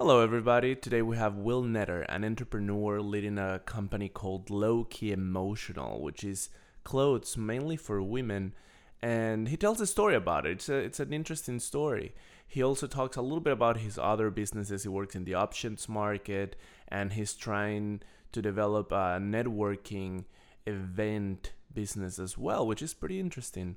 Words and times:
Hello, 0.00 0.20
everybody. 0.20 0.76
Today 0.76 1.02
we 1.02 1.16
have 1.16 1.34
Will 1.34 1.64
Neder, 1.64 2.06
an 2.08 2.24
entrepreneur 2.24 3.00
leading 3.00 3.36
a 3.36 3.58
company 3.66 4.08
called 4.08 4.48
Low 4.48 4.84
Key 4.84 5.10
Emotional, 5.10 6.00
which 6.00 6.22
is 6.22 6.50
clothes 6.84 7.36
mainly 7.36 7.76
for 7.76 8.00
women. 8.00 8.54
And 9.02 9.48
he 9.48 9.56
tells 9.56 9.80
a 9.80 9.88
story 9.88 10.14
about 10.14 10.46
it. 10.46 10.52
It's, 10.52 10.68
a, 10.68 10.76
it's 10.76 11.00
an 11.00 11.12
interesting 11.12 11.58
story. 11.58 12.14
He 12.46 12.62
also 12.62 12.86
talks 12.86 13.16
a 13.16 13.22
little 13.22 13.40
bit 13.40 13.54
about 13.54 13.78
his 13.78 13.98
other 13.98 14.30
businesses. 14.30 14.84
He 14.84 14.88
works 14.88 15.16
in 15.16 15.24
the 15.24 15.34
options 15.34 15.88
market 15.88 16.54
and 16.86 17.14
he's 17.14 17.34
trying 17.34 18.00
to 18.30 18.40
develop 18.40 18.92
a 18.92 19.18
networking 19.20 20.26
event 20.64 21.54
business 21.74 22.20
as 22.20 22.38
well, 22.38 22.64
which 22.64 22.82
is 22.82 22.94
pretty 22.94 23.18
interesting. 23.18 23.74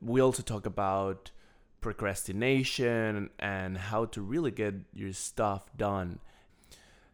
We 0.00 0.20
also 0.20 0.44
talk 0.44 0.64
about 0.64 1.32
procrastination 1.84 3.28
and 3.38 3.76
how 3.76 4.06
to 4.06 4.22
really 4.22 4.50
get 4.50 4.74
your 4.94 5.12
stuff 5.12 5.64
done. 5.76 6.18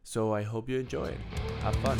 So 0.04 0.32
I 0.32 0.42
hope 0.44 0.68
you 0.68 0.78
enjoy 0.78 1.06
it. 1.06 1.18
Have 1.62 1.74
fun. 1.82 1.98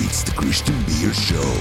It's 0.00 0.24
the 0.24 0.32
Christian 0.32 0.76
Beer 0.88 1.14
Show. 1.14 1.54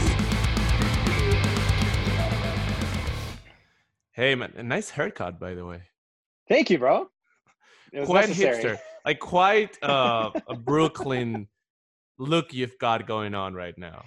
Hey 4.14 4.34
man, 4.34 4.54
a 4.58 4.64
nice 4.64 4.90
haircut 4.90 5.40
by 5.40 5.54
the 5.54 5.68
way. 5.68 5.91
Thank 6.52 6.70
you, 6.70 6.80
bro. 6.80 7.08
It 7.94 8.02
was 8.02 8.10
Quite 8.10 8.28
necessary. 8.28 8.76
hipster. 8.76 8.80
Like 9.06 9.20
quite 9.22 9.82
uh, 9.82 10.32
a 10.50 10.54
Brooklyn 10.54 11.48
look 12.20 12.54
you've 12.54 12.78
got 12.78 13.08
going 13.08 13.34
on 13.34 13.54
right 13.54 13.74
now. 13.78 14.04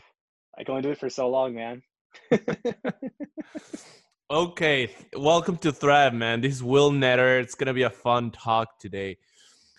I 0.59 0.63
can 0.63 0.73
only 0.73 0.83
do 0.83 0.91
it 0.91 0.99
for 0.99 1.09
so 1.09 1.31
long, 1.31 1.55
man. 1.55 1.83
Okay, 4.31 4.91
welcome 5.15 5.59
to 5.59 5.71
Thrive, 5.71 6.15
man. 6.15 6.41
This 6.41 6.55
is 6.55 6.63
Will 6.63 6.91
Neder. 6.91 7.41
It's 7.41 7.55
gonna 7.55 7.75
be 7.75 7.83
a 7.83 7.91
fun 7.91 8.31
talk 8.31 8.79
today. 8.79 9.19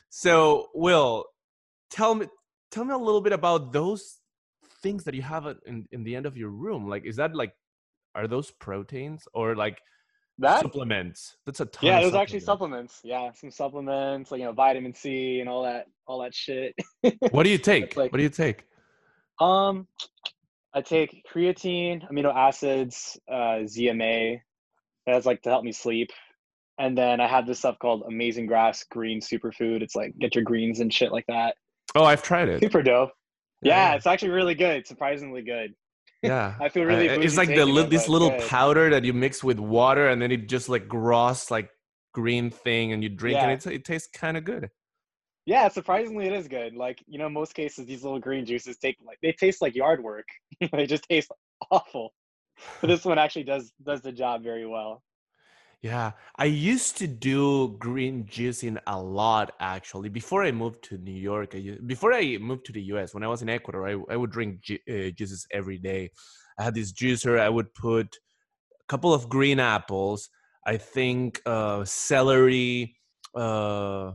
So, 0.09 0.69
Will, 0.75 1.25
tell 1.89 2.13
me, 2.13 2.27
tell 2.69 2.85
me 2.85 2.93
a 2.93 2.97
little 2.97 3.21
bit 3.21 3.33
about 3.33 3.73
those 3.73 4.19
things 4.83 5.03
that 5.05 5.15
you 5.15 5.23
have 5.23 5.47
in 5.65 5.87
in 5.91 6.03
the 6.03 6.15
end 6.15 6.27
of 6.27 6.37
your 6.37 6.49
room. 6.49 6.87
Like, 6.87 7.05
is 7.05 7.15
that 7.15 7.35
like, 7.35 7.53
are 8.13 8.27
those 8.27 8.51
proteins 8.51 9.27
or 9.33 9.55
like 9.55 9.81
That 10.39 10.61
supplements? 10.61 11.37
That's 11.45 11.61
a 11.61 11.65
ton. 11.65 11.87
yeah, 11.87 11.99
it 12.01 12.05
was 12.05 12.13
actually 12.15 12.41
supplements. 12.41 12.95
supplements. 12.95 13.01
Yeah, 13.03 13.39
some 13.39 13.51
supplements, 13.51 14.31
like 14.31 14.39
you 14.39 14.45
know, 14.45 14.51
vitamin 14.51 14.93
C 14.93 15.39
and 15.39 15.47
all 15.49 15.63
that, 15.63 15.85
all 16.07 16.21
that 16.23 16.33
shit. 16.35 16.75
What 17.31 17.43
do 17.43 17.49
you 17.49 17.57
take? 17.57 17.95
like- 17.95 18.11
what 18.11 18.17
do 18.17 18.23
you 18.23 18.29
take? 18.29 18.63
um, 19.39 19.87
I 20.73 20.81
take 20.81 21.23
creatine, 21.33 22.09
amino 22.11 22.35
acids, 22.35 23.17
uh, 23.31 23.63
ZMA. 23.63 24.39
That's 25.07 25.25
like 25.25 25.41
to 25.43 25.49
help 25.49 25.63
me 25.63 25.71
sleep. 25.71 26.09
And 26.77 26.97
then 26.97 27.21
I 27.21 27.27
have 27.27 27.47
this 27.47 27.59
stuff 27.59 27.77
called 27.79 28.03
Amazing 28.05 28.47
Grass 28.47 28.83
Green 28.91 29.21
Superfood. 29.21 29.81
It's 29.81 29.95
like 29.95 30.17
get 30.19 30.35
your 30.35 30.43
greens 30.43 30.81
and 30.81 30.93
shit 30.93 31.13
like 31.13 31.25
that. 31.29 31.55
Oh, 31.95 32.03
I've 32.03 32.23
tried 32.23 32.49
it. 32.49 32.59
Super 32.59 32.81
dope. 32.83 33.11
Yeah, 33.61 33.91
Yeah. 33.91 33.95
it's 33.95 34.05
actually 34.07 34.31
really 34.31 34.55
good. 34.55 34.85
Surprisingly 34.85 35.43
good. 35.43 35.73
Yeah, 36.25 36.55
I 36.59 36.69
feel 36.69 36.83
really 36.85 37.09
Uh, 37.09 37.19
it's 37.19 37.37
like 37.37 37.49
the 37.49 37.65
li- 37.65 37.85
this 37.85 38.07
little 38.07 38.29
good. 38.29 38.47
powder 38.47 38.89
that 38.89 39.03
you 39.03 39.13
mix 39.13 39.43
with 39.43 39.59
water, 39.59 40.07
and 40.09 40.21
then 40.21 40.31
it 40.31 40.47
just 40.47 40.69
like 40.69 40.87
gross 40.87 41.49
like 41.51 41.69
green 42.13 42.49
thing, 42.49 42.93
and 42.93 43.03
you 43.03 43.09
drink, 43.09 43.37
and 43.37 43.49
Yeah. 43.49 43.55
it's, 43.55 43.65
it 43.65 43.85
tastes 43.85 44.07
kind 44.07 44.37
of 44.37 44.43
good. 44.43 44.69
Yeah, 45.45 45.67
surprisingly, 45.67 46.25
it 46.25 46.33
is 46.33 46.47
good. 46.47 46.75
Like 46.75 47.03
you 47.07 47.19
know, 47.19 47.29
most 47.29 47.53
cases 47.53 47.85
these 47.85 48.03
little 48.03 48.19
green 48.19 48.45
juices 48.45 48.77
take 48.77 48.97
like 49.05 49.19
they 49.21 49.31
taste 49.31 49.61
like 49.61 49.75
yard 49.75 50.01
work. 50.03 50.25
they 50.71 50.85
just 50.87 51.07
taste 51.07 51.31
awful. 51.71 52.13
But 52.81 52.87
this 52.87 53.05
one 53.05 53.19
actually 53.19 53.43
does 53.43 53.71
does 53.83 54.01
the 54.01 54.11
job 54.11 54.43
very 54.43 54.65
well. 54.65 55.03
Yeah, 55.81 56.13
I 56.35 56.45
used 56.45 56.97
to 56.97 57.07
do 57.07 57.75
green 57.77 58.25
juicing 58.25 58.79
a 58.87 58.99
lot 59.01 59.53
actually. 59.59 60.09
Before 60.09 60.43
I 60.43 60.51
moved 60.51 60.83
to 60.85 60.97
New 60.97 61.11
York, 61.13 61.53
I, 61.53 61.57
u- 61.59 61.81
before 61.85 62.13
I 62.13 62.37
moved 62.37 62.65
to 62.67 62.71
the 62.71 62.81
US, 62.83 63.13
when 63.13 63.23
I 63.23 63.27
was 63.27 63.41
in 63.41 63.49
Ecuador, 63.49 63.87
I, 63.87 64.13
I 64.13 64.15
would 64.17 64.31
drink 64.31 64.61
ju- 64.61 64.79
uh, 64.89 65.11
juices 65.11 65.45
every 65.51 65.77
day. 65.77 66.11
I 66.57 66.63
had 66.63 66.73
this 66.75 66.91
juicer. 66.91 67.39
I 67.39 67.49
would 67.49 67.73
put 67.75 68.17
a 68.81 68.85
couple 68.87 69.13
of 69.13 69.29
green 69.29 69.59
apples. 69.59 70.29
I 70.65 70.77
think 70.77 71.41
uh, 71.45 71.85
celery, 71.85 72.97
uh, 73.35 74.13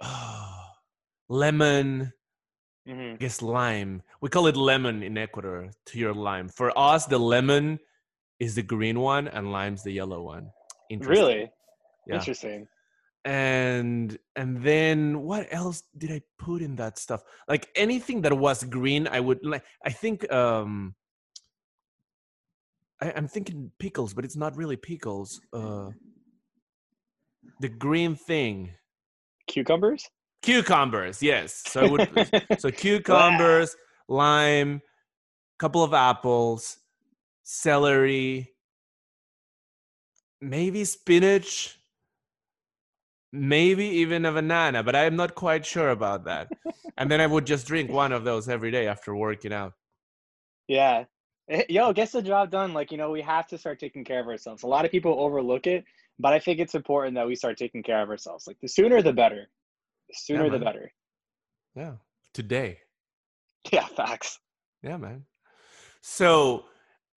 lemon, 1.28 2.12
hmm 2.86 3.12
I 3.14 3.16
guess 3.16 3.42
lime. 3.42 4.02
We 4.20 4.28
call 4.30 4.46
it 4.48 4.56
lemon 4.56 5.02
in 5.02 5.18
Ecuador. 5.18 5.70
To 5.86 5.98
your 5.98 6.14
lime. 6.14 6.48
For 6.48 6.76
us, 6.78 7.06
the 7.06 7.18
lemon 7.18 7.78
is 8.44 8.54
the 8.58 8.66
green 8.74 8.98
one, 8.98 9.24
and 9.34 9.52
lime's 9.58 9.82
the 9.86 9.92
yellow 10.00 10.20
one. 10.34 10.44
Interesting. 10.90 11.24
Really 11.26 11.42
Yeah. 12.08 12.18
interesting. 12.18 12.60
And 13.24 14.18
and 14.40 14.50
then 14.68 15.22
what 15.22 15.46
else 15.60 15.78
did 15.96 16.10
I 16.10 16.20
put 16.46 16.60
in 16.66 16.74
that 16.82 16.98
stuff? 16.98 17.20
Like 17.52 17.64
anything 17.76 18.22
that 18.22 18.34
was 18.46 18.58
green, 18.78 19.06
I 19.06 19.20
would 19.26 19.40
like. 19.52 19.64
I 19.86 19.92
think 20.02 20.16
um. 20.32 20.94
I, 23.00 23.12
I'm 23.16 23.28
thinking 23.28 23.70
pickles, 23.78 24.10
but 24.14 24.24
it's 24.26 24.36
not 24.44 24.56
really 24.56 24.76
pickles. 24.90 25.40
Uh, 25.52 25.90
the 27.60 27.68
green 27.68 28.14
thing, 28.16 28.74
Cucumbers. 29.46 30.02
cucumbers. 30.42 31.22
Yes. 31.22 31.62
So 31.72 31.76
I 31.84 31.86
would 31.90 32.08
So 32.62 32.70
cucumbers, 32.70 33.76
lime, 34.08 34.82
couple 35.58 35.82
of 35.84 35.92
apples, 35.94 36.78
celery, 37.42 38.52
maybe 40.40 40.84
spinach, 40.84 41.78
maybe 43.32 43.84
even 43.86 44.24
a 44.24 44.32
banana, 44.32 44.82
but 44.82 44.94
I'm 44.96 45.16
not 45.16 45.34
quite 45.34 45.64
sure 45.64 45.90
about 45.90 46.24
that. 46.24 46.50
and 46.96 47.10
then 47.10 47.20
I 47.20 47.26
would 47.26 47.46
just 47.46 47.66
drink 47.66 47.90
one 47.90 48.12
of 48.12 48.24
those 48.24 48.48
every 48.48 48.70
day 48.70 48.86
after 48.86 49.14
working 49.14 49.52
out. 49.52 49.72
yeah. 50.68 51.04
Eh, 51.48 51.64
Yo, 51.68 51.92
gets 51.92 52.12
the 52.12 52.22
job 52.22 52.50
done. 52.52 52.72
Like 52.72 52.92
you 52.92 52.96
know, 52.98 53.10
we 53.10 53.20
have 53.20 53.48
to 53.48 53.58
start 53.58 53.80
taking 53.80 54.04
care 54.04 54.20
of 54.20 54.28
ourselves. 54.28 54.62
A 54.62 54.66
lot 54.68 54.84
of 54.84 54.92
people 54.92 55.18
overlook 55.18 55.66
it, 55.66 55.84
but 56.20 56.32
I 56.32 56.38
think 56.38 56.60
it's 56.60 56.76
important 56.76 57.16
that 57.16 57.26
we 57.26 57.34
start 57.34 57.56
taking 57.56 57.82
care 57.82 58.00
of 58.00 58.08
ourselves. 58.10 58.46
Like 58.46 58.58
the 58.62 58.68
sooner 58.68 59.02
the 59.02 59.12
better. 59.12 59.48
The 60.08 60.14
sooner 60.16 60.48
the 60.48 60.60
better. 60.60 60.92
Yeah. 61.74 61.94
Today. 62.32 62.78
Yeah, 63.72 63.86
facts. 63.86 64.40
Yeah, 64.82 64.96
man. 64.96 65.24
So 66.00 66.64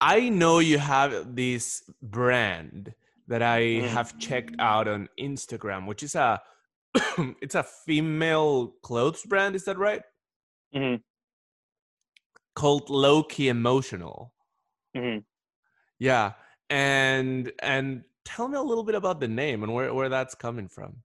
I 0.02 0.30
know 0.30 0.60
you 0.60 0.78
have 0.78 1.36
this 1.36 1.84
brand 2.02 2.94
that 3.28 3.42
I 3.42 3.62
Mhm. 3.62 3.88
have 3.88 4.18
checked 4.20 4.56
out 4.60 4.88
on 4.88 5.10
Instagram, 5.20 5.88
which 5.88 6.04
is 6.04 6.16
a 6.16 6.42
it's 7.42 7.56
a 7.56 7.64
female 7.64 8.68
clothes 8.82 9.24
brand. 9.24 9.56
Is 9.56 9.66
that 9.66 9.78
right? 9.78 10.02
hmm 10.74 10.96
Called 12.56 12.90
Low 12.90 13.24
Key 13.24 13.50
Emotional. 13.50 14.34
hmm 14.96 15.18
Yeah, 16.00 16.34
and 16.70 17.52
and 17.62 18.04
tell 18.24 18.48
me 18.48 18.58
a 18.58 18.62
little 18.62 18.84
bit 18.84 18.96
about 18.96 19.20
the 19.20 19.28
name 19.28 19.64
and 19.64 19.74
where 19.74 19.94
where 19.94 20.10
that's 20.10 20.36
coming 20.36 20.68
from. 20.70 21.04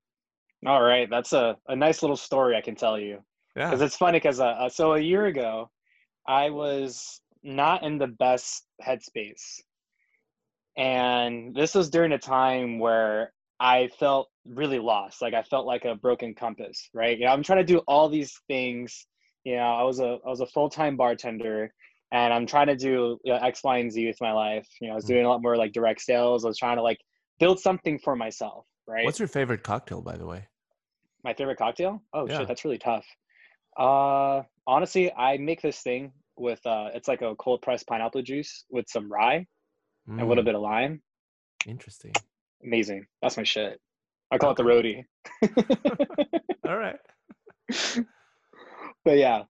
All 0.66 0.82
right, 0.82 1.08
that's 1.08 1.32
a, 1.32 1.56
a 1.68 1.74
nice 1.76 2.02
little 2.02 2.16
story 2.16 2.56
I 2.56 2.60
can 2.60 2.74
tell 2.74 2.98
you. 2.98 3.24
Yeah. 3.56 3.68
because 3.68 3.82
it's 3.82 3.96
funny 3.96 4.18
because 4.18 4.38
uh, 4.38 4.46
uh, 4.46 4.68
so 4.68 4.94
a 4.94 5.00
year 5.00 5.26
ago 5.26 5.68
i 6.28 6.48
was 6.50 7.20
not 7.42 7.82
in 7.82 7.98
the 7.98 8.06
best 8.06 8.66
headspace 8.86 9.60
and 10.76 11.54
this 11.54 11.74
was 11.74 11.90
during 11.90 12.12
a 12.12 12.18
time 12.18 12.78
where 12.78 13.32
i 13.58 13.88
felt 13.98 14.28
really 14.44 14.78
lost 14.78 15.20
like 15.20 15.34
i 15.34 15.42
felt 15.42 15.66
like 15.66 15.84
a 15.84 15.94
broken 15.94 16.34
compass 16.34 16.88
right 16.94 17.18
you 17.18 17.24
know 17.26 17.32
i'm 17.32 17.42
trying 17.42 17.58
to 17.58 17.64
do 17.64 17.78
all 17.88 18.08
these 18.08 18.32
things 18.48 19.06
you 19.44 19.56
know 19.56 19.62
i 19.62 19.82
was 19.82 20.00
a 20.00 20.18
i 20.24 20.28
was 20.28 20.40
a 20.40 20.46
full-time 20.46 20.96
bartender 20.96 21.72
and 22.12 22.32
i'm 22.32 22.46
trying 22.46 22.66
to 22.66 22.76
do 22.76 23.18
you 23.24 23.32
know, 23.32 23.38
x 23.38 23.62
y 23.64 23.78
and 23.78 23.92
z 23.92 24.06
with 24.06 24.20
my 24.20 24.32
life 24.32 24.66
you 24.80 24.86
know 24.88 24.92
i 24.92 24.96
was 24.96 25.04
Mhm. 25.04 25.08
doing 25.08 25.24
a 25.24 25.28
lot 25.28 25.42
more 25.42 25.56
like 25.56 25.72
direct 25.72 26.00
sales 26.00 26.44
i 26.44 26.48
was 26.48 26.58
trying 26.58 26.76
to 26.76 26.82
like 26.82 27.00
build 27.38 27.58
something 27.58 27.98
for 27.98 28.14
myself 28.16 28.66
right 28.86 29.04
What's 29.04 29.18
your 29.18 29.28
favorite 29.28 29.62
cocktail, 29.62 30.02
by 30.02 30.16
the 30.16 30.26
way? 30.26 30.46
my 31.24 31.34
favorite 31.34 31.58
cocktail? 31.58 32.02
Oh 32.14 32.26
Yeah. 32.26 32.38
shit, 32.38 32.48
that's 32.48 32.64
really 32.64 32.78
tough. 32.78 33.04
Uh 33.76 34.42
honestly, 34.66 35.12
I 35.12 35.36
make 35.36 35.60
this 35.60 35.80
thing 35.80 36.12
with 36.40 36.64
uh 36.66 36.88
it's 36.94 37.08
like 37.08 37.22
a 37.22 37.36
cold 37.36 37.62
pressed 37.62 37.86
pineapple 37.86 38.22
juice 38.22 38.64
with 38.70 38.88
some 38.88 39.10
rye 39.12 39.46
and 40.18 40.26
a 40.26 40.28
little 40.28 40.42
Mm, 40.42 40.44
bit 40.44 40.54
of 40.54 40.62
lime. 40.62 41.02
Interesting. 41.66 42.22
Amazing. 42.64 43.06
That's 43.22 43.36
my 43.36 43.44
shit. 43.44 43.80
I 44.30 44.38
call 44.38 44.52
it 44.52 44.56
the 44.56 44.62
Okay. 44.62 44.64
roadie. 44.64 45.04
All 46.68 46.76
right. 46.76 46.98
but 49.04 49.16
yeah. 49.18 49.44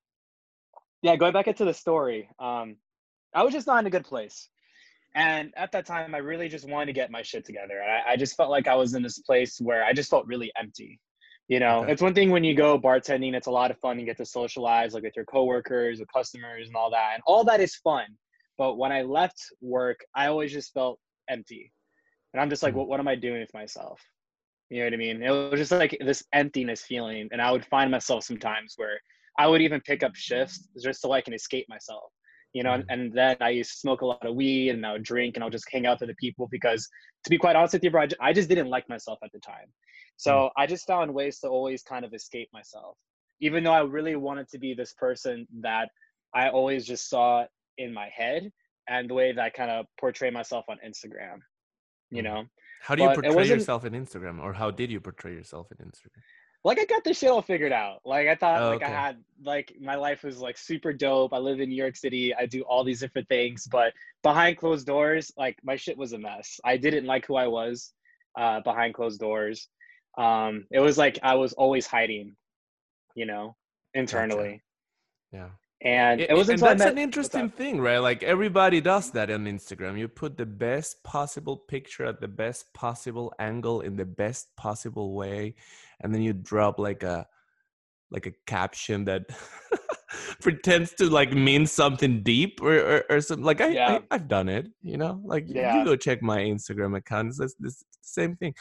Yeah, 1.02 1.16
going 1.16 1.32
back 1.32 1.48
into 1.48 1.64
the 1.64 1.75
story. 1.75 2.28
Um 2.38 2.76
I 3.34 3.43
was 3.44 3.52
just 3.54 3.66
not 3.66 3.78
in 3.81 3.86
a 3.86 3.90
good 3.90 4.04
place. 4.04 4.48
And 5.14 5.52
at 5.56 5.72
that 5.72 5.86
time 5.86 6.14
I 6.14 6.19
really 6.19 6.48
just 6.48 6.69
wanted 6.69 6.86
to 6.86 6.93
get 6.93 7.10
my 7.10 7.22
shit 7.22 7.44
together. 7.44 7.82
I, 7.82 8.12
I 8.12 8.16
just 8.16 8.36
felt 8.36 8.50
like 8.50 8.69
I 8.69 8.75
was 8.76 8.94
in 8.94 9.02
this 9.02 9.19
place 9.20 9.60
where 9.60 9.84
I 9.84 9.93
just 9.93 10.10
felt 10.10 10.26
really 10.26 10.52
empty. 10.56 11.00
You 11.50 11.58
know, 11.58 11.81
Okay. 11.82 11.91
it's 11.93 12.00
one 12.00 12.14
thing 12.14 12.31
when 12.31 12.44
you 12.44 12.55
go 12.55 12.79
bartending, 12.79 13.35
it's 13.35 13.49
a 13.49 13.50
lot 13.50 13.73
of 13.73 13.79
fun. 13.81 13.99
You 13.99 14.06
get 14.06 14.17
to 14.19 14.25
socialize 14.25 14.94
like 14.94 15.02
with 15.02 15.17
your 15.17 15.25
coworkers, 15.25 15.99
with 15.99 16.08
customers, 16.12 16.69
and 16.69 16.76
all 16.76 16.91
that. 16.93 17.11
And 17.14 17.23
all 17.26 17.43
that 17.44 17.61
is 17.61 17.75
fun. 17.75 18.06
But 18.56 18.76
when 18.79 18.93
I 18.93 19.02
left 19.02 19.38
work, 19.61 19.99
I 20.14 20.29
always 20.29 20.52
just 20.52 20.73
felt 20.73 21.00
empty. 21.29 21.73
And 22.32 22.41
I'm 22.41 22.50
just 22.50 22.62
like, 22.62 22.73
Mm. 22.75 22.76
what, 22.76 22.88
what 22.88 23.00
am 23.00 23.08
I 23.08 23.17
doing 23.17 23.41
with 23.41 23.52
myself? 23.52 24.00
You 24.69 24.79
know 24.79 24.85
what 24.85 24.94
I 24.94 24.97
mean? 24.99 25.23
It 25.25 25.31
was 25.31 25.58
just 25.58 25.73
like 25.73 25.99
this 26.00 26.23
emptiness 26.32 26.82
feeling. 26.82 27.29
And 27.32 27.43
I 27.43 27.50
would 27.50 27.67
find 27.67 27.91
myself 27.91 28.23
sometimes 28.23 28.75
where 28.76 29.00
I 29.37 29.49
would 29.49 29.61
even 29.61 29.81
pick 29.81 30.05
up 30.05 30.14
shifts 30.14 30.69
just 30.81 31.00
so 31.00 31.11
I 31.11 31.20
can 31.20 31.35
escape 31.35 31.67
myself. 31.69 32.12
You 32.52 32.64
know, 32.64 32.73
and, 32.73 32.85
and 32.88 33.12
then 33.12 33.37
I 33.41 33.50
used 33.50 33.70
to 33.70 33.76
smoke 33.79 34.00
a 34.00 34.06
lot 34.06 34.26
of 34.26 34.35
weed 34.35 34.70
and 34.70 34.85
I 34.85 34.93
would 34.93 35.05
drink 35.05 35.37
and 35.37 35.44
I'll 35.44 35.50
just 35.50 35.70
hang 35.70 35.87
out 35.87 36.00
with 36.00 36.08
the 36.08 36.17
people 36.17 36.49
because 36.50 36.88
to 37.25 37.31
be 37.31 37.38
quite 37.38 37.55
honest 37.55 37.75
with 37.75 37.85
you, 37.85 37.91
bro, 37.91 38.06
I 38.20 38.32
just 38.32 38.49
didn't 38.49 38.69
like 38.69 38.88
myself 38.88 39.19
at 39.23 39.31
the 39.32 39.38
time. 39.38 39.67
So 40.17 40.50
I 40.56 40.67
just 40.67 40.87
found 40.87 41.14
ways 41.14 41.38
to 41.41 41.49
always 41.49 41.82
kind 41.82 42.05
of 42.05 42.12
escape 42.12 42.49
myself, 42.52 42.97
even 43.41 43.64
though 43.64 43.73
I 43.73 43.82
really 43.82 44.17
wanted 44.17 44.49
to 44.50 44.58
be 44.58 44.75
this 44.75 44.93
person 44.94 45.47
that 45.61 45.88
I 46.35 46.49
always 46.49 46.85
just 46.87 47.08
saw 47.08 47.47
in 47.79 47.94
my 47.94 48.08
head 48.08 48.50
and 48.88 49.08
the 49.08 49.14
way 49.14 49.32
that 49.32 49.41
I 49.41 49.50
kind 49.50 49.70
of 49.70 49.87
portray 49.99 50.31
myself 50.31 50.64
on 50.69 50.79
Instagram. 50.85 51.38
You 52.11 52.23
Mhm. 52.23 52.25
know, 52.25 52.46
How 52.81 52.94
do 52.96 53.03
you 53.03 53.08
But 53.08 53.23
portray 53.23 53.46
yourself 53.46 53.85
in 53.85 53.93
Instagram, 53.93 54.43
or 54.43 54.53
how 54.53 54.70
did 54.70 54.91
you 54.91 55.00
portray 55.00 55.35
yourself 55.35 55.70
in 55.70 55.79
Instagram? 55.87 56.23
Like 56.64 56.78
I 56.78 56.84
got 56.84 57.04
this 57.04 57.18
shit 57.18 57.30
all 57.30 57.42
figured 57.42 57.72
out. 57.72 58.00
Like 58.04 58.28
I 58.28 58.34
thought, 58.34 58.62
Oh, 58.62 58.70
like 58.70 58.82
I 58.82 58.88
had, 58.88 59.16
like 59.42 59.72
my 59.80 59.94
life 59.94 60.22
was 60.22 60.38
like 60.40 60.58
super 60.58 60.92
dope. 60.92 61.32
I 61.32 61.38
live 61.38 61.60
in 61.60 61.68
New 61.70 61.76
York 61.76 61.96
City. 61.96 62.34
I 62.34 62.46
do 62.46 62.62
all 62.62 62.84
these 62.84 63.00
different 63.00 63.28
things, 63.28 63.66
but 63.70 63.94
behind 64.22 64.58
closed 64.58 64.86
doors, 64.86 65.32
like 65.36 65.58
my 65.62 65.76
shit 65.76 65.96
was 65.96 66.12
a 66.12 66.18
mess. 66.18 66.60
I 66.64 66.76
didn't 66.76 67.06
like 67.06 67.26
who 67.26 67.36
I 67.36 67.46
was 67.46 67.92
uh, 68.38 68.60
behind 68.60 68.94
closed 68.94 69.20
doors. 69.20 69.68
Um, 70.18 70.66
it 70.70 70.80
was 70.80 70.98
like 70.98 71.18
I 71.22 71.34
was 71.36 71.52
always 71.54 71.86
hiding, 71.86 72.36
you 73.14 73.24
know, 73.26 73.56
internally. 73.94 74.62
Yeah. 75.32 75.48
And 75.82 76.21
I- 76.21 76.25
it 76.25 76.35
wasn't 76.35 76.61
and 76.61 76.69
that's 76.69 76.79
met. 76.85 76.93
an 76.93 76.99
interesting 76.99 77.49
thing, 77.49 77.81
right? 77.81 77.99
Like 77.99 78.23
everybody 78.23 78.81
does 78.82 79.11
that 79.12 79.31
on 79.31 79.47
Instagram. 79.47 79.99
You 79.99 80.09
put 80.09 80.37
the 80.37 80.44
best 80.47 81.03
possible 81.05 81.56
picture 81.56 82.05
at 82.05 82.21
the 82.21 82.29
best 82.29 82.73
possible 82.75 83.32
angle 83.38 83.81
in 83.81 83.97
the 83.97 84.05
best 84.05 84.55
possible 84.56 85.15
way, 85.15 85.55
and 86.00 86.15
then 86.15 86.21
you 86.23 86.32
drop 86.35 86.79
like 86.79 87.03
a 87.03 87.27
like 88.11 88.27
a 88.27 88.32
caption 88.47 89.05
that 89.06 89.23
pretends 90.41 90.93
to 90.94 91.09
like 91.09 91.32
mean 91.32 91.67
something 91.67 92.23
deep 92.23 92.61
or 92.62 92.75
or, 92.79 93.05
or 93.09 93.21
something. 93.21 93.44
Like 93.44 93.61
I, 93.61 93.69
Yeah. 93.69 93.99
I 94.11 94.15
I've 94.15 94.29
done 94.29 94.49
it, 94.49 94.67
you 94.82 94.97
know. 94.97 95.21
Like 95.25 95.44
Yeah. 95.49 95.79
you 95.79 95.85
go 95.85 95.97
check 95.97 96.23
my 96.23 96.38
Instagram 96.41 96.97
account. 96.97 97.35
It's 97.41 97.55
this 97.59 97.85
same 98.03 98.37
thing. 98.37 98.55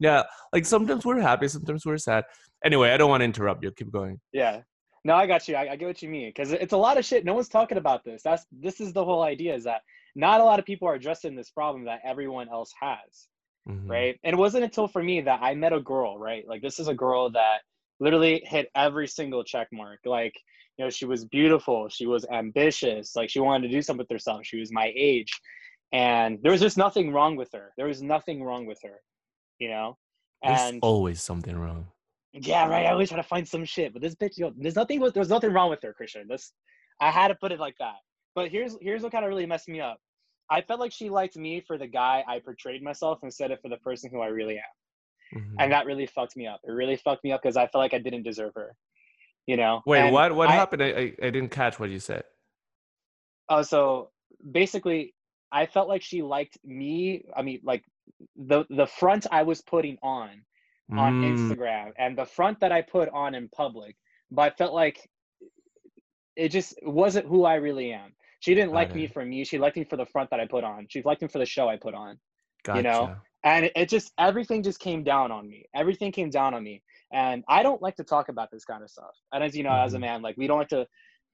Yeah. 0.00 0.24
Like 0.52 0.66
sometimes 0.66 1.06
we're 1.06 1.20
happy, 1.20 1.48
sometimes 1.48 1.86
we're 1.86 1.98
sad. 1.98 2.24
Anyway, 2.64 2.90
I 2.90 2.96
don't 2.96 3.08
want 3.10 3.20
to 3.20 3.24
interrupt 3.26 3.62
you. 3.64 3.70
Keep 3.70 3.92
going. 3.92 4.20
Yeah. 4.32 4.60
No, 5.06 5.14
I 5.14 5.26
got 5.26 5.46
you. 5.46 5.54
I, 5.54 5.72
I 5.72 5.76
get 5.76 5.86
what 5.86 6.02
you 6.02 6.08
mean 6.08 6.30
because 6.30 6.50
it's 6.50 6.72
a 6.72 6.76
lot 6.76 6.98
of 6.98 7.04
shit. 7.04 7.24
No 7.24 7.34
one's 7.34 7.48
talking 7.48 7.78
about 7.78 8.04
this. 8.04 8.22
That's 8.24 8.44
this 8.50 8.80
is 8.80 8.92
the 8.92 9.04
whole 9.04 9.22
idea 9.22 9.54
is 9.54 9.62
that 9.64 9.82
not 10.16 10.40
a 10.40 10.44
lot 10.44 10.58
of 10.58 10.64
people 10.64 10.88
are 10.88 10.94
addressing 10.94 11.36
this 11.36 11.50
problem 11.50 11.84
that 11.84 12.00
everyone 12.04 12.48
else 12.48 12.72
has. 12.80 13.28
Mhm. 13.68 13.88
right? 13.90 14.18
And 14.22 14.34
it 14.34 14.38
wasn't 14.38 14.64
until 14.64 14.86
for 14.86 15.02
me 15.02 15.20
that 15.22 15.40
I 15.42 15.54
met 15.54 15.72
a 15.72 15.80
girl, 15.80 16.18
right? 16.18 16.46
Like 16.46 16.62
this 16.62 16.78
is 16.78 16.88
a 16.88 16.94
girl 16.94 17.30
that 17.30 17.58
literally 17.98 18.42
hit 18.44 18.70
every 18.74 19.08
single 19.08 19.42
check 19.42 19.68
mark. 19.72 20.00
Like, 20.04 20.34
you 20.76 20.84
know, 20.84 20.90
she 20.90 21.04
was 21.04 21.24
beautiful, 21.24 21.88
she 21.88 22.06
was 22.06 22.24
ambitious, 22.32 23.16
like 23.16 23.28
she 23.30 23.40
wanted 23.40 23.66
to 23.68 23.74
do 23.74 23.82
something 23.82 24.04
with 24.04 24.10
herself. 24.10 24.40
She 24.44 24.58
was 24.58 24.72
my 24.72 24.92
age. 24.96 25.32
And 25.92 26.38
there 26.42 26.52
was 26.52 26.60
just 26.60 26.76
nothing 26.76 27.12
wrong 27.12 27.36
with 27.36 27.50
her. 27.52 27.72
There 27.76 27.86
was 27.86 28.02
nothing 28.02 28.42
wrong 28.42 28.66
with 28.66 28.80
her, 28.82 29.00
you 29.58 29.68
know? 29.68 29.96
There's 30.42 30.78
always 30.82 31.22
something 31.22 31.58
wrong. 31.58 31.88
Yeah, 32.32 32.68
right. 32.68 32.86
I 32.86 32.90
always 32.92 33.08
try 33.08 33.16
to 33.16 33.22
find 33.22 33.46
some 33.46 33.64
shit, 33.64 33.92
but 33.92 34.02
this 34.02 34.14
bitch, 34.14 34.36
yo, 34.38 34.52
there's 34.56 34.76
nothing. 34.76 35.00
There's 35.14 35.28
nothing 35.30 35.52
wrong 35.52 35.70
with 35.70 35.82
her, 35.82 35.92
Christian. 35.92 36.26
This, 36.28 36.52
I 37.00 37.10
had 37.10 37.28
to 37.28 37.34
put 37.34 37.52
it 37.52 37.60
like 37.60 37.74
that. 37.78 37.96
But 38.34 38.50
here's 38.50 38.76
here's 38.80 39.02
what 39.02 39.12
kind 39.12 39.24
of 39.24 39.28
really 39.30 39.46
messed 39.46 39.68
me 39.68 39.80
up. 39.80 39.98
I 40.50 40.60
felt 40.60 40.78
like 40.80 40.92
she 40.92 41.08
liked 41.10 41.36
me 41.36 41.60
for 41.66 41.76
the 41.78 41.86
guy 41.86 42.22
I 42.28 42.38
portrayed 42.40 42.82
myself 42.82 43.18
instead 43.22 43.50
of 43.50 43.60
for 43.62 43.68
the 43.68 43.78
person 43.78 44.10
who 44.12 44.20
I 44.20 44.26
really 44.28 44.58
am, 44.58 45.40
Mhm. 45.40 45.54
and 45.58 45.72
that 45.72 45.86
really 45.86 46.06
fucked 46.06 46.36
me 46.36 46.46
up. 46.46 46.60
It 46.64 46.70
really 46.72 46.96
fucked 46.96 47.24
me 47.24 47.32
up 47.32 47.42
because 47.42 47.56
I 47.56 47.66
felt 47.66 47.82
like 47.82 47.94
I 47.94 47.98
didn't 47.98 48.22
deserve 48.22 48.52
her. 48.54 48.76
You 49.46 49.56
know. 49.56 49.82
Wait, 49.86 50.00
And 50.00 50.12
what? 50.12 50.34
What 50.34 50.48
I- 50.48 50.52
happened? 50.52 50.82
I, 50.82 50.86
I 50.86 51.14
I 51.22 51.30
didn't 51.30 51.50
catch 51.50 51.78
what 51.80 51.90
you 51.90 51.98
said. 51.98 52.24
Oh, 53.48 53.62
so 53.62 54.10
basically, 54.50 55.14
I 55.52 55.66
felt 55.66 55.88
like 55.88 56.02
she 56.02 56.20
liked 56.22 56.58
me. 56.64 57.24
I 57.36 57.42
mean, 57.42 57.60
like 57.64 57.84
the 58.36 58.64
the 58.70 58.86
front 58.86 59.26
I 59.32 59.42
was 59.42 59.62
putting 59.62 59.96
on 60.02 60.44
on 60.92 61.14
Mm, 61.14 61.24
Instagram 61.24 61.92
and 61.98 62.16
the 62.16 62.24
front 62.24 62.60
that 62.60 62.72
I 62.72 62.82
put 62.82 63.08
on 63.10 63.34
in 63.34 63.48
public, 63.48 63.96
but 64.30 64.52
I 64.52 64.56
felt 64.56 64.72
like 64.74 65.08
it 66.36 66.48
just 66.50 66.74
wasn't 66.82 67.26
who 67.26 67.44
I 67.44 67.54
really 67.54 67.92
am. 67.92 68.12
She 68.40 68.54
didn't 68.54 68.72
like 68.72 68.94
me 68.94 69.06
for 69.06 69.24
me. 69.24 69.44
She 69.44 69.58
liked 69.58 69.76
me 69.76 69.84
for 69.84 69.96
the 69.96 70.06
front 70.06 70.30
that 70.30 70.38
I 70.40 70.46
put 70.46 70.62
on. 70.64 70.86
She 70.90 71.02
liked 71.02 71.22
me 71.22 71.28
for 71.28 71.38
the 71.38 71.46
show 71.46 71.68
I 71.68 71.76
put 71.76 71.94
on. 71.94 72.18
Gotcha. 72.64 72.76
you 72.78 72.82
know, 72.82 73.14
And 73.44 73.70
it, 73.74 73.88
just 73.88 74.12
everything 74.18 74.62
just 74.62 74.78
came 74.80 75.02
down 75.04 75.30
on 75.32 75.48
me. 75.48 75.64
Everything 75.74 76.12
came 76.12 76.30
down 76.30 76.52
on 76.54 76.62
me. 76.62 76.82
And 77.12 77.42
I 77.48 77.62
don't 77.62 77.80
like 77.80 77.94
to 77.96 78.04
talk 78.04 78.28
about 78.28 78.50
this 78.50 78.64
kind 78.64 78.82
of 78.82 78.90
stuff. 78.90 79.14
And 79.32 79.42
as 79.42 79.56
you 79.56 79.62
know, 79.62 79.72
as 79.72 79.94
a 79.94 79.98
Mhm. 79.98 80.00
man, 80.00 80.22
like 80.22 80.36
we 80.36 80.46
don't 80.46 80.58
like 80.58 80.68
to 80.68 80.86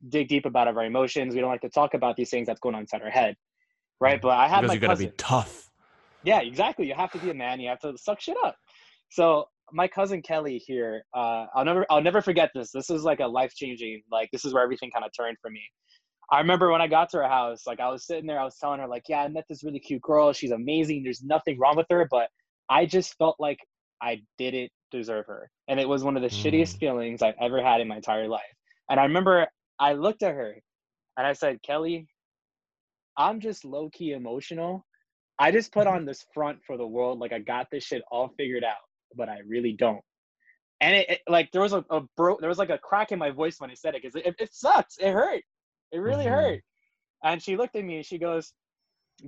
dig 0.08 0.28
deep 0.28 0.46
about 0.46 0.69
our 0.69 0.84
emotions. 0.84 1.34
We 1.34 1.40
don't 1.40 1.50
like 1.50 1.62
to 1.62 1.70
talk 1.70 1.94
about 1.94 2.16
these 2.16 2.31
things 2.31 2.46
that's 2.46 2.60
going 2.60 2.75
on 2.75 2.82
inside 2.82 3.02
our 3.02 3.10
head. 3.10 3.37
Right. 4.00 4.19
Mhm. 4.19 4.22
But 4.22 4.38
I 4.38 4.46
had 4.48 4.60
because 4.60 4.69
my 4.69 4.75
you 4.75 4.81
gotta 4.81 4.93
cousin. 4.93 5.06
be 5.10 5.14
tough. 5.16 5.70
Yeah, 6.22 6.40
exactly. 6.40 6.87
You 6.87 6.94
have 6.94 7.10
to 7.12 7.19
be 7.19 7.31
a 7.31 7.34
man. 7.34 7.58
You 7.60 7.69
have 7.70 7.81
to 7.81 7.96
suck 7.98 8.20
shit 8.20 8.37
up. 8.44 8.56
So 9.12 9.47
my 9.73 9.88
cousin 9.88 10.23
Kelly 10.23 10.59
here, 10.59 11.05
uh, 11.14 11.47
I'll 11.55 11.67
never, 11.67 11.87
I'll 11.91 12.03
never 12.03 12.23
forget 12.23 12.50
this. 12.55 12.73
This 12.73 12.91
is 12.91 13.05
like 13.05 13.20
a 13.20 13.26
life 13.26 13.55
changing. 13.55 14.03
Like 14.11 14.31
this 14.32 14.44
is 14.47 14.55
where 14.55 14.62
everything 14.64 14.91
kind 14.91 15.05
of 15.05 15.12
turned 15.19 15.38
for 15.43 15.50
me. 15.50 15.62
I 16.31 16.38
remember 16.41 16.73
when 16.73 16.81
I 16.81 16.88
got 16.88 17.11
to 17.11 17.19
her 17.19 17.29
house, 17.29 17.67
like 17.67 17.81
I 17.81 17.91
was 17.91 18.06
sitting 18.06 18.26
there, 18.26 18.41
I 18.41 18.44
was 18.44 18.56
telling 18.59 18.81
her 18.81 18.88
like, 18.88 19.05
yeah, 19.09 19.23
I 19.23 19.29
met 19.29 19.44
this 19.50 19.64
really 19.64 19.81
cute 19.81 20.03
girl. 20.03 20.32
She's 20.32 20.53
amazing. 20.53 21.03
There's 21.05 21.23
nothing 21.23 21.59
wrong 21.59 21.76
with 21.76 21.87
her, 21.91 22.09
but 22.11 22.31
I 22.70 22.87
just 22.87 23.17
felt 23.19 23.37
like 23.38 23.59
I 24.03 24.23
didn't 24.38 24.73
deserve 24.91 25.26
her, 25.26 25.50
and 25.69 25.79
it 25.79 25.88
was 25.88 26.05
one 26.05 26.17
of 26.17 26.23
the 26.23 26.29
shittiest 26.29 26.76
Mm. 26.76 26.81
feelings 26.81 27.23
I've 27.23 27.37
ever 27.41 27.62
had 27.62 27.81
in 27.82 27.88
my 27.88 27.97
entire 27.97 28.29
life. 28.29 28.43
And 28.91 28.99
I 28.99 29.05
remember 29.05 29.47
I 29.79 29.93
looked 29.94 30.23
at 30.23 30.35
her, 30.35 30.56
and 31.19 31.26
I 31.26 31.35
said, 31.35 31.62
Kelly, 31.62 32.08
I'm 33.17 33.41
just 33.41 33.65
low 33.65 33.91
key 33.91 34.12
emotional. 34.12 34.87
I 35.38 35.50
just 35.53 35.73
put 35.73 35.87
on 35.87 36.05
this 36.06 36.25
front 36.35 36.61
for 36.67 36.76
the 36.79 36.87
world 36.87 37.19
like 37.19 37.32
I 37.32 37.41
got 37.41 37.69
this 37.70 37.85
shit 37.85 38.03
all 38.11 38.29
figured 38.38 38.65
out, 38.65 38.76
but 39.17 39.29
I 39.29 39.41
really 39.47 39.73
don't. 39.73 40.03
And 40.81 40.97
it, 40.97 41.11
it- 41.11 41.23
like 41.29 41.50
there 41.53 41.62
was 41.62 41.73
a, 41.73 41.85
a 41.91 42.00
bro, 42.17 42.38
there 42.41 42.49
was 42.49 42.59
like 42.59 42.70
a 42.70 42.79
crack 42.79 43.12
in 43.12 43.19
my 43.19 43.31
voice 43.31 43.60
when 43.60 43.70
I 43.70 43.75
said 43.75 43.94
it 43.94 44.03
because 44.03 44.17
it, 44.17 44.34
it 44.39 44.55
sucks. 44.55 44.98
It 44.98 45.13
hurt. 45.13 45.43
It 45.93 45.98
really 45.98 46.27
Mhm. 46.27 46.31
hurt. 46.31 46.63
And 47.25 47.43
she 47.43 47.56
looked 47.56 47.77
at 47.77 47.84
me 47.84 47.96
and 47.96 48.06
she 48.06 48.19
goes, 48.19 48.53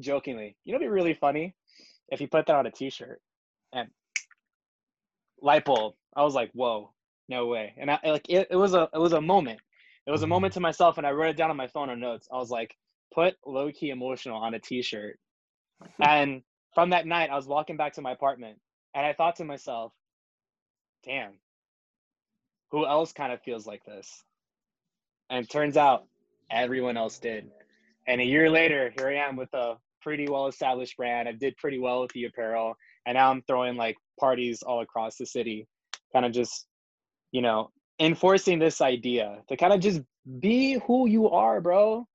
jokingly, 0.01 0.57
"You 0.65 0.73
know, 0.73 0.77
what'd 0.79 0.89
be 0.89 0.93
really 0.93 1.15
funny 1.15 1.55
if 2.09 2.21
you 2.21 2.29
put 2.29 2.47
that 2.47 2.57
on 2.57 2.67
a 2.67 2.71
T-shirt." 2.71 3.21
And 3.73 3.91
light 5.41 5.65
bulb. 5.65 5.95
I 6.17 6.23
was 6.23 6.35
like, 6.35 6.51
"Whoa, 6.53 6.93
no 7.29 7.47
way!" 7.47 7.75
And 7.77 7.91
I 7.91 7.99
like 8.05 8.29
it, 8.29 8.49
it 8.51 8.57
was 8.57 8.75
a 8.75 8.89
it 8.93 8.99
was 8.99 9.13
a 9.13 9.21
moment. 9.21 9.61
It 10.07 10.11
was 10.11 10.23
a 10.23 10.27
Mhm. 10.27 10.29
moment 10.29 10.55
to 10.55 10.61
myself, 10.61 10.99
and 10.99 11.07
I 11.07 11.13
wrote 11.13 11.31
it 11.31 11.37
down 11.37 11.51
on 11.51 11.57
my 11.57 11.69
phone 11.69 11.91
or 11.91 11.97
notes. 11.97 12.29
I 12.33 12.37
was 12.37 12.51
like, 12.51 12.77
"Put 13.15 13.37
low 13.47 13.71
key 13.73 13.91
emotional 13.91 14.37
on 14.39 14.55
a 14.55 14.59
T-shirt." 14.61 15.19
and 16.03 16.43
from 16.75 16.91
that 16.91 17.07
night, 17.07 17.31
I 17.31 17.37
was 17.37 17.47
walking 17.47 17.77
back 17.77 17.95
to 17.95 18.03
my 18.03 18.13
apartment, 18.13 18.59
and 18.95 19.05
I 19.05 19.13
thought 19.13 19.37
to 19.37 19.45
myself, 19.45 19.93
"Damn, 21.05 21.33
who 22.71 22.87
else 22.87 23.13
kind 23.13 23.33
of 23.33 23.43
feels 23.43 23.67
like 23.67 23.85
this?" 23.85 24.25
And 25.31 25.45
it 25.45 25.51
turns 25.51 25.77
out 25.77 26.07
everyone 26.51 26.97
else 26.97 27.19
did. 27.19 27.51
And 28.07 28.21
a 28.21 28.25
year 28.25 28.51
later, 28.51 28.93
here 28.97 29.09
I 29.09 29.27
am 29.29 29.37
with 29.37 29.53
a 29.55 29.77
pretty 30.03 30.29
well 30.29 30.47
established 30.47 30.97
brand. 30.97 31.29
I 31.29 31.33
did 31.33 31.57
pretty 31.57 31.79
well 31.79 32.03
with 32.03 32.13
the 32.13 32.25
apparel. 32.25 32.75
And 33.07 33.17
now 33.17 33.31
I'm 33.31 33.43
throwing 33.43 33.77
like 33.77 33.97
parties 34.21 34.63
all 34.63 34.81
across 34.81 35.17
the 35.17 35.27
city, 35.27 35.67
kind 36.13 36.27
of 36.27 36.33
just, 36.33 36.67
you 37.33 37.41
know, 37.41 37.71
enforcing 37.99 38.59
this 38.59 38.81
idea 38.81 39.43
to 39.49 39.57
kind 39.57 39.73
of 39.73 39.81
just 39.81 40.03
be 40.41 40.75
who 40.87 41.09
you 41.09 41.31
are, 41.31 41.61
bro. 41.61 42.07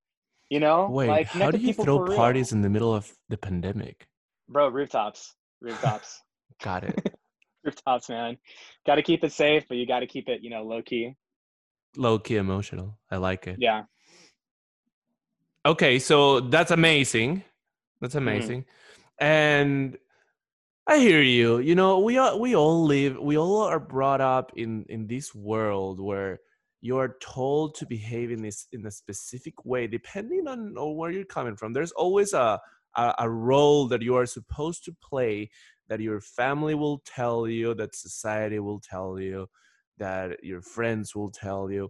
You 0.48 0.60
know? 0.60 0.88
Wait, 0.90 1.08
like, 1.08 1.26
how 1.26 1.50
do 1.50 1.58
you 1.58 1.72
throw 1.72 2.06
parties 2.06 2.52
in 2.52 2.60
the 2.60 2.70
middle 2.70 2.94
of 2.94 3.12
the 3.28 3.36
pandemic? 3.36 4.06
Bro, 4.48 4.68
rooftops. 4.68 5.34
Rooftops. 5.60 6.22
Got 6.62 6.84
it. 6.84 7.14
rooftops, 7.64 8.08
man. 8.08 8.36
Got 8.86 8.96
to 8.96 9.02
keep 9.02 9.24
it 9.24 9.32
safe, 9.32 9.64
but 9.68 9.76
you 9.76 9.86
got 9.86 10.00
to 10.00 10.06
keep 10.06 10.28
it, 10.28 10.42
you 10.42 10.50
know, 10.50 10.62
low 10.62 10.82
key. 10.82 11.14
Low 11.96 12.18
key 12.18 12.36
emotional. 12.36 12.98
I 13.10 13.16
like 13.16 13.46
it. 13.46 13.56
Yeah. 13.58 13.82
Okay, 15.66 15.98
so 15.98 16.40
that's 16.40 16.70
amazing. 16.70 17.44
That's 18.00 18.14
Mm-hmm. 18.14 18.28
amazing. 18.28 18.64
And 19.18 19.98
I 20.86 20.98
hear 20.98 21.20
you. 21.20 21.58
You 21.58 21.74
know, 21.74 21.98
we 21.98 22.16
all 22.16 22.40
we 22.40 22.56
all 22.56 22.84
live 22.84 23.18
we 23.18 23.36
all 23.36 23.62
are 23.62 23.78
brought 23.80 24.20
up 24.20 24.52
in 24.56 24.86
in 24.88 25.06
this 25.06 25.34
world 25.34 26.00
where 26.00 26.40
you 26.80 26.96
are 26.96 27.16
told 27.20 27.74
to 27.74 27.86
behave 27.86 28.30
in 28.30 28.40
this 28.42 28.66
in 28.72 28.86
a 28.86 28.90
specific 28.90 29.66
way 29.66 29.86
depending 29.86 30.48
on, 30.48 30.76
on 30.78 30.96
where 30.96 31.10
you're 31.10 31.24
coming 31.26 31.56
from. 31.56 31.74
There's 31.74 31.92
always 31.92 32.32
a, 32.32 32.58
a 32.96 33.14
a 33.18 33.28
role 33.28 33.86
that 33.88 34.00
you 34.00 34.16
are 34.16 34.26
supposed 34.26 34.84
to 34.86 34.96
play 35.02 35.50
that 35.90 36.00
your 36.00 36.20
family 36.22 36.74
will 36.74 37.02
tell 37.04 37.46
you, 37.46 37.74
that 37.74 37.94
society 37.94 38.58
will 38.58 38.80
tell 38.80 39.20
you. 39.20 39.46
that 39.98 40.42
your 40.42 40.62
friends 40.62 41.14
will 41.14 41.30
tell 41.30 41.70
you 41.70 41.84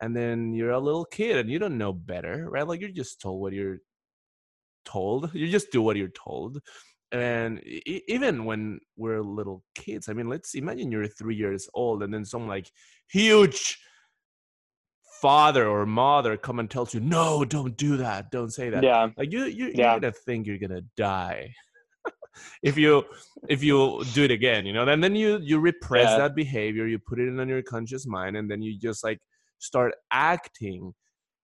and 0.00 0.14
then 0.14 0.54
you're 0.56 0.70
a 0.78 0.78
little 0.88 1.04
kid 1.18 1.34
and 1.36 1.50
you 1.50 1.58
don't 1.58 1.76
know 1.84 1.92
better 1.92 2.36
right 2.54 2.68
like 2.68 2.80
you're 2.80 3.00
just 3.02 3.20
told 3.20 3.40
what 3.42 3.52
you're 3.52 3.78
told 4.84 5.34
you 5.34 5.48
just 5.48 5.72
do 5.72 5.82
what 5.82 5.96
you're 5.96 6.08
told 6.28 6.60
and 7.10 7.58
e- 7.66 8.02
even 8.06 8.44
when 8.44 8.78
we're 8.96 9.20
little 9.20 9.64
kids 9.74 10.08
i 10.08 10.12
mean 10.12 10.28
let's 10.28 10.54
imagine 10.54 10.92
you're 10.92 11.08
three 11.08 11.34
years 11.34 11.68
old 11.74 12.02
and 12.04 12.14
then 12.14 12.24
some 12.24 12.46
like 12.46 12.70
huge 13.08 13.78
father 15.20 15.66
or 15.66 15.86
mother 15.86 16.36
come 16.36 16.58
and 16.58 16.70
tells 16.70 16.92
you 16.94 17.00
no 17.00 17.44
don't 17.44 17.76
do 17.76 17.96
that 17.96 18.30
don't 18.30 18.52
say 18.52 18.68
that 18.70 18.84
Yeah. 18.84 19.08
like 19.16 19.32
you, 19.32 19.44
you 19.44 19.66
Yeah. 19.74 19.92
you're 19.92 20.00
gonna 20.00 20.12
think 20.12 20.46
you're 20.46 20.58
gonna 20.58 20.82
die 20.96 21.52
if 22.62 22.76
you 22.76 23.04
if 23.48 23.62
you 23.62 24.02
do 24.14 24.24
it 24.24 24.30
again 24.30 24.66
you 24.66 24.72
know 24.72 24.86
and 24.86 25.02
then 25.02 25.14
you 25.14 25.38
you 25.42 25.58
repress 25.58 26.10
Yeah. 26.10 26.18
that 26.18 26.34
behavior 26.34 26.86
you 26.86 26.98
put 26.98 27.18
it 27.18 27.28
in 27.28 27.38
on 27.40 27.48
your 27.48 27.62
conscious 27.62 28.06
mind 28.06 28.36
and 28.36 28.50
then 28.50 28.62
you 28.62 28.78
just 28.78 29.04
like 29.04 29.20
start 29.58 29.94
acting 30.10 30.94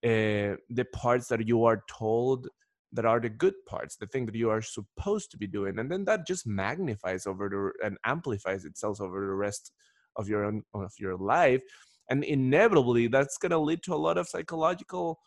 uh, 0.04 0.56
the 0.68 0.84
parts 0.92 1.28
that 1.28 1.46
you 1.46 1.64
are 1.64 1.82
told 1.88 2.49
that 2.92 3.04
are 3.06 3.20
the 3.20 3.28
good 3.28 3.54
parts 3.66 3.96
the 3.96 4.06
thing 4.06 4.26
that 4.26 4.34
you 4.34 4.50
are 4.50 4.61
supposed 4.61 5.30
to 5.30 5.38
be 5.38 5.46
doing 5.46 5.78
and 5.78 5.90
then 5.90 6.04
that 6.04 6.26
just 6.26 6.46
magnifies 6.46 7.26
over 7.26 7.49
the 7.49 7.87
and 7.87 7.96
amplifies 8.04 8.64
itself 8.64 9.00
over 9.00 9.20
the 9.20 9.34
rest 9.34 9.72
of 10.16 10.28
your 10.28 10.44
own 10.44 10.62
of 10.75 10.92
your 10.99 11.16
life 11.16 11.62
and 12.11 12.25
inevitably 12.25 13.06
that's 13.06 13.38
going 13.38 13.50
to 13.50 13.58
lead 13.58 13.82
to 13.82 13.94
a 13.94 14.04
lot 14.06 14.18
of 14.18 14.28
psychological 14.28 15.18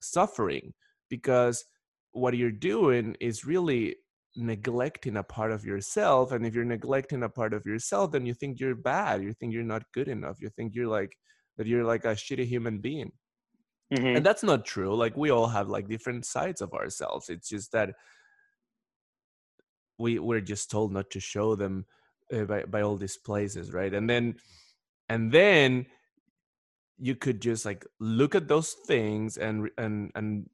suffering 0.00 0.72
because 1.08 1.64
what 2.12 2.36
you're 2.36 2.50
doing 2.50 3.16
is 3.20 3.44
really 3.44 3.96
neglecting 4.36 5.16
a 5.16 5.22
part 5.22 5.52
of 5.52 5.64
yourself 5.64 6.32
and 6.32 6.46
if 6.46 6.54
you're 6.54 6.64
neglecting 6.64 7.22
a 7.22 7.28
part 7.28 7.52
of 7.52 7.66
yourself 7.66 8.10
then 8.12 8.24
you 8.24 8.32
think 8.32 8.58
you're 8.58 8.74
bad 8.74 9.22
you 9.22 9.32
think 9.34 9.52
you're 9.52 9.62
not 9.62 9.82
good 9.92 10.08
enough 10.08 10.40
you 10.40 10.48
think 10.48 10.74
you're 10.74 10.86
like 10.86 11.16
that 11.58 11.66
you're 11.66 11.84
like 11.84 12.04
a 12.04 12.14
shitty 12.14 12.46
human 12.46 12.78
being 12.78 13.12
Mhm. 13.92 14.16
and 14.16 14.24
that's 14.24 14.42
not 14.42 14.64
true 14.64 14.94
like 14.94 15.16
we 15.18 15.30
all 15.30 15.48
have 15.48 15.68
like 15.68 15.86
different 15.86 16.24
sides 16.24 16.62
of 16.62 16.72
ourselves 16.72 17.28
it's 17.28 17.48
just 17.48 17.72
that 17.72 17.94
we 19.98 20.18
we're 20.18 20.40
just 20.40 20.70
told 20.70 20.92
not 20.92 21.10
to 21.10 21.20
show 21.20 21.54
them 21.54 21.84
uh, 22.32 22.44
by, 22.44 22.62
by 22.62 22.80
all 22.80 22.96
these 22.96 23.18
places 23.18 23.70
right 23.72 23.92
and 23.92 24.08
then 24.08 24.34
and 25.10 25.30
then 25.30 25.84
you 26.98 27.14
could 27.14 27.42
just 27.42 27.66
like 27.66 27.84
look 28.00 28.34
at 28.34 28.48
those 28.48 28.72
things 28.86 29.36
and 29.36 29.68
and 29.76 30.10
and 30.14 30.48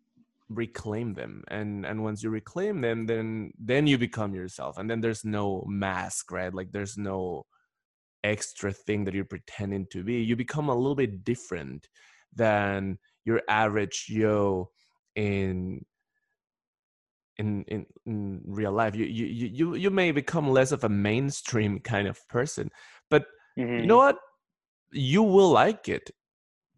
reclaim 0.49 1.15
them 1.15 1.45
and 1.49 1.85
and 1.85 2.03
once 2.03 2.23
you 2.23 2.31
reclaim 2.31 2.81
them 2.81 3.05
then 3.07 3.53
then 3.59 3.87
you 3.87 3.99
become 3.99 4.35
yourself 4.35 4.79
and 4.79 4.89
then 4.91 5.01
there's 5.01 5.25
no 5.25 5.63
mask 5.67 6.31
right? 6.33 6.55
Like 6.55 6.73
there's 6.73 6.97
no 6.97 7.45
extra 8.25 8.73
thing 8.73 9.05
that 9.05 9.15
you're 9.15 9.25
pretending 9.25 9.87
to 9.93 10.03
be. 10.05 10.15
You 10.23 10.37
become 10.37 10.69
a 10.69 10.75
little 10.75 10.95
bit 10.97 11.25
different 11.25 11.89
than 12.35 12.99
your 13.25 13.43
average 13.49 14.07
yo 14.09 14.71
in 15.15 15.85
in 17.37 17.65
in, 17.69 17.87
in 18.07 18.43
real 18.47 18.73
life. 18.73 18.95
You, 18.97 19.05
you 19.07 19.27
you 19.27 19.75
you 19.75 19.91
may 19.91 20.13
become 20.13 20.49
less 20.49 20.73
of 20.73 20.85
a 20.85 20.89
mainstream 20.89 21.81
kind 21.81 22.09
of 22.09 22.27
person 22.29 22.71
but 23.11 23.27
Mhm. 23.57 23.81
you 23.83 23.87
know 23.87 23.97
what? 23.99 24.19
You 24.93 25.23
will 25.23 25.51
like 25.51 25.89
it 25.89 26.11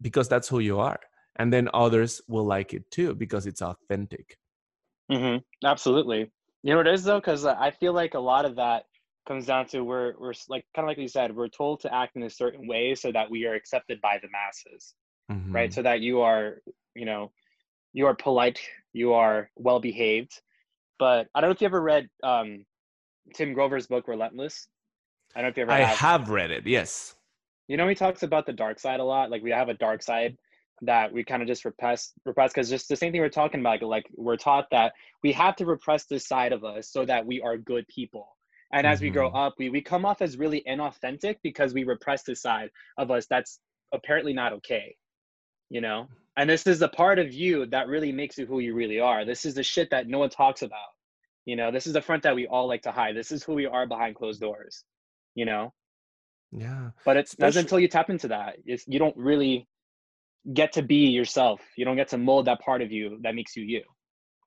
because 0.01 0.29
that's 0.29 0.47
who 0.49 0.59
you 0.59 0.79
are 0.79 0.99
and 1.37 1.51
then 1.53 1.69
others 1.73 2.21
will 2.27 2.45
like 2.45 2.73
it 2.73 2.89
too 2.91 3.15
because 3.15 3.45
it's 3.45 3.61
authentic 3.61 4.37
hmm 5.09 5.37
Absolutely. 5.63 6.31
You 6.63 6.71
know 6.71 6.77
what 6.77 6.87
it 6.87 6.93
is 6.93 7.03
though, 7.03 7.19
because 7.19 7.45
I 7.45 7.71
feel 7.71 7.93
like 7.93 8.13
a 8.13 8.19
lot 8.19 8.45
of 8.45 8.55
that 8.57 8.83
comes 9.27 9.45
down 9.45 9.67
to 9.67 9.81
we're 9.83 10.13
we're 10.19 10.33
like 10.49 10.65
kind 10.75 10.85
of 10.85 10.87
like 10.89 10.97
you 10.97 11.07
said, 11.07 11.35
we're 11.35 11.47
told 11.47 11.81
to 11.81 11.93
act 11.93 12.15
in 12.15 12.23
a 12.23 12.29
certain 12.29 12.67
way 12.67 12.95
so 12.95 13.11
that 13.11 13.29
we 13.29 13.45
are 13.45 13.53
accepted 13.53 13.99
by 14.01 14.19
the 14.21 14.27
masses, 14.31 14.93
right? 15.53 15.71
Mhm. 15.71 15.73
So 15.73 15.81
that 15.83 16.01
you 16.01 16.21
are, 16.21 16.61
you 16.95 17.05
know, 17.05 17.31
you 17.93 18.07
are 18.07 18.15
polite, 18.15 18.59
you 18.93 19.13
are 19.13 19.49
well 19.55 19.79
behaved. 19.79 20.41
But 20.99 21.27
I 21.35 21.41
don't 21.41 21.49
know 21.49 21.53
if 21.53 21.61
you 21.61 21.67
ever 21.67 21.81
read 21.81 22.09
um, 22.23 22.65
Tim 23.35 23.53
Grover's 23.53 23.87
book 23.87 24.07
Relentless. 24.07 24.67
I 25.35 25.39
don't 25.41 25.45
know 25.47 25.51
if 25.51 25.57
you 25.57 25.63
ever 25.63 25.73
i 25.73 25.79
have. 25.79 26.01
have 26.01 26.29
read 26.29 26.51
it 26.51 26.67
yes 26.67 27.15
You 27.67 27.77
know, 27.77 27.87
he 27.87 27.95
talks 27.95 28.23
about 28.23 28.45
the 28.45 28.53
dark 28.53 28.79
side 28.79 28.99
a 28.99 29.03
lot. 29.03 29.31
Like 29.31 29.43
we 29.43 29.51
have 29.51 29.69
a 29.69 29.73
dark 29.73 30.03
side 30.03 30.37
that 30.81 31.11
we 31.13 31.23
kind 31.23 31.41
of 31.41 31.47
just 31.47 31.65
repress, 31.65 32.11
repress, 32.25 32.51
because 32.51 32.69
just 32.69 32.89
the 32.89 32.95
same 32.95 33.11
thing 33.11 33.21
we're 33.21 33.29
talking 33.29 33.59
about. 33.59 33.81
Like 33.83 34.05
we're 34.15 34.37
taught 34.37 34.67
that 34.71 34.93
we 35.23 35.31
have 35.33 35.55
to 35.57 35.65
repress 35.65 36.05
this 36.05 36.27
side 36.27 36.53
of 36.53 36.63
us 36.63 36.89
so 36.89 37.05
that 37.05 37.25
we 37.25 37.41
are 37.41 37.57
good 37.57 37.87
people. 37.87 38.27
And 38.73 38.87
as 38.87 39.01
we 39.01 39.09
grow 39.09 39.29
Mhm. 39.29 39.47
up, 39.47 39.55
we 39.59 39.69
we 39.69 39.81
come 39.81 40.05
off 40.05 40.21
as 40.21 40.37
really 40.37 40.63
inauthentic 40.67 41.37
because 41.43 41.73
we 41.73 41.83
repress 41.83 42.23
this 42.23 42.41
side 42.41 42.69
of 42.97 43.11
us 43.11 43.27
that's 43.27 43.59
apparently 43.91 44.33
not 44.33 44.53
okay. 44.53 44.95
You 45.69 45.81
know, 45.81 46.07
and 46.37 46.49
this 46.49 46.65
is 46.67 46.79
the 46.79 46.89
part 46.89 47.19
of 47.19 47.33
you 47.33 47.65
that 47.67 47.87
really 47.87 48.11
makes 48.11 48.37
you 48.37 48.45
who 48.45 48.59
you 48.59 48.73
really 48.73 48.99
are. 48.99 49.23
This 49.25 49.45
is 49.45 49.55
the 49.55 49.63
shit 49.63 49.89
that 49.91 50.07
no 50.07 50.19
one 50.19 50.29
talks 50.29 50.61
about. 50.61 50.89
You 51.45 51.55
know, 51.55 51.71
this 51.71 51.87
is 51.87 51.93
the 51.93 52.01
front 52.01 52.23
that 52.23 52.35
we 52.35 52.47
all 52.47 52.67
like 52.67 52.83
to 52.83 52.91
hide. 52.91 53.15
This 53.15 53.31
is 53.31 53.43
who 53.43 53.53
we 53.53 53.65
are 53.65 53.85
behind 53.87 54.15
closed 54.15 54.41
doors. 54.41 54.83
You 55.35 55.45
know, 55.45 55.73
yeah 56.53 56.91
but 57.05 57.15
it's 57.15 57.31
Especially- 57.31 57.61
until 57.61 57.79
you 57.79 57.87
tap 57.87 58.09
into 58.09 58.27
that 58.27 58.57
it's, 58.65 58.85
you 58.85 58.99
don't 58.99 59.15
really 59.15 59.65
get 60.53 60.71
to 60.73 60.81
be 60.81 61.07
yourself 61.07 61.61
you 61.77 61.85
don't 61.85 61.95
get 61.95 62.07
to 62.07 62.17
mold 62.17 62.45
that 62.45 62.59
part 62.61 62.81
of 62.81 62.91
you 62.91 63.19
that 63.21 63.35
makes 63.35 63.55
you 63.55 63.63
you 63.63 63.83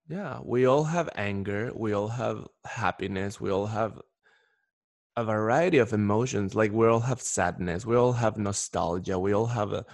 Yeah, 0.09 0.41
we 0.45 0.67
all 0.67 0.85
have 0.85 1.09
anger, 1.17 1.73
we 1.75 1.93
all 1.95 2.09
have 2.09 2.47
happiness, 2.67 3.41
we 3.41 3.51
all 3.51 3.67
have 3.67 4.01
a 5.17 5.25
variety 5.25 5.79
of 5.79 5.93
emotions. 5.93 6.55
Like 6.55 6.73
we 6.73 6.87
all 6.87 7.01
have 7.01 7.21
sadness, 7.21 7.87
we 7.87 7.97
all 7.97 8.13
have 8.13 8.37
nostalgia, 8.37 9.19
we 9.19 9.33
all 9.33 9.47
have 9.47 9.73
a, 9.73 9.85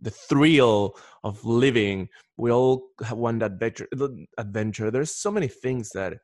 the 0.00 0.10
thrill 0.10 0.96
of 1.24 1.44
living. 1.44 2.08
We 2.36 2.52
all 2.52 2.90
have 3.04 3.18
one 3.18 3.42
adventure. 3.42 3.88
Adventure. 4.38 4.90
There's 4.90 5.14
so 5.14 5.30
many 5.30 5.48
things 5.48 5.90
that 5.90 6.14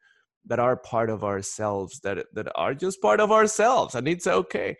that 0.46 0.58
are 0.60 0.76
part 0.76 1.10
of 1.10 1.24
ourselves 1.24 2.00
that 2.00 2.26
that 2.34 2.48
are 2.54 2.74
just 2.74 3.02
part 3.02 3.20
of 3.20 3.32
ourselves, 3.32 3.94
and 3.96 4.06
it's 4.06 4.26
okay. 4.26 4.76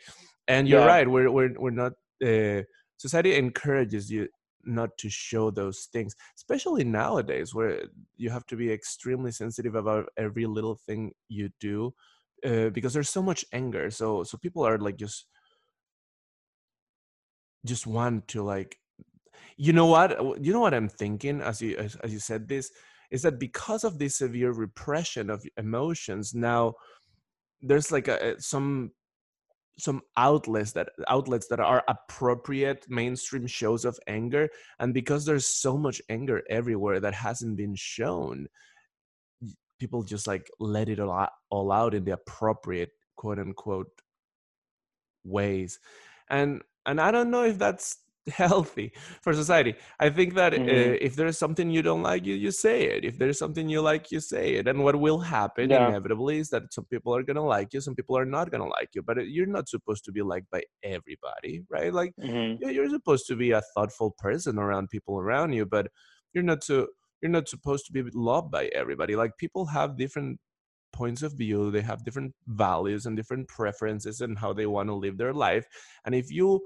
And 0.47 0.69
you're 0.69 0.81
Yeah. 0.81 0.87
right. 0.87 1.09
We're 1.11 1.31
we're 1.31 1.55
we're 1.59 1.71
not. 1.71 1.93
Uh, 2.25 2.63
society 2.99 3.35
encourages 3.35 4.11
you 4.11 4.29
not 4.67 4.97
to 4.99 5.09
show 5.09 5.51
those 5.51 5.89
things, 5.93 6.15
especially 6.37 6.85
nowadays 6.85 7.55
where 7.55 7.83
you 8.17 8.31
have 8.31 8.47
to 8.47 8.57
be 8.57 8.71
extremely 8.71 9.33
sensitive 9.33 9.75
about 9.75 10.09
every 10.17 10.47
little 10.47 10.77
thing 10.87 11.13
you 11.29 11.51
do 11.61 11.95
uh, 12.45 12.69
because 12.71 12.93
there's 12.93 13.11
so 13.11 13.23
much 13.23 13.45
anger 13.53 13.91
so 13.91 14.23
so 14.23 14.37
people 14.37 14.67
are 14.67 14.79
like 14.79 14.97
just 14.97 15.27
just 17.65 17.87
want 17.87 18.27
to 18.29 18.43
like 18.43 18.77
you 19.57 19.73
know 19.73 19.87
what 19.87 20.19
you 20.43 20.53
know 20.53 20.61
what 20.61 20.75
i'm 20.75 20.89
thinking 20.89 21.41
as 21.41 21.63
you 21.63 21.77
as, 21.77 21.97
as 21.97 22.13
you 22.13 22.19
said 22.19 22.47
this 22.49 22.71
is 23.11 23.23
that 23.23 23.39
because 23.39 23.85
of 23.85 23.99
this 23.99 24.17
severe 24.17 24.53
repression 24.53 25.31
of 25.31 25.45
emotions 25.57 26.35
now 26.35 26.75
there's 27.63 27.91
like 27.91 28.09
a- 28.09 28.41
some 28.41 28.91
some 29.79 30.01
outlets 30.17 30.73
that 30.73 30.89
outlets 31.09 31.49
that 31.49 31.61
are 31.61 31.83
appropriate 31.89 32.87
mainstream 32.89 33.47
shows 33.47 33.85
of 33.85 33.99
anger 34.07 34.49
and 34.79 34.95
because 34.95 35.25
there's 35.25 35.47
so 35.47 35.77
much 35.77 36.01
anger 36.09 36.43
everywhere 36.49 37.01
that 37.01 37.15
hasn't 37.15 37.57
been 37.57 37.75
shown 37.75 38.47
people 39.81 40.03
just 40.03 40.27
like 40.27 40.49
let 40.61 40.89
it 40.89 41.01
all 41.01 41.11
out, 41.11 41.33
all 41.51 41.73
out 41.73 41.95
in 41.95 42.05
the 42.05 42.13
appropriate 42.13 42.91
quote 43.17 43.39
unquote 43.39 43.91
ways. 45.25 45.81
And 46.31 46.63
and 46.87 47.01
i 47.01 47.11
don't 47.11 47.31
know 47.31 47.45
if 47.45 47.59
that's 47.59 47.99
healthy 48.29 48.93
for 49.23 49.35
society. 49.35 49.75
I 50.01 50.09
think 50.11 50.35
that 50.35 50.55
uh, 50.55 50.59
Mhm. 50.59 50.99
if 51.01 51.15
there's 51.17 51.39
something 51.39 51.71
you 51.71 51.83
don't 51.83 52.03
like 52.03 52.25
you 52.25 52.35
you 52.35 52.51
say 52.51 52.85
it. 52.85 53.05
If 53.05 53.19
there's 53.19 53.39
something 53.39 53.69
you 53.69 53.81
like 53.83 54.11
you 54.11 54.21
say 54.21 54.55
it. 54.55 54.67
And 54.69 54.83
what 54.85 54.97
will 54.99 55.19
happen 55.21 55.71
Yeah. 55.71 55.89
inevitably 55.89 56.39
is 56.39 56.49
that 56.51 56.73
some 56.73 56.87
people 56.87 57.15
are 57.15 57.23
going 57.23 57.37
to 57.37 57.43
like 57.43 57.75
you 57.75 57.81
some 57.81 57.95
people 57.95 58.17
are 58.17 58.25
not 58.25 58.51
going 58.51 58.63
to 58.63 58.69
like 58.69 58.91
you. 58.95 59.03
But 59.03 59.19
uh, 59.19 59.23
you're 59.23 59.47
not 59.47 59.69
supposed 59.69 60.05
to 60.07 60.13
be 60.13 60.23
liked 60.23 60.51
by 60.51 60.63
everybody 60.83 61.63
right? 61.71 61.93
Like 61.93 62.15
Mhm. 62.21 62.59
you're 62.61 62.89
supposed 62.91 63.27
to 63.27 63.37
be 63.37 63.51
a 63.53 63.63
thoughtful 63.75 64.13
person 64.19 64.59
around 64.59 64.89
people 64.89 65.19
around 65.19 65.53
you 65.53 65.67
but 65.67 65.89
you're 66.33 66.45
not 66.45 66.65
so 66.65 66.89
you're 67.23 67.31
not 67.31 67.49
supposed 67.49 67.87
to 67.87 67.93
be 67.93 68.03
loved 68.15 68.51
by 68.51 68.67
everybody. 68.69 69.17
Like 69.17 69.37
people 69.39 69.67
have 69.67 69.97
different 69.97 70.41
points 70.93 71.23
of 71.23 71.33
view. 71.33 71.71
They 71.71 71.81
have 71.83 72.05
different 72.05 72.35
values 72.47 73.07
and 73.07 73.17
different 73.17 73.49
preferences 73.49 74.21
and 74.21 74.39
how 74.39 74.53
they 74.53 74.67
want 74.67 74.89
to 74.89 74.95
live 74.95 75.17
their 75.19 75.33
life. 75.33 75.67
And 76.05 76.15
if 76.15 76.31
you 76.31 76.61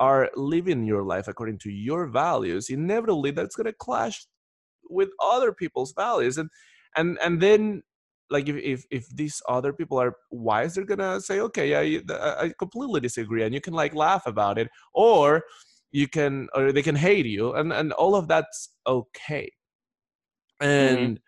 are 0.00 0.30
living 0.34 0.84
your 0.84 1.04
life 1.04 1.28
according 1.28 1.58
to 1.58 1.70
your 1.70 2.08
values 2.08 2.70
inevitably 2.70 3.30
that's 3.30 3.54
going 3.54 3.66
to 3.66 3.72
clash 3.74 4.26
with 4.88 5.10
other 5.22 5.52
people's 5.52 5.92
values 5.92 6.38
and 6.38 6.48
and 6.96 7.18
and 7.22 7.40
then 7.40 7.82
like 8.30 8.48
if, 8.48 8.56
if 8.56 8.84
if 8.90 9.08
these 9.10 9.40
other 9.48 9.72
people 9.72 10.00
are 10.00 10.14
wise 10.30 10.74
they're 10.74 10.84
gonna 10.84 11.20
say 11.20 11.40
okay 11.40 11.74
I, 11.74 12.00
I 12.44 12.52
completely 12.58 13.00
disagree 13.00 13.42
and 13.42 13.54
you 13.54 13.60
can 13.60 13.74
like 13.74 13.94
laugh 13.94 14.26
about 14.26 14.58
it 14.58 14.68
or 14.94 15.44
you 15.92 16.08
can 16.08 16.48
or 16.54 16.72
they 16.72 16.82
can 16.82 16.96
hate 16.96 17.26
you 17.26 17.52
and 17.54 17.72
and 17.72 17.92
all 17.92 18.14
of 18.14 18.28
that's 18.28 18.70
okay. 18.86 19.52
Mm-hmm. 20.62 20.96
And 20.96 21.20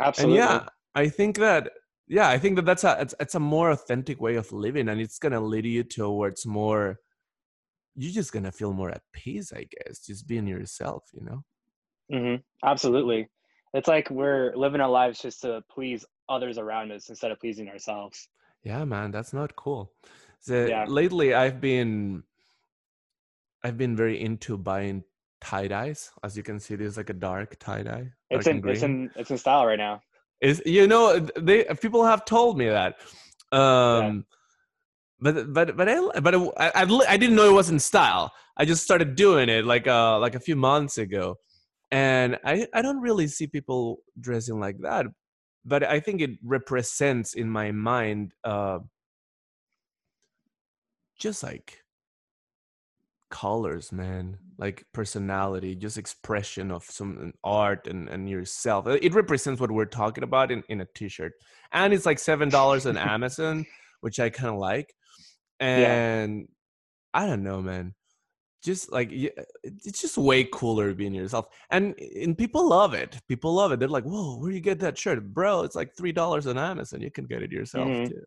absolutely. 0.00 0.38
and 0.38 0.50
yeah 0.50 0.66
i 0.94 1.08
think 1.08 1.36
that 1.38 1.70
yeah 2.08 2.28
i 2.28 2.38
think 2.38 2.56
that 2.56 2.64
that's 2.64 2.84
a 2.84 2.96
it's, 3.00 3.14
it's 3.20 3.34
a 3.34 3.40
more 3.40 3.70
authentic 3.70 4.20
way 4.20 4.36
of 4.36 4.50
living 4.52 4.88
and 4.88 5.00
it's 5.00 5.18
gonna 5.18 5.40
lead 5.40 5.66
you 5.66 5.84
towards 5.84 6.46
more 6.46 6.98
you're 7.94 8.12
just 8.12 8.32
gonna 8.32 8.52
feel 8.52 8.72
more 8.72 8.90
at 8.90 9.02
peace, 9.12 9.52
I 9.52 9.64
guess, 9.64 10.00
just 10.06 10.26
being 10.26 10.46
yourself, 10.46 11.04
you 11.12 11.24
know. 11.24 11.44
hmm 12.10 12.36
Absolutely. 12.64 13.28
It's 13.72 13.88
like 13.88 14.10
we're 14.10 14.52
living 14.56 14.80
our 14.80 14.90
lives 14.90 15.20
just 15.20 15.42
to 15.42 15.62
please 15.70 16.04
others 16.28 16.58
around 16.58 16.92
us 16.92 17.08
instead 17.08 17.30
of 17.30 17.38
pleasing 17.38 17.68
ourselves. 17.68 18.28
Yeah, 18.64 18.84
man, 18.84 19.10
that's 19.10 19.32
not 19.32 19.56
cool. 19.56 19.92
So 20.40 20.66
Yeah. 20.66 20.84
lately, 20.88 21.34
I've 21.34 21.60
been 21.60 22.24
I've 23.62 23.76
been 23.78 23.96
very 23.96 24.20
into 24.20 24.56
buying 24.56 25.04
tie 25.40 25.68
dyes. 25.68 26.10
As 26.22 26.36
you 26.36 26.42
can 26.42 26.58
see, 26.58 26.76
there's 26.76 26.96
like 26.96 27.10
a 27.10 27.14
dark 27.14 27.58
tie 27.58 27.82
dye. 27.82 28.12
It's 28.30 28.46
in 28.46 28.62
it's 28.68 28.82
in 28.82 29.10
it's 29.16 29.30
in 29.30 29.38
style 29.38 29.66
right 29.66 29.78
now. 29.78 30.00
Is 30.40 30.62
you 30.64 30.86
know 30.86 31.18
they 31.18 31.64
people 31.80 32.04
have 32.04 32.24
told 32.24 32.56
me 32.58 32.68
that. 32.68 32.96
Um, 33.52 34.24
but 35.20 35.52
but 35.52 35.76
but 35.76 35.88
I 35.88 36.20
but 36.20 36.34
I, 36.34 36.72
I 36.74 37.00
I 37.08 37.16
didn't 37.16 37.36
know 37.36 37.48
it 37.48 37.52
was 37.54 37.70
in 37.70 37.78
style. 37.78 38.32
I 38.56 38.64
just 38.64 38.82
started 38.82 39.16
doing 39.16 39.48
it 39.48 39.64
like 39.64 39.86
uh 39.86 40.18
like 40.18 40.34
a 40.34 40.40
few 40.40 40.56
months 40.56 40.98
ago, 40.98 41.36
and 41.90 42.38
I 42.44 42.66
I 42.74 42.82
don't 42.82 43.00
really 43.00 43.28
see 43.28 43.46
people 43.46 43.98
dressing 44.18 44.60
like 44.60 44.78
that. 44.80 45.06
But 45.64 45.84
I 45.84 46.00
think 46.00 46.20
it 46.22 46.30
represents 46.42 47.34
in 47.34 47.50
my 47.50 47.70
mind 47.72 48.32
uh 48.44 48.78
just 51.18 51.42
like 51.42 51.78
colors 53.30 53.92
man 53.92 54.36
like 54.58 54.84
personality 54.92 55.76
just 55.76 55.96
expression 55.96 56.72
of 56.72 56.82
some 56.84 57.32
art 57.44 57.86
and, 57.86 58.08
and 58.08 58.28
yourself 58.28 58.86
Uh, 58.88 58.98
it 59.00 59.14
represents 59.14 59.60
what 59.60 59.70
we're 59.70 59.84
talking 59.84 60.24
about 60.24 60.50
in, 60.50 60.64
in 60.68 60.80
a 60.80 60.86
t-shirt 60.96 61.32
and 61.72 61.94
it's 61.94 62.06
like 62.06 62.18
seven 62.18 62.48
dollars 62.48 62.86
on 62.86 62.96
amazon 63.14 63.64
which 64.00 64.18
i 64.18 64.28
kind 64.28 64.52
of 64.52 64.58
like 64.58 64.94
and 65.60 66.48
i 67.14 67.26
don't 67.26 67.42
know 67.42 67.60
man 67.60 67.94
just 68.62 68.92
like 68.92 69.08
it's 69.12 70.00
just 70.00 70.18
way 70.18 70.44
cooler 70.44 70.92
being 70.94 71.14
yourself 71.14 71.46
and 71.70 71.98
and 71.98 72.36
people 72.36 72.68
love 72.68 72.92
it 72.94 73.18
people 73.28 73.54
love 73.54 73.72
it 73.72 73.78
they're 73.78 73.88
like 73.88 74.04
whoa 74.04 74.36
where 74.38 74.50
do 74.50 74.54
you 74.56 74.60
get 74.60 74.78
that 74.78 74.98
shirt 74.98 75.22
bro 75.32 75.62
it's 75.62 75.76
like 75.76 75.94
three 75.96 76.12
dollars 76.12 76.46
on 76.46 76.58
amazon 76.58 77.00
you 77.00 77.10
can 77.10 77.24
get 77.24 77.42
it 77.42 77.52
yourself 77.52 77.88
Mhm. 77.88 78.08
too 78.08 78.22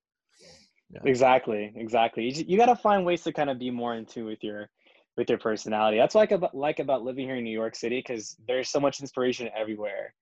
Yeah. 0.94 1.02
Exactly, 1.06 1.74
exactly. 1.76 2.30
You, 2.30 2.46
you 2.48 2.58
got 2.58 2.68
to 2.68 2.76
find 2.76 3.06
ways 3.06 3.24
to 3.24 3.34
kind 3.34 3.50
of 3.50 3.58
be 3.58 3.72
more 3.72 3.96
in 3.96 4.06
tune 4.06 4.26
with 4.26 4.44
your 4.44 4.70
with 5.18 5.30
your 5.30 5.38
personality. 5.38 5.98
That's 5.98 6.16
what 6.16 6.22
I 6.22 6.24
like 6.24 6.32
about 6.32 6.56
like 6.56 6.80
about 6.80 7.04
living 7.04 7.26
here 7.28 7.36
in 7.36 7.44
New 7.44 7.52
York 7.52 7.76
City 7.76 8.00
because 8.00 8.36
there's 8.48 8.70
so 8.70 8.80
much 8.80 9.00
inspiration 9.02 9.50
everywhere. 9.56 10.14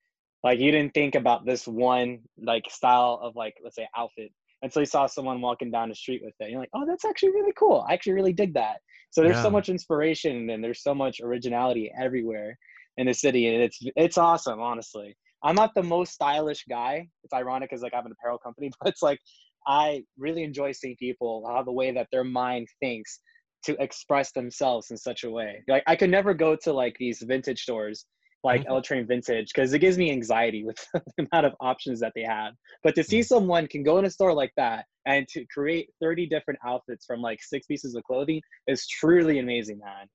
Like 0.44 0.60
you 0.60 0.72
didn't 0.72 0.94
think 0.94 1.16
about 1.16 1.46
this 1.46 1.68
one 1.68 2.20
like 2.42 2.70
style 2.70 3.20
of 3.22 3.36
like 3.36 3.56
let's 3.64 3.76
say 3.76 3.88
outfit 3.96 4.32
until 4.62 4.82
you 4.82 4.86
saw 4.86 5.08
someone 5.08 5.42
walking 5.42 5.72
down 5.72 5.90
the 5.90 5.96
street 5.96 6.22
with 6.24 6.34
it. 6.40 6.44
And 6.44 6.52
You're 6.52 6.60
like, 6.60 6.70
oh, 6.74 6.86
that's 6.86 7.06
actually 7.06 7.32
really 7.32 7.54
cool. 7.58 7.86
I 7.88 7.94
actually 7.94 8.14
really 8.14 8.34
dig 8.34 8.54
that. 8.54 8.78
So 9.12 9.22
there's 9.22 9.42
so 9.42 9.50
much 9.50 9.68
inspiration 9.68 10.50
and 10.50 10.64
there's 10.64 10.82
so 10.82 10.96
much 10.96 11.20
originality 11.22 11.92
everywhere 12.00 12.58
in 12.98 13.08
the 13.08 13.14
city, 13.14 13.48
and 13.48 13.62
it's 13.62 13.80
it's 13.96 14.18
awesome. 14.18 14.62
Honestly, 14.62 15.16
I'm 15.44 15.56
not 15.56 15.72
the 15.76 15.84
most 15.84 16.14
stylish 16.14 16.64
guy. 16.70 17.08
It's 17.24 17.34
ironic 17.34 17.70
because 17.70 17.84
like 17.84 17.94
I 17.94 17.98
have 17.98 18.06
an 18.06 18.14
apparel 18.14 18.38
company, 18.38 18.72
but 18.80 18.90
it's 18.90 19.02
like 19.02 19.20
I 19.68 20.04
really 20.18 20.44
enjoy 20.44 20.72
seeing 20.72 20.96
people 20.98 21.44
how 21.48 21.64
the 21.64 21.72
way 21.72 21.92
that 21.92 22.08
their 22.12 22.24
mind 22.24 22.68
thinks 22.80 23.20
to 23.66 23.76
express 23.82 24.32
themselves 24.32 24.92
in 24.92 24.98
such 24.98 25.24
a 25.24 25.30
way. 25.30 25.62
Like 25.68 25.84
I 25.88 25.96
could 25.96 26.10
never 26.10 26.34
go 26.34 26.56
to 26.64 26.74
like 26.74 26.96
these 26.98 27.22
vintage 27.22 27.62
stores 27.64 28.06
like 28.44 28.62
Mhm. 28.64 28.70
L 28.70 28.82
Train 28.82 29.06
Vintage 29.06 29.50
because 29.54 29.74
it 29.74 29.80
gives 29.80 29.98
me 29.98 30.12
anxiety 30.12 30.64
with 30.64 30.78
the 30.94 31.28
amount 31.32 31.46
of 31.46 31.54
options 31.60 32.00
that 32.00 32.14
they 32.16 32.24
have. 32.24 32.54
But 32.84 32.96
to 32.96 33.04
see 33.04 33.20
Mm. 33.20 33.26
someone 33.26 33.68
can 33.68 33.84
go 33.84 33.98
in 34.00 34.06
a 34.06 34.10
store 34.10 34.34
like 34.34 34.52
that 34.58 34.86
and 35.06 35.28
to 35.30 35.46
create 35.48 35.90
30 36.02 36.26
different 36.28 36.60
outfits 36.66 37.06
from 37.06 37.22
like 37.22 37.42
six 37.42 37.68
pieces 37.68 37.96
of 37.96 38.04
clothing 38.04 38.42
is 38.68 38.88
truly 38.88 39.40
amazing, 39.40 39.80
man. 39.80 40.08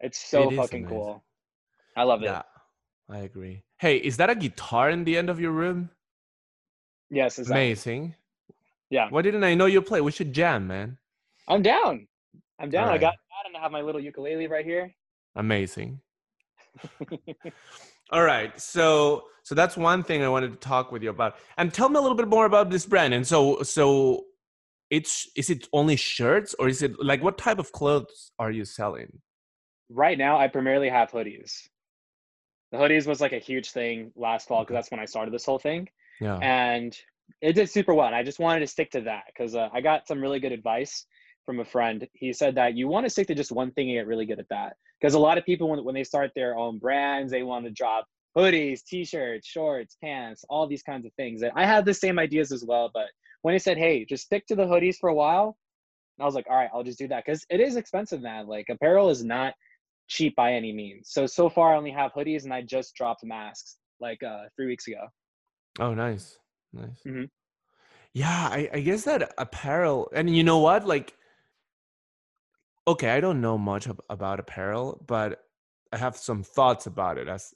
It's 0.00 0.18
so 0.18 0.48
It 0.50 0.56
fucking 0.56 0.80
amazing. 0.80 0.88
cool. 0.88 1.24
I 1.96 2.02
love 2.04 2.22
it. 2.22 2.26
yeah 2.26 2.42
i 3.10 3.18
agree 3.18 3.62
hey 3.78 3.96
is 3.96 4.16
that 4.16 4.30
a 4.30 4.34
guitar 4.34 4.88
in 4.90 5.04
the 5.04 5.16
end 5.18 5.28
of 5.28 5.38
your 5.40 5.50
room 5.50 5.90
Yes, 7.10 7.38
it's 7.38 7.50
amazing 7.50 8.14
Yeah. 8.90 9.08
why 9.10 9.20
didn't 9.22 9.44
i 9.44 9.54
know 9.54 9.66
you 9.66 9.82
play 9.82 10.00
we 10.00 10.10
should 10.12 10.32
jam 10.32 10.66
man 10.66 10.96
I'm 11.48 11.60
down. 11.62 12.06
I'm 12.60 12.70
down. 12.70 12.88
I 12.88 12.96
got 12.98 13.14
that 13.32 13.46
and 13.48 13.56
I 13.56 13.60
have 13.60 13.72
my 13.72 13.82
little 13.82 14.00
ukulele 14.00 14.46
right 14.46 14.64
here. 14.64 14.94
amazing 15.34 16.00
all 18.10 18.22
right 18.22 18.60
so 18.60 19.24
so 19.42 19.54
that's 19.54 19.76
one 19.76 20.02
thing 20.02 20.22
i 20.22 20.28
wanted 20.28 20.50
to 20.50 20.56
talk 20.56 20.92
with 20.92 21.02
you 21.02 21.10
about. 21.10 21.36
And 21.58 21.72
tell 21.72 21.88
me 21.88 21.96
a 21.98 22.00
little 22.00 22.16
bit 22.16 22.28
more 22.28 22.46
about 22.46 22.70
this 22.70 22.86
brand. 22.86 23.14
And 23.14 23.26
so 23.26 23.62
so 23.62 24.24
it's 24.90 25.28
is 25.36 25.50
it 25.50 25.68
only 25.72 25.96
shirts 25.96 26.54
or 26.58 26.68
is 26.68 26.82
it 26.82 26.92
like 27.02 27.22
what 27.22 27.38
type 27.38 27.58
of 27.58 27.72
clothes 27.72 28.32
are 28.38 28.50
you 28.50 28.64
selling? 28.64 29.20
Right 29.90 30.18
now 30.18 30.38
I 30.38 30.48
primarily 30.48 30.88
have 30.88 31.10
hoodies. 31.10 31.68
The 32.70 32.78
hoodies 32.78 33.06
was 33.06 33.20
like 33.20 33.32
a 33.32 33.38
huge 33.38 33.70
thing 33.70 34.12
last 34.16 34.48
fall 34.48 34.62
because 34.62 34.74
that's 34.74 34.90
when 34.90 35.00
I 35.00 35.04
started 35.04 35.34
this 35.34 35.44
whole 35.44 35.58
thing, 35.58 35.88
yeah. 36.20 36.36
And 36.36 36.96
it 37.40 37.54
did 37.54 37.68
super 37.68 37.92
well. 37.92 38.06
And 38.06 38.14
I 38.14 38.22
just 38.22 38.38
wanted 38.38 38.60
to 38.60 38.66
stick 38.66 38.92
to 38.92 39.02
that 39.02 39.24
because 39.26 39.54
uh, 39.54 39.68
I 39.72 39.80
got 39.80 40.06
some 40.06 40.20
really 40.20 40.40
good 40.40 40.52
advice 40.52 41.06
from 41.46 41.60
a 41.60 41.64
friend. 41.64 42.06
He 42.12 42.32
said 42.32 42.54
that 42.56 42.74
you 42.76 42.88
want 42.88 43.06
to 43.06 43.10
stick 43.10 43.26
to 43.28 43.34
just 43.34 43.52
one 43.52 43.70
thing 43.72 43.88
and 43.90 43.98
get 43.98 44.06
really 44.06 44.26
good 44.26 44.38
at 44.38 44.48
that 44.50 44.76
because 45.00 45.14
a 45.14 45.18
lot 45.18 45.38
of 45.38 45.44
people 45.44 45.68
when 45.68 45.84
when 45.84 45.94
they 45.94 46.04
start 46.04 46.30
their 46.34 46.56
own 46.56 46.78
brands, 46.78 47.32
they 47.32 47.42
want 47.42 47.64
to 47.64 47.70
drop 47.70 48.06
hoodies, 48.36 48.82
t-shirts, 48.84 49.46
shorts, 49.46 49.96
pants, 50.02 50.44
all 50.48 50.66
these 50.66 50.82
kinds 50.82 51.04
of 51.04 51.12
things. 51.14 51.42
And 51.42 51.52
I 51.54 51.66
had 51.66 51.84
the 51.84 51.94
same 51.94 52.18
ideas 52.18 52.52
as 52.52 52.64
well, 52.64 52.90
but 52.94 53.06
when 53.42 53.54
he 53.54 53.58
said, 53.58 53.76
"Hey, 53.78 54.04
just 54.04 54.24
stick 54.24 54.46
to 54.46 54.56
the 54.56 54.64
hoodies 54.64 54.96
for 54.98 55.10
a 55.10 55.14
while," 55.14 55.56
I 56.20 56.24
was 56.24 56.34
like, 56.34 56.46
"All 56.48 56.56
right, 56.56 56.70
I'll 56.72 56.84
just 56.84 56.98
do 56.98 57.08
that," 57.08 57.24
because 57.24 57.44
it 57.50 57.60
is 57.60 57.76
expensive, 57.76 58.22
man. 58.22 58.46
Like 58.46 58.66
apparel 58.70 59.10
is 59.10 59.24
not 59.24 59.54
cheap 60.08 60.34
by 60.36 60.52
any 60.54 60.72
means. 60.72 61.10
So 61.10 61.26
so 61.26 61.48
far, 61.50 61.74
I 61.74 61.76
only 61.76 61.90
have 61.90 62.12
hoodies, 62.12 62.44
and 62.44 62.54
I 62.54 62.62
just 62.62 62.94
dropped 62.94 63.24
masks 63.24 63.78
like 64.00 64.22
uh, 64.22 64.44
three 64.56 64.66
weeks 64.66 64.86
ago. 64.88 65.06
oh 65.80 65.94
nice 65.94 66.38
nice 66.72 67.00
Mhm. 67.06 67.28
yeah 68.12 68.48
I, 68.52 68.68
I 68.74 68.80
guess 68.80 69.04
that 69.04 69.32
apparel 69.38 70.10
and 70.14 70.34
you 70.36 70.44
know 70.44 70.58
what 70.58 70.86
like 70.86 71.14
okay 72.86 73.10
i 73.10 73.20
don't 73.20 73.40
know 73.40 73.56
much 73.56 73.88
ab- 73.88 74.02
about 74.10 74.40
apparel 74.40 75.02
but 75.06 75.44
i 75.92 75.96
have 75.96 76.16
some 76.16 76.42
thoughts 76.42 76.86
about 76.86 77.18
it 77.18 77.28
as 77.28 77.54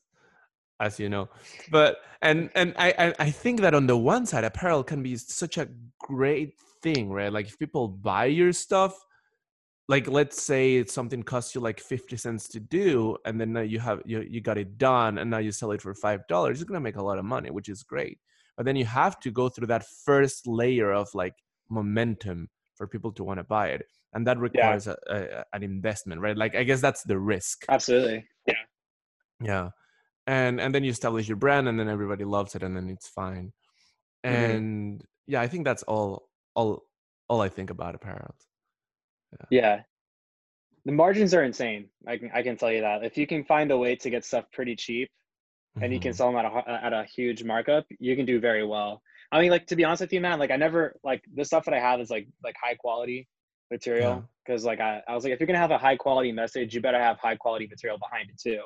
as 0.81 1.01
you 1.01 1.09
know. 1.09 1.29
But 1.71 1.99
and 2.23 2.51
and 2.55 2.75
I, 2.77 3.15
I 3.19 3.31
think 3.31 3.61
that 3.61 3.75
on 3.75 3.87
the 3.87 3.97
one 3.97 4.27
side 4.27 4.45
apparel 4.45 4.83
can 4.83 5.03
be 5.03 5.17
such 5.17 5.59
a 5.59 5.69
great 5.99 6.55
thing 6.83 7.11
right? 7.11 7.33
Like 7.33 7.47
if 7.47 7.59
people 7.59 7.89
buy 7.89 8.27
your 8.27 8.53
stuff 8.53 8.99
like 9.89 10.09
let's 10.09 10.43
say 10.43 10.77
it's 10.77 10.93
something 10.93 11.23
costs 11.23 11.55
you 11.55 11.61
like 11.61 11.79
50 11.79 12.17
cents 12.17 12.49
to 12.49 12.61
do 12.61 13.17
and 13.25 13.41
then 13.41 13.55
you 13.69 13.79
have 13.79 14.03
you, 14.05 14.21
you 14.29 14.41
got 14.41 14.59
it 14.59 14.79
done 14.79 15.19
and 15.19 15.31
now 15.31 15.39
you 15.39 15.53
sell 15.53 15.71
it 15.71 15.81
for 15.81 15.95
five 15.95 16.27
dollars 16.27 16.59
you're 16.59 16.67
gonna 16.67 16.81
make 16.81 16.97
a 16.97 17.03
lot 17.03 17.19
of 17.19 17.25
money 17.25 17.51
which 17.51 17.69
is 17.69 17.83
great. 17.83 18.19
But 18.57 18.67
then 18.67 18.77
you 18.77 18.87
have 18.87 19.21
to 19.21 19.31
go 19.31 19.49
through 19.49 19.69
that 19.69 19.87
first 20.05 20.47
layer 20.47 20.93
of 20.93 21.09
like 21.15 21.35
momentum 21.69 22.49
for 22.75 22.87
people 22.87 23.13
to 23.13 23.25
want 23.25 23.39
to 23.39 23.45
buy 23.45 23.69
it 23.69 23.87
and 24.17 24.27
that 24.27 24.39
requires 24.39 24.87
a, 24.89 24.97
a, 25.17 25.45
an 25.57 25.63
investment 25.63 26.21
right 26.21 26.37
like 26.37 26.55
i 26.57 26.65
guess 26.65 26.81
that's 26.81 27.03
the 27.05 27.19
risk 27.19 27.65
Absolutely. 27.69 28.25
Yeah. 28.47 28.55
yeah 29.51 29.69
and 30.27 30.61
and 30.61 30.75
then 30.75 30.83
you 30.85 30.91
establish 30.91 31.29
your 31.29 31.37
brand 31.37 31.69
and 31.69 31.79
then 31.79 31.89
everybody 31.89 32.25
loves 32.25 32.55
it 32.57 32.63
and 32.63 32.75
then 32.77 32.89
it's 32.89 33.09
fine 33.09 33.53
Mhm. 34.25 34.31
and 34.55 35.05
yeah 35.27 35.41
i 35.41 35.47
think 35.53 35.65
that's 35.69 35.85
all 35.85 36.29
all 36.55 36.83
all 37.29 37.41
i 37.43 37.49
think 37.49 37.71
about 37.71 37.95
apparel 37.95 38.35
Yeah. 39.51 39.83
The 40.87 40.93
margins 40.93 41.35
are 41.35 41.43
insane. 41.51 41.83
I 42.07 42.15
can 42.19 42.31
I 42.39 42.41
can 42.47 42.57
tell 42.57 42.73
you 42.77 42.81
that. 42.89 42.99
If 43.05 43.15
you 43.21 43.27
can 43.33 43.43
find 43.45 43.69
a 43.73 43.79
way 43.85 43.93
to 44.03 44.09
get 44.15 44.25
stuff 44.25 44.45
pretty 44.57 44.77
cheap 44.85 45.09
and 45.83 45.93
you 45.93 46.01
can 46.05 46.13
Mhm. 46.13 46.17
sell 46.19 46.29
them 46.31 46.39
at 46.43 46.47
a 46.47 46.85
at 46.89 46.93
a 47.01 47.03
huge 47.17 47.41
markup, 47.53 47.85
you 47.99 48.15
can 48.19 48.25
do 48.33 48.37
very 48.49 48.65
well. 48.75 49.03
I 49.33 49.41
mean, 49.41 49.51
like 49.57 49.67
to 49.71 49.77
be 49.77 49.85
honest 49.87 50.03
with 50.05 50.13
you, 50.15 50.21
man, 50.27 50.39
like 50.39 50.53
I 50.57 50.59
never 50.67 50.83
like 51.11 51.23
the 51.39 51.45
stuff 51.45 51.65
that 51.67 51.75
I 51.75 51.81
have 51.89 51.99
is 52.05 52.09
like 52.17 52.27
like 52.47 52.57
high 52.65 52.77
quality 52.85 53.21
material 53.71 54.29
because 54.45 54.65
like 54.65 54.81
I, 54.81 55.03
I 55.09 55.15
was 55.15 55.25
like 55.25 55.33
if 55.33 55.41
you're 55.41 55.47
gonna 55.47 55.59
have 55.59 55.71
a 55.71 55.79
high 55.79 55.97
quality 55.97 56.33
message, 56.33 56.75
you 56.75 56.81
better 56.81 57.01
have 57.01 57.19
high 57.19 57.37
quality 57.37 57.67
material 57.67 57.99
behind 57.99 58.31
it 58.31 58.39
too. 58.41 58.63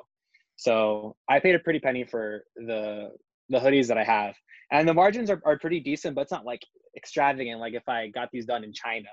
So 0.56 1.16
I 1.28 1.40
paid 1.40 1.54
a 1.54 1.58
pretty 1.58 1.78
penny 1.80 2.04
for 2.04 2.44
the 2.56 3.10
the 3.48 3.58
hoodies 3.58 3.86
that 3.88 3.98
I 3.98 4.04
have, 4.04 4.34
and 4.70 4.88
the 4.88 4.94
margins 4.94 5.30
are, 5.30 5.40
are 5.44 5.58
pretty 5.58 5.80
decent, 5.80 6.14
but 6.14 6.22
it's 6.22 6.32
not 6.32 6.44
like 6.44 6.60
extravagant. 6.96 7.60
Like 7.60 7.74
if 7.74 7.88
I 7.88 8.08
got 8.08 8.28
these 8.32 8.46
done 8.46 8.62
in 8.64 8.72
China, 8.72 9.08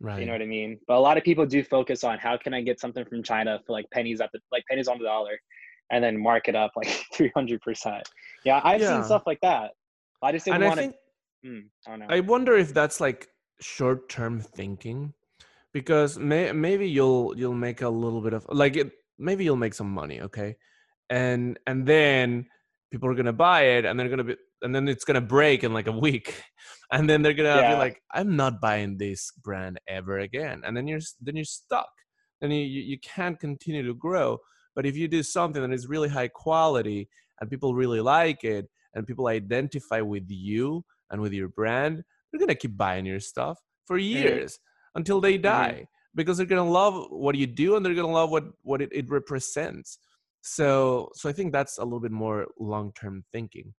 right 0.00 0.20
you 0.20 0.26
know 0.26 0.32
what 0.32 0.42
I 0.42 0.46
mean? 0.46 0.78
But 0.88 0.96
a 0.96 1.00
lot 1.00 1.16
of 1.16 1.24
people 1.24 1.46
do 1.46 1.62
focus 1.62 2.04
on 2.04 2.18
how 2.18 2.36
can 2.36 2.52
I 2.54 2.60
get 2.60 2.80
something 2.80 3.04
from 3.04 3.22
China 3.22 3.60
for 3.66 3.72
like 3.72 3.86
pennies 3.92 4.20
at 4.20 4.30
the 4.32 4.40
like 4.52 4.64
pennies 4.68 4.88
on 4.88 4.98
the 4.98 5.04
dollar, 5.04 5.38
and 5.90 6.02
then 6.02 6.20
mark 6.20 6.48
it 6.48 6.56
up 6.56 6.72
like 6.76 6.88
three 7.14 7.30
hundred 7.34 7.60
percent. 7.60 8.02
Yeah, 8.44 8.60
I've 8.64 8.80
Yeah. 8.80 8.88
seen 8.88 9.04
stuff 9.04 9.22
like 9.26 9.40
that. 9.42 9.70
I 10.22 10.32
just 10.32 10.44
didn't 10.44 10.62
want 10.64 10.78
think 10.80 10.94
to. 11.44 11.48
Mm, 11.48 11.62
I 11.86 11.90
don't 11.90 12.00
know. 12.00 12.06
I 12.10 12.20
wonder 12.20 12.54
if 12.56 12.74
that's 12.74 13.00
like 13.00 13.28
short-term 13.60 14.40
thinking, 14.40 15.14
because 15.72 16.18
may, 16.18 16.52
maybe 16.52 16.88
you'll 16.88 17.34
you'll 17.36 17.54
make 17.54 17.82
a 17.82 17.88
little 17.88 18.20
bit 18.20 18.32
of 18.32 18.46
like 18.50 18.76
it. 18.76 18.92
Maybe 19.18 19.44
you'll 19.44 19.56
make 19.56 19.74
some 19.74 19.90
money, 19.90 20.20
okay, 20.22 20.56
and 21.08 21.58
and 21.66 21.86
then 21.86 22.46
people 22.90 23.08
are 23.08 23.14
gonna 23.14 23.32
buy 23.32 23.62
it, 23.62 23.84
and 23.84 23.98
they're 23.98 24.08
gonna 24.08 24.24
be, 24.24 24.36
and 24.62 24.74
then 24.74 24.88
it's 24.88 25.04
gonna 25.04 25.20
break 25.20 25.64
in 25.64 25.72
like 25.72 25.86
a 25.86 25.92
week, 26.06 26.42
and 26.92 27.08
then 27.08 27.22
they're 27.22 27.34
gonna 27.34 27.56
Yeah. 27.56 27.72
be 27.74 27.78
like, 27.78 28.02
I'm 28.12 28.36
not 28.36 28.60
buying 28.60 28.98
this 28.98 29.30
brand 29.42 29.78
ever 29.88 30.18
again, 30.18 30.62
and 30.64 30.76
then 30.76 30.88
you're 30.88 31.00
then 31.20 31.36
you're 31.36 31.44
stuck. 31.44 31.90
then 32.40 32.50
you, 32.50 32.64
you 32.64 32.82
you 32.82 32.98
can't 33.00 33.38
continue 33.38 33.86
to 33.86 33.94
grow. 33.94 34.38
But 34.74 34.86
if 34.86 34.96
you 34.96 35.08
do 35.08 35.22
something 35.22 35.60
that 35.62 35.72
is 35.72 35.88
really 35.88 36.08
high 36.08 36.28
quality 36.28 37.08
and 37.40 37.50
people 37.50 37.74
really 37.74 38.00
like 38.00 38.44
it 38.44 38.66
and 38.94 39.06
people 39.06 39.26
identify 39.26 40.00
with 40.00 40.24
you 40.28 40.84
and 41.10 41.20
with 41.20 41.32
your 41.32 41.48
brand, 41.48 42.02
they're 42.32 42.40
gonna 42.40 42.54
keep 42.54 42.76
buying 42.76 43.04
your 43.04 43.20
stuff 43.20 43.58
for 43.86 43.98
mm. 43.98 44.04
years 44.04 44.58
until 44.94 45.20
they 45.20 45.34
mm-hmm. 45.34 45.42
die 45.42 45.88
because 46.14 46.36
they're 46.36 46.46
gonna 46.46 46.68
love 46.68 47.06
what 47.10 47.34
you 47.34 47.46
do 47.46 47.76
and 47.76 47.84
they're 47.84 47.94
gonna 47.94 48.08
love 48.08 48.30
what 48.30 48.44
what 48.62 48.82
it, 48.82 48.90
it 48.92 49.08
represents. 49.10 49.98
So 50.42 51.10
so 51.14 51.28
I 51.28 51.32
think 51.32 51.52
that's 51.52 51.78
a 51.78 51.84
little 51.84 52.00
bit 52.00 52.12
more 52.12 52.46
long 52.58 52.92
term 52.92 53.24
thinking. 53.32 53.74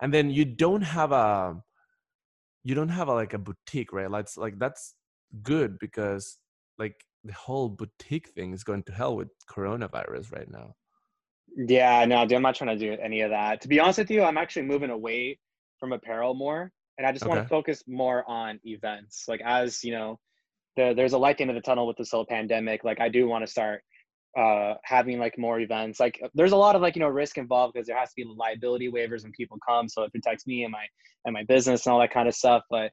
And 0.00 0.12
then 0.12 0.30
you 0.30 0.44
don't 0.44 0.82
have 0.82 1.12
a 1.12 1.56
you 2.64 2.74
don't 2.74 2.88
have 2.88 3.08
a, 3.08 3.14
like 3.14 3.32
a 3.32 3.38
boutique, 3.38 3.92
right? 3.92 4.10
Like 4.10 4.28
like 4.36 4.58
that's 4.58 4.94
good 5.42 5.78
because 5.78 6.38
like 6.78 6.96
the 7.24 7.32
whole 7.32 7.68
boutique 7.68 8.28
thing 8.30 8.52
is 8.52 8.64
going 8.64 8.82
to 8.84 8.92
hell 8.92 9.16
with 9.16 9.28
coronavirus 9.48 10.32
right 10.32 10.50
now. 10.50 10.74
Yeah, 11.56 12.04
no, 12.04 12.26
dude, 12.26 12.36
I'm 12.36 12.42
not 12.42 12.54
trying 12.54 12.76
to 12.78 12.96
do 12.96 13.00
any 13.00 13.22
of 13.22 13.30
that. 13.30 13.62
To 13.62 13.68
be 13.68 13.80
honest 13.80 13.98
with 13.98 14.10
you, 14.10 14.22
I'm 14.22 14.36
actually 14.36 14.66
moving 14.66 14.90
away 14.90 15.38
from 15.78 15.92
apparel 15.92 16.34
more, 16.34 16.70
and 16.98 17.06
I 17.06 17.12
just 17.12 17.26
want 17.26 17.40
to 17.40 17.48
focus 17.48 17.82
more 17.86 18.28
on 18.28 18.60
events. 18.64 19.24
Like 19.28 19.40
as 19.44 19.82
you 19.84 19.92
know, 19.92 20.18
the, 20.76 20.92
there's 20.94 21.12
a 21.12 21.18
light 21.18 21.32
at 21.32 21.38
the 21.38 21.42
end 21.42 21.50
of 21.50 21.56
the 21.56 21.62
tunnel 21.62 21.86
with 21.86 21.96
this 21.96 22.10
whole 22.10 22.26
pandemic. 22.26 22.84
Like 22.84 23.00
I 23.00 23.08
do 23.08 23.26
want 23.26 23.44
to 23.44 23.50
start 23.50 23.82
uh, 24.36 24.74
having 24.84 25.18
like 25.18 25.38
more 25.38 25.60
events. 25.60 25.98
Like 25.98 26.20
there's 26.34 26.52
a 26.52 26.56
lot 26.56 26.76
of 26.76 26.82
like 26.82 26.94
you 26.94 27.00
know 27.00 27.08
risk 27.08 27.38
involved 27.38 27.74
because 27.74 27.86
there 27.86 27.98
has 27.98 28.10
to 28.10 28.14
be 28.16 28.24
liability 28.24 28.90
waivers 28.90 29.22
when 29.22 29.32
people 29.32 29.58
come, 29.66 29.88
so 29.88 30.02
it 30.02 30.12
protects 30.12 30.46
me 30.46 30.64
and 30.64 30.72
my 30.72 30.84
and 31.24 31.32
my 31.32 31.42
business 31.44 31.86
and 31.86 31.92
all 31.92 32.00
that 32.00 32.12
kind 32.12 32.28
of 32.28 32.34
stuff. 32.34 32.62
But 32.70 32.90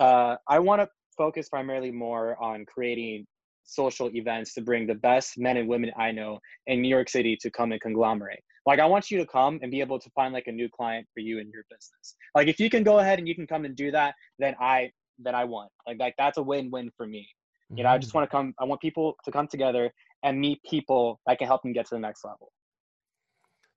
uh, 0.00 0.36
I 0.48 0.58
want 0.58 0.82
to 0.82 0.88
focus 1.16 1.48
primarily 1.48 1.90
more 1.90 2.40
on 2.42 2.64
creating 2.66 3.26
social 3.64 4.10
events 4.14 4.54
to 4.54 4.60
bring 4.60 4.86
the 4.86 4.94
best 4.94 5.38
men 5.38 5.56
and 5.56 5.68
women 5.68 5.90
I 5.98 6.12
know 6.12 6.38
in 6.66 6.82
New 6.82 6.88
York 6.88 7.08
City 7.08 7.36
to 7.40 7.50
come 7.50 7.72
and 7.72 7.80
conglomerate. 7.80 8.42
Like 8.66 8.78
I 8.78 8.86
want 8.86 9.10
you 9.10 9.18
to 9.18 9.26
come 9.26 9.58
and 9.62 9.70
be 9.70 9.80
able 9.80 9.98
to 9.98 10.10
find 10.10 10.32
like 10.32 10.46
a 10.46 10.52
new 10.52 10.68
client 10.68 11.06
for 11.12 11.20
you 11.20 11.38
and 11.38 11.50
your 11.52 11.64
business. 11.70 12.16
Like 12.34 12.48
if 12.48 12.60
you 12.60 12.70
can 12.70 12.82
go 12.82 12.98
ahead 12.98 13.18
and 13.18 13.28
you 13.28 13.34
can 13.34 13.46
come 13.46 13.64
and 13.64 13.74
do 13.74 13.90
that, 13.90 14.14
then 14.38 14.54
I 14.60 14.90
then 15.18 15.34
I 15.34 15.44
won. 15.44 15.68
Like 15.86 15.98
like 16.00 16.14
that's 16.18 16.38
a 16.38 16.42
win-win 16.42 16.90
for 16.96 17.06
me. 17.06 17.28
You 17.76 17.84
know, 17.84 17.90
I 17.90 17.98
just 17.98 18.12
Mm-hmm. 18.12 18.14
want 18.14 18.28
to 18.28 18.36
come 18.36 18.54
I 18.58 18.64
want 18.64 18.80
people 18.80 19.16
to 19.24 19.32
come 19.32 19.48
together 19.48 19.92
and 20.22 20.40
meet 20.40 20.62
people 20.64 21.20
that 21.26 21.38
can 21.38 21.46
help 21.46 21.62
them 21.62 21.72
get 21.72 21.86
to 21.86 21.94
the 21.94 22.00
next 22.00 22.24
level. 22.24 22.52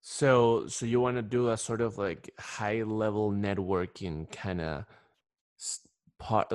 So, 0.01 0.67
so 0.67 0.85
you 0.85 0.99
want 1.01 1.17
to 1.17 1.21
do 1.21 1.49
a 1.49 1.57
sort 1.57 1.81
of 1.81 1.97
like 1.97 2.31
high 2.39 2.83
level 2.83 3.31
networking 3.31 4.31
kind 4.31 4.61
of 4.61 4.85
part? 6.19 6.51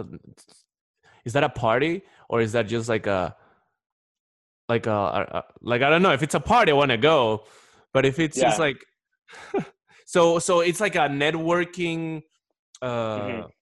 Is 1.24 1.32
that 1.34 1.44
a 1.44 1.48
party 1.48 2.02
or 2.28 2.40
is 2.40 2.52
that 2.52 2.66
just 2.68 2.88
like 2.88 3.06
a 3.06 3.36
like 4.68 4.86
a, 4.86 4.90
a, 4.92 5.44
like 5.60 5.82
I 5.82 5.90
don't 5.90 6.02
know 6.02 6.12
if 6.12 6.22
it's 6.22 6.34
a 6.34 6.40
party 6.40 6.72
I 6.72 6.74
want 6.74 6.90
to 6.90 6.96
go, 6.96 7.44
but 7.92 8.06
if 8.06 8.18
it's 8.18 8.38
just 8.38 8.58
like 8.58 8.76
so 10.06 10.38
so 10.38 10.60
it's 10.60 10.80
like 10.80 10.94
a 10.96 11.08
networking. 11.08 12.22
uh 12.82 13.46
Mhm. 13.46 13.52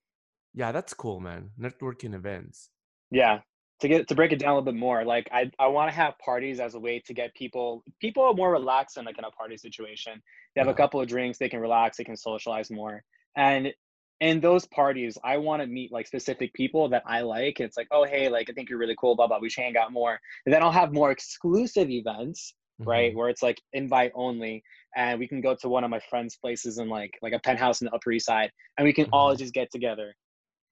Yeah, 0.54 0.72
that's 0.72 0.94
cool, 0.94 1.20
man. 1.20 1.50
Networking 1.58 2.14
events. 2.14 2.70
Yeah. 3.10 3.40
To 3.80 3.88
get 3.88 4.08
to 4.08 4.14
break 4.14 4.32
it 4.32 4.38
down 4.38 4.50
a 4.50 4.54
little 4.56 4.72
bit 4.72 4.78
more, 4.78 5.04
like 5.04 5.28
I, 5.32 5.50
I 5.58 5.68
want 5.68 5.88
to 5.90 5.94
have 5.96 6.18
parties 6.18 6.60
as 6.60 6.74
a 6.74 6.78
way 6.78 7.00
to 7.06 7.14
get 7.14 7.34
people 7.34 7.82
people 7.98 8.22
are 8.24 8.34
more 8.34 8.52
relaxed 8.52 8.98
in 8.98 9.06
like 9.06 9.16
in 9.18 9.24
a 9.24 9.30
party 9.30 9.56
situation. 9.56 10.22
They 10.54 10.60
have 10.60 10.68
a 10.68 10.70
Uh-huh. 10.70 10.76
couple 10.76 11.00
of 11.00 11.08
drinks, 11.08 11.38
they 11.38 11.48
can 11.48 11.60
relax, 11.60 11.96
they 11.96 12.04
can 12.04 12.16
socialize 12.16 12.70
more. 12.70 13.02
And 13.36 13.72
in 14.20 14.40
those 14.40 14.66
parties, 14.66 15.16
I 15.24 15.38
want 15.38 15.62
to 15.62 15.66
meet 15.66 15.90
like 15.92 16.06
specific 16.06 16.52
people 16.52 16.90
that 16.90 17.02
I 17.06 17.22
like. 17.22 17.58
It's 17.58 17.78
like, 17.78 17.88
oh 17.90 18.04
hey, 18.04 18.28
like 18.28 18.50
I 18.50 18.52
think 18.52 18.68
you're 18.68 18.78
really 18.78 18.96
cool, 19.00 19.16
blah 19.16 19.28
blah. 19.28 19.38
We 19.38 19.48
should 19.48 19.64
hang 19.64 19.78
out 19.78 19.92
more. 19.92 20.20
And 20.44 20.52
then 20.54 20.62
I'll 20.62 20.72
have 20.72 20.92
more 20.92 21.10
exclusive 21.10 21.88
events, 21.88 22.52
right? 22.84 23.12
Mhm. 23.12 23.16
Where 23.16 23.30
it's 23.30 23.42
like 23.42 23.62
invite 23.72 24.12
only, 24.14 24.62
and 24.94 25.18
we 25.18 25.26
can 25.26 25.40
go 25.40 25.54
to 25.56 25.68
one 25.70 25.84
of 25.84 25.90
my 25.90 26.00
friends' 26.10 26.36
places 26.36 26.76
in 26.78 26.90
like 26.90 27.16
like 27.22 27.32
a 27.32 27.38
penthouse 27.38 27.80
in 27.80 27.86
the 27.86 27.94
Upper 27.94 28.12
East 28.12 28.26
Side, 28.26 28.52
and 28.76 28.84
we 28.84 28.92
can 28.92 29.06
all 29.10 29.34
Mhm. 29.34 29.38
just 29.38 29.54
get 29.54 29.70
together. 29.72 30.14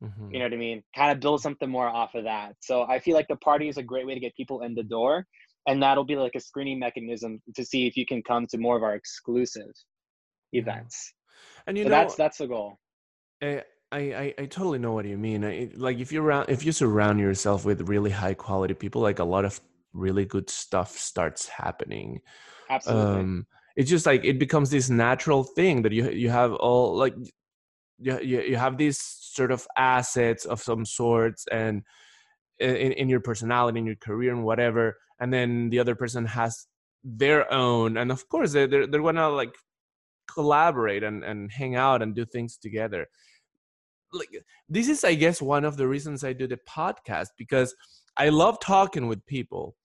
Mhm. 0.03 0.33
You 0.33 0.39
know 0.39 0.45
what 0.45 0.53
I 0.53 0.57
mean? 0.57 0.83
Kind 0.95 1.13
of 1.13 1.21
build 1.21 1.41
something 1.43 1.69
more 1.71 1.89
off 1.89 2.15
of 2.15 2.25
that. 2.25 2.57
So 2.61 2.83
I 2.83 2.99
feel 2.99 3.15
like 3.15 3.29
the 3.29 3.37
party 3.37 3.69
is 3.69 3.79
a 3.79 3.83
great 3.83 4.07
way 4.07 4.15
to 4.15 4.21
get 4.21 4.35
people 4.37 4.63
in 4.63 4.75
the 4.75 4.83
door, 4.83 5.27
and 5.67 5.83
that'll 5.83 6.05
be 6.05 6.17
like 6.17 6.35
a 6.35 6.41
screening 6.41 6.79
mechanism 6.79 7.41
to 7.57 7.65
see 7.65 7.87
if 7.87 7.97
you 7.97 8.07
can 8.07 8.23
come 8.23 8.47
to 8.49 8.59
more 8.59 8.77
of 8.77 8.83
our 8.83 8.95
exclusive 8.95 9.73
events. 10.53 11.15
And 11.67 11.77
you 11.79 11.85
so 11.85 11.91
know, 11.91 11.97
that's 11.97 12.15
that's 12.17 12.39
the 12.39 12.47
goal. 12.47 12.79
I, 13.43 13.63
I, 13.93 13.99
I 13.99 14.35
I 14.39 14.47
totally 14.47 14.79
know 14.79 14.93
what 14.93 15.07
you 15.07 15.17
mean. 15.17 15.45
I, 15.45 15.71
like 15.75 15.99
if 15.99 16.13
you 16.13 16.23
around, 16.23 16.49
if 16.51 16.65
you 16.65 16.73
surround 16.73 17.21
yourself 17.21 17.65
with 17.65 17.89
really 17.89 18.11
high 18.11 18.35
quality 18.35 18.75
people, 18.75 19.01
like 19.01 19.19
a 19.19 19.25
lot 19.25 19.45
of 19.45 19.61
really 19.93 20.25
good 20.25 20.51
stuff 20.51 20.97
starts 20.99 21.49
happening. 21.49 22.21
Absolutely. 22.71 23.21
Um, 23.21 23.47
it's 23.77 23.91
just 23.91 24.07
like 24.07 24.25
it 24.25 24.39
becomes 24.39 24.71
this 24.71 24.91
natural 24.91 25.45
thing 25.45 25.83
that 25.83 25.93
you 25.93 26.11
you 26.11 26.31
have 26.31 26.53
all 26.55 26.97
like 26.97 27.15
you 27.99 28.21
you, 28.21 28.41
you 28.43 28.57
have 28.57 28.79
these 28.79 28.99
sort 29.39 29.53
of 29.57 29.63
assets 29.77 30.43
of 30.53 30.59
some 30.69 30.85
sorts 31.01 31.41
and 31.61 31.75
in, 32.59 32.93
in 33.01 33.09
your 33.13 33.21
personality 33.31 33.79
in 33.81 33.87
your 33.91 34.01
career 34.09 34.33
and 34.37 34.45
whatever 34.51 34.85
and 35.21 35.29
then 35.37 35.71
the 35.71 35.79
other 35.83 35.97
person 36.03 36.25
has 36.39 36.53
their 37.23 37.43
own 37.53 37.97
and 38.01 38.11
of 38.17 38.23
course 38.29 38.51
they're, 38.53 38.67
they're, 38.73 38.87
they're 38.89 39.03
gonna 39.09 39.29
like 39.43 39.55
collaborate 40.35 41.03
and, 41.09 41.25
and 41.25 41.41
hang 41.61 41.75
out 41.87 42.03
and 42.03 42.15
do 42.15 42.25
things 42.25 42.53
together 42.67 43.03
like 44.13 44.33
this 44.69 44.89
is 44.89 45.05
i 45.05 45.15
guess 45.15 45.41
one 45.41 45.65
of 45.65 45.77
the 45.77 45.87
reasons 45.95 46.25
i 46.25 46.33
do 46.33 46.47
the 46.47 46.59
podcast 46.69 47.29
because 47.43 47.71
i 48.17 48.29
love 48.29 48.59
talking 48.61 49.07
with 49.11 49.25
people 49.27 49.77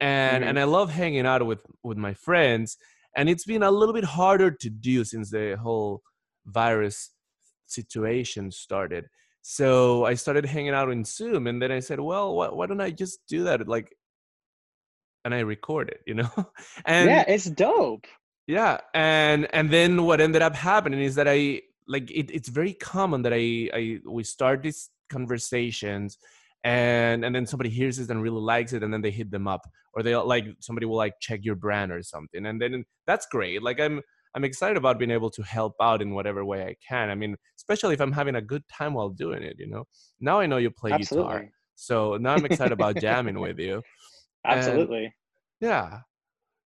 and 0.00 0.44
Mhm. 0.44 0.48
and 0.48 0.58
i 0.58 0.64
love 0.64 0.90
hanging 0.90 1.26
out 1.26 1.44
with 1.46 1.60
with 1.82 1.98
my 1.98 2.14
friends 2.14 2.76
and 3.16 3.28
it's 3.30 3.46
been 3.52 3.62
a 3.62 3.70
little 3.70 3.94
bit 3.94 4.04
harder 4.04 4.50
to 4.50 4.68
do 4.70 5.04
since 5.04 5.30
the 5.30 5.56
whole 5.64 6.02
virus 6.46 7.12
situation 7.66 8.50
started. 8.50 9.06
So 9.42 10.04
i 10.04 10.14
started 10.14 10.44
hanging 10.44 10.74
out 10.74 10.90
in 10.90 11.04
zoom 11.04 11.46
and 11.46 11.62
then 11.62 11.70
i 11.70 11.78
said 11.78 12.00
well 12.00 12.34
why, 12.34 12.48
why 12.48 12.66
don't 12.66 12.80
i 12.80 12.90
just 12.90 13.20
do 13.28 13.44
that? 13.44 13.68
Like 13.68 13.94
and 15.24 15.34
i 15.34 15.40
record 15.40 15.88
it 15.88 16.00
you 16.06 16.14
know? 16.14 16.30
And 16.84 17.10
yeah, 17.10 17.24
it's 17.28 17.44
dope. 17.44 18.06
yeah 18.46 18.78
and 18.94 19.46
and 19.52 19.70
then 19.70 20.04
what 20.04 20.20
ended 20.20 20.42
up 20.42 20.54
happening 20.54 21.00
is 21.00 21.14
that 21.16 21.28
i 21.28 21.62
like 21.88 22.10
it, 22.10 22.30
it's 22.30 22.48
very 22.48 22.74
common 22.74 23.22
that 23.22 23.32
i 23.32 23.70
i 23.72 23.98
we 24.04 24.24
start 24.24 24.62
these 24.62 24.90
conversations 25.10 26.18
and 26.64 27.24
and 27.24 27.34
then 27.34 27.46
somebody 27.46 27.70
hears 27.70 27.98
it 27.98 28.10
and 28.10 28.22
really 28.22 28.40
likes 28.40 28.72
it 28.72 28.82
and 28.82 28.92
then 28.92 29.02
they 29.02 29.10
hit 29.10 29.30
them 29.30 29.46
up 29.46 29.62
or 29.94 30.02
they 30.02 30.14
like 30.16 30.46
somebody 30.60 30.86
will 30.86 30.96
like 30.96 31.14
check 31.20 31.40
your 31.44 31.54
brand 31.54 31.92
or 31.92 32.02
something 32.02 32.46
and 32.46 32.60
then 32.60 32.84
that's 33.06 33.26
great 33.26 33.62
like 33.62 33.80
i'm 33.80 34.00
i'm 34.36 34.44
excited 34.44 34.76
about 34.76 34.98
being 34.98 35.10
able 35.10 35.30
to 35.30 35.42
help 35.42 35.74
out 35.80 36.00
in 36.00 36.10
whatever 36.14 36.44
way 36.44 36.62
i 36.66 36.74
can 36.88 37.10
i 37.10 37.14
mean 37.14 37.34
especially 37.58 37.94
if 37.94 38.00
i'm 38.00 38.12
having 38.12 38.36
a 38.36 38.40
good 38.52 38.62
time 38.68 38.92
while 38.94 39.08
doing 39.08 39.42
it 39.42 39.56
you 39.58 39.66
know 39.66 39.84
now 40.20 40.38
i 40.38 40.46
know 40.46 40.58
you 40.58 40.70
play 40.70 40.90
guitar 40.98 41.48
so 41.74 42.16
now 42.18 42.34
i'm 42.34 42.44
excited 42.44 42.72
about 42.72 42.96
jamming 43.06 43.40
with 43.40 43.58
you 43.58 43.82
And- 44.44 44.58
Absolutely. 44.60 45.12
yeah. 45.60 46.00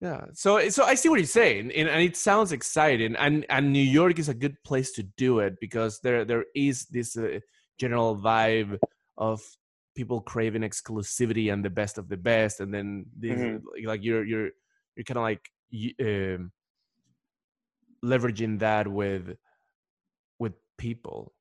Yeah. 0.01 0.25
So 0.33 0.49
so 0.69 0.83
I 0.83 0.95
see 0.95 1.07
what 1.09 1.19
you're 1.21 1.37
saying. 1.41 1.71
And, 1.71 1.87
and 1.87 2.01
it 2.01 2.17
sounds 2.17 2.51
exciting. 2.51 3.15
And 3.15 3.45
and 3.49 3.71
New 3.71 3.87
York 3.99 4.19
is 4.19 4.27
a 4.27 4.33
good 4.33 4.57
place 4.69 4.91
to 4.97 5.03
do 5.25 5.39
it 5.39 5.53
because 5.61 5.93
there 6.03 6.25
there 6.25 6.43
is 6.53 6.85
this 6.91 7.15
uh, 7.15 7.39
general 7.79 8.17
vibe 8.17 8.77
of 9.17 9.39
people 9.95 10.19
craving 10.19 10.63
exclusivity 10.69 11.53
and 11.53 11.63
the 11.63 11.69
best 11.81 11.97
of 11.97 12.09
the 12.09 12.17
best 12.17 12.59
and 12.59 12.73
then 12.75 13.05
this, 13.17 13.39
Mhm. 13.39 13.61
like 13.91 14.03
you're 14.03 14.25
you're 14.31 14.49
you're 14.95 15.05
kind 15.07 15.19
of 15.19 15.23
like 15.31 15.43
um, 16.01 16.51
leveraging 18.03 18.59
that 18.59 18.87
with 18.87 19.37
with 20.39 20.53
people 20.77 21.33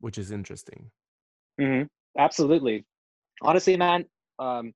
which 0.00 0.18
is 0.18 0.30
interesting 0.30 0.90
mm-hmm. 1.60 1.84
Absolutely. 2.18 2.84
Honestly, 3.42 3.76
man, 3.76 4.04
um, 4.38 4.72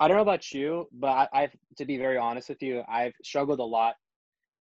I 0.00 0.08
don't 0.08 0.16
know 0.16 0.22
about 0.22 0.52
you, 0.52 0.88
but 0.92 1.08
I, 1.08 1.28
I've 1.32 1.56
to 1.78 1.84
be 1.84 1.98
very 1.98 2.16
honest 2.18 2.48
with 2.48 2.62
you, 2.62 2.82
I've 2.88 3.14
struggled 3.22 3.60
a 3.60 3.64
lot 3.64 3.94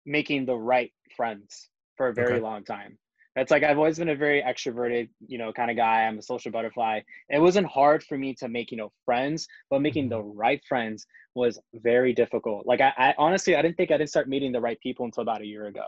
making 0.06 0.46
the 0.46 0.56
right 0.56 0.92
friends 1.16 1.68
for 1.96 2.08
a 2.08 2.14
very 2.14 2.38
Okay. 2.38 2.40
long 2.40 2.64
time. 2.64 2.98
It's 3.38 3.50
like 3.50 3.62
I've 3.62 3.78
always 3.78 3.98
been 3.98 4.08
a 4.10 4.16
very 4.16 4.42
extroverted, 4.42 5.08
you 5.26 5.38
know, 5.38 5.52
kind 5.52 5.70
of 5.70 5.76
guy. 5.76 6.04
I'm 6.04 6.18
a 6.18 6.22
social 6.22 6.50
butterfly. 6.50 7.00
It 7.28 7.40
wasn't 7.40 7.66
hard 7.66 8.02
for 8.02 8.18
me 8.18 8.34
to 8.34 8.48
make, 8.48 8.70
you 8.70 8.76
know, 8.76 8.92
friends, 9.04 9.46
but 9.70 9.80
making 9.80 10.08
the 10.08 10.22
right 10.22 10.60
friends 10.68 11.06
was 11.34 11.58
very 11.74 12.12
difficult. 12.12 12.66
Like 12.66 12.80
I, 12.80 12.92
I 12.98 13.14
honestly, 13.18 13.56
I 13.56 13.62
didn't 13.62 13.76
think 13.76 13.90
I 13.90 13.96
didn't 13.98 14.10
start 14.10 14.28
meeting 14.28 14.52
the 14.52 14.60
right 14.60 14.78
people 14.80 15.04
until 15.04 15.22
about 15.22 15.40
a 15.40 15.46
year 15.46 15.66
ago. 15.66 15.86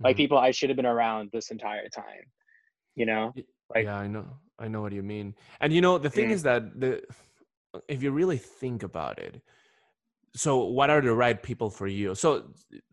Like 0.00 0.16
Mhm. 0.16 0.22
people 0.22 0.38
I 0.38 0.50
should 0.50 0.70
have 0.70 0.76
been 0.76 0.86
around 0.86 1.30
this 1.32 1.50
entire 1.50 1.88
time. 1.88 2.24
You 2.94 3.06
know? 3.06 3.34
Like- 3.74 3.84
yeah 3.84 3.96
i 3.98 4.06
know 4.06 4.24
i 4.60 4.68
know 4.68 4.80
what 4.80 4.92
you 4.92 5.02
mean 5.02 5.34
and 5.60 5.72
you 5.72 5.80
know 5.80 5.98
the 5.98 6.08
thing 6.08 6.28
Mm. 6.28 6.36
is 6.36 6.42
that 6.44 6.80
the 6.80 7.02
if 7.88 8.02
you 8.02 8.10
really 8.12 8.38
think 8.38 8.82
about 8.84 9.18
it 9.18 9.42
so 10.34 10.64
what 10.64 10.88
are 10.88 11.00
the 11.00 11.12
right 11.12 11.42
people 11.42 11.68
for 11.68 11.86
you 11.86 12.14
so 12.14 12.28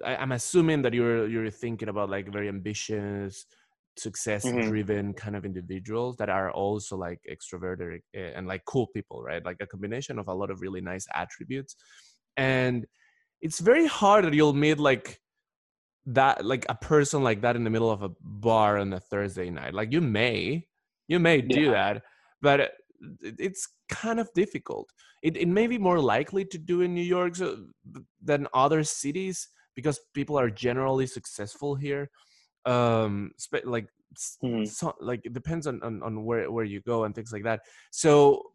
I, 0.04 0.16
i'm 0.16 0.32
assuming 0.32 0.82
that 0.82 0.94
you're 0.94 1.28
you're 1.28 1.50
thinking 1.52 1.90
about 1.90 2.10
like 2.10 2.28
very 2.38 2.50
ambitious 2.50 3.46
success 3.98 4.44
driven 4.64 5.14
kind 5.14 5.36
of 5.36 5.46
individuals 5.46 6.18
that 6.18 6.30
are 6.30 6.52
also 6.52 6.98
like 6.98 7.20
extroverted 7.30 8.00
eh, 8.16 8.32
and 8.36 8.48
like 8.48 8.64
cool 8.66 8.88
people 8.88 9.22
right? 9.22 9.46
Like 9.46 9.58
a 9.62 9.68
combination 9.68 10.20
of 10.20 10.28
a 10.28 10.34
lot 10.34 10.50
of 10.50 10.62
really 10.62 10.82
nice 10.82 11.06
attributes. 11.14 11.76
And 12.38 12.86
it's 13.42 13.60
very 13.60 13.86
hard 13.86 14.26
that 14.26 14.34
you'll 14.34 14.54
meet 14.54 14.80
like 14.80 15.20
that 16.06 16.44
like 16.44 16.66
a 16.70 16.76
person 16.76 17.24
like 17.24 17.42
that 17.42 17.56
in 17.56 17.64
the 17.64 17.70
middle 17.70 17.92
of 17.92 18.02
a 18.02 18.10
bar 18.22 18.78
on 18.78 18.94
a 18.94 19.00
thursday 19.00 19.50
night. 19.50 19.74
Like 19.74 19.92
you 19.92 20.02
may 20.02 20.66
you 21.08 21.20
may 21.20 21.42
do 21.42 21.66
Yeah. 21.66 21.72
that 21.72 22.04
but 22.42 22.74
it's 23.22 23.70
kind 23.90 24.20
of 24.20 24.30
difficult. 24.34 24.90
It, 25.22 25.38
it 25.38 25.48
may 25.48 25.68
be 25.68 25.78
more 25.78 26.00
likely 26.00 26.44
to 26.46 26.58
do 26.58 26.82
in 26.82 26.94
new 26.94 27.02
york 27.02 27.36
so, 27.36 27.66
than 28.22 28.48
other 28.54 28.84
cities 28.84 29.48
because 29.76 30.00
people 30.14 30.38
are 30.38 30.50
generally 30.50 31.08
successful 31.08 31.76
here 31.76 32.10
um 32.66 33.32
spe- 33.38 33.66
like 33.66 33.88
Mhm. 34.44 34.68
so, 34.68 34.94
like 35.00 35.26
it 35.26 35.34
depends 35.34 35.66
on, 35.66 35.82
on 35.84 36.04
on 36.04 36.24
where 36.24 36.52
where 36.52 36.66
you 36.66 36.82
go 36.82 37.04
and 37.06 37.16
things 37.16 37.34
like 37.34 37.44
that. 37.44 37.62
So 37.92 38.52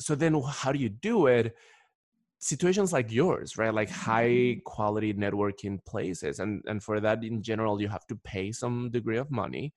so 0.00 0.14
then 0.14 0.40
how 0.48 0.72
do 0.72 0.78
you 0.78 0.88
do 0.88 1.26
it? 1.26 1.54
Situations 2.38 2.92
like 2.92 3.10
yours 3.10 3.56
right? 3.58 3.72
Like 3.74 3.90
high 3.90 4.60
quality 4.64 5.12
networking 5.14 5.84
places 5.86 6.38
and 6.40 6.62
and 6.66 6.82
for 6.82 7.00
that 7.00 7.24
in 7.24 7.42
general 7.42 7.80
you 7.80 7.88
have 7.88 8.06
to 8.08 8.16
pay 8.16 8.52
some 8.52 8.90
degree 8.90 9.16
of 9.18 9.30
money 9.30 9.72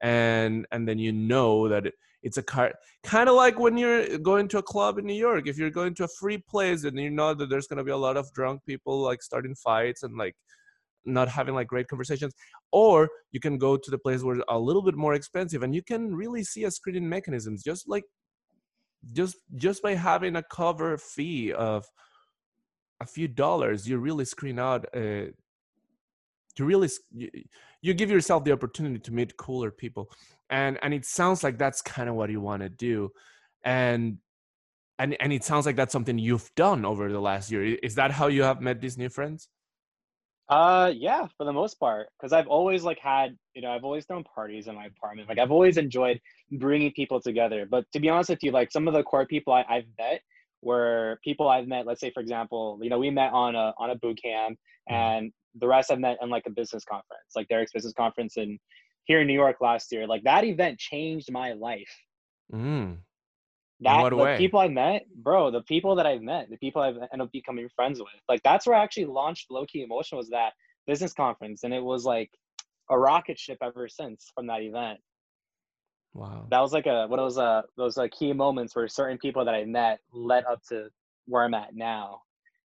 and 0.00 0.66
and 0.72 0.86
then 0.88 0.98
you 0.98 1.12
know 1.12 1.68
that 1.68 1.92
it's 2.22 2.36
a 2.38 2.42
car 2.42 2.72
kind 3.02 3.28
of 3.28 3.34
like 3.36 3.58
when 3.58 3.76
you're 3.76 4.18
going 4.18 4.48
to 4.48 4.58
a 4.58 4.62
club 4.62 4.98
in 4.98 5.06
new 5.06 5.12
york. 5.28 5.46
If 5.46 5.58
you're 5.58 5.70
going 5.70 5.94
to 5.96 6.04
a 6.04 6.08
free 6.08 6.38
place 6.38 6.84
and 6.84 6.98
you 6.98 7.10
know 7.10 7.34
that 7.34 7.48
there's 7.50 7.66
going 7.66 7.78
to 7.78 7.84
be 7.84 7.90
a 7.90 7.96
lot 7.96 8.16
of 8.16 8.32
drunk 8.32 8.64
people 8.66 9.00
like 9.02 9.22
starting 9.22 9.54
fights 9.54 10.02
and 10.04 10.16
like 10.16 10.36
not 11.04 11.28
having 11.28 11.54
like 11.54 11.66
great 11.66 11.88
conversations 11.88 12.34
or 12.72 13.08
you 13.32 13.40
can 13.40 13.58
go 13.58 13.76
to 13.76 13.90
the 13.90 13.98
place 13.98 14.22
where 14.22 14.36
it's 14.36 14.44
a 14.48 14.58
little 14.58 14.82
bit 14.82 14.94
more 14.94 15.14
expensive 15.14 15.62
and 15.62 15.74
you 15.74 15.82
can 15.82 16.14
really 16.14 16.42
see 16.42 16.64
a 16.64 16.70
screening 16.70 17.08
mechanisms 17.08 17.62
just 17.62 17.88
like 17.88 18.04
just 19.12 19.36
just 19.56 19.82
by 19.82 19.94
having 19.94 20.36
a 20.36 20.42
cover 20.42 20.96
fee 20.96 21.52
of 21.52 21.84
a 23.00 23.06
few 23.06 23.28
dollars 23.28 23.88
you 23.88 23.98
really 23.98 24.24
screen 24.24 24.58
out 24.58 24.84
uh 24.94 25.26
to 26.56 26.64
really 26.64 26.88
you, 27.12 27.28
you 27.82 27.92
give 27.92 28.10
yourself 28.10 28.44
the 28.44 28.52
opportunity 28.52 28.98
to 28.98 29.12
meet 29.12 29.36
cooler 29.36 29.70
people 29.70 30.10
and 30.50 30.78
and 30.82 30.94
it 30.94 31.04
sounds 31.04 31.42
like 31.42 31.58
that's 31.58 31.82
kind 31.82 32.08
of 32.08 32.14
what 32.14 32.30
you 32.30 32.40
want 32.40 32.62
to 32.62 32.68
do 32.68 33.10
and 33.64 34.18
and 34.98 35.16
and 35.20 35.32
it 35.32 35.44
sounds 35.44 35.66
like 35.66 35.76
that's 35.76 35.92
something 35.92 36.18
you've 36.18 36.50
done 36.54 36.84
over 36.84 37.10
the 37.10 37.20
last 37.20 37.50
year. 37.50 37.76
Is 37.82 37.94
that 37.96 38.10
how 38.10 38.28
you 38.28 38.42
have 38.42 38.60
met 38.60 38.80
these 38.80 38.96
new 38.96 39.08
friends 39.08 39.48
Uh, 40.48 40.92
yeah, 40.94 41.26
for 41.38 41.44
the 41.44 41.52
most 41.52 41.80
part, 41.80 42.08
because 42.18 42.32
I've 42.32 42.48
always 42.48 42.84
like 42.84 42.98
had, 42.98 43.36
you 43.54 43.62
know, 43.62 43.70
I've 43.70 43.84
always 43.84 44.04
thrown 44.04 44.24
parties 44.24 44.66
in 44.66 44.74
my 44.74 44.86
apartment. 44.86 45.28
Like 45.28 45.38
I've 45.38 45.50
always 45.50 45.78
enjoyed 45.78 46.20
bringing 46.52 46.92
people 46.92 47.20
together. 47.20 47.66
But 47.68 47.86
to 47.92 48.00
be 48.00 48.10
honest 48.10 48.30
with 48.30 48.42
you, 48.42 48.50
like 48.50 48.70
some 48.70 48.86
of 48.86 48.92
the 48.94 49.02
core 49.02 49.26
people 49.26 49.54
I, 49.54 49.64
I've 49.68 49.86
met 49.98 50.20
were 50.60 51.18
people 51.24 51.48
I've 51.48 51.66
met. 51.66 51.86
Let's 51.86 52.00
say, 52.00 52.10
for 52.10 52.20
example, 52.20 52.78
you 52.82 52.90
know, 52.90 52.98
we 52.98 53.10
met 53.10 53.32
on 53.32 53.54
a 53.54 53.72
on 53.78 53.90
a 53.90 53.94
boot 53.94 54.20
camp, 54.22 54.58
and 54.88 55.32
the 55.58 55.66
rest 55.66 55.90
I've 55.90 55.98
met 55.98 56.18
in 56.20 56.28
like 56.28 56.44
a 56.46 56.50
business 56.50 56.84
conference, 56.84 57.32
like 57.34 57.48
Derek's 57.48 57.72
business 57.72 57.94
conference 57.94 58.36
in 58.36 58.58
here 59.04 59.20
in 59.22 59.26
New 59.26 59.34
York 59.34 59.56
last 59.60 59.92
year. 59.92 60.06
Like 60.06 60.24
that 60.24 60.44
event 60.44 60.78
changed 60.78 61.32
my 61.32 61.52
life. 61.52 62.02
mm. 62.52 62.98
That 63.80 64.02
what 64.02 64.10
the 64.10 64.16
way? 64.16 64.38
people 64.38 64.60
I 64.60 64.68
met, 64.68 65.06
bro, 65.14 65.50
the 65.50 65.62
people 65.62 65.96
that 65.96 66.06
I've 66.06 66.22
met, 66.22 66.48
the 66.48 66.56
people 66.58 66.80
I've 66.80 66.96
ended 66.96 67.22
up 67.22 67.32
becoming 67.32 67.68
friends 67.74 67.98
with, 67.98 68.08
like 68.28 68.42
that's 68.42 68.66
where 68.66 68.76
I 68.76 68.82
actually 68.82 69.06
launched 69.06 69.50
Low 69.50 69.66
Key 69.66 69.82
Emotion 69.82 70.16
was 70.16 70.30
that 70.30 70.52
business 70.86 71.12
conference, 71.12 71.64
and 71.64 71.74
it 71.74 71.82
was 71.82 72.04
like 72.04 72.30
a 72.90 72.98
rocket 72.98 73.38
ship 73.38 73.58
ever 73.62 73.88
since 73.88 74.30
from 74.34 74.46
that 74.46 74.62
event. 74.62 75.00
wow 76.12 76.46
That 76.50 76.60
was 76.60 76.72
like 76.72 76.86
a 76.86 77.06
what 77.08 77.18
it 77.18 77.22
was 77.22 77.38
uh 77.38 77.62
those 77.76 77.96
like 77.96 78.12
key 78.12 78.32
moments 78.32 78.76
where 78.76 78.86
certain 78.88 79.18
people 79.18 79.44
that 79.44 79.54
I 79.54 79.64
met 79.64 79.98
led 80.12 80.44
up 80.44 80.62
to 80.68 80.88
where 81.26 81.42
I'm 81.42 81.54
at 81.54 81.74
now, 81.74 82.20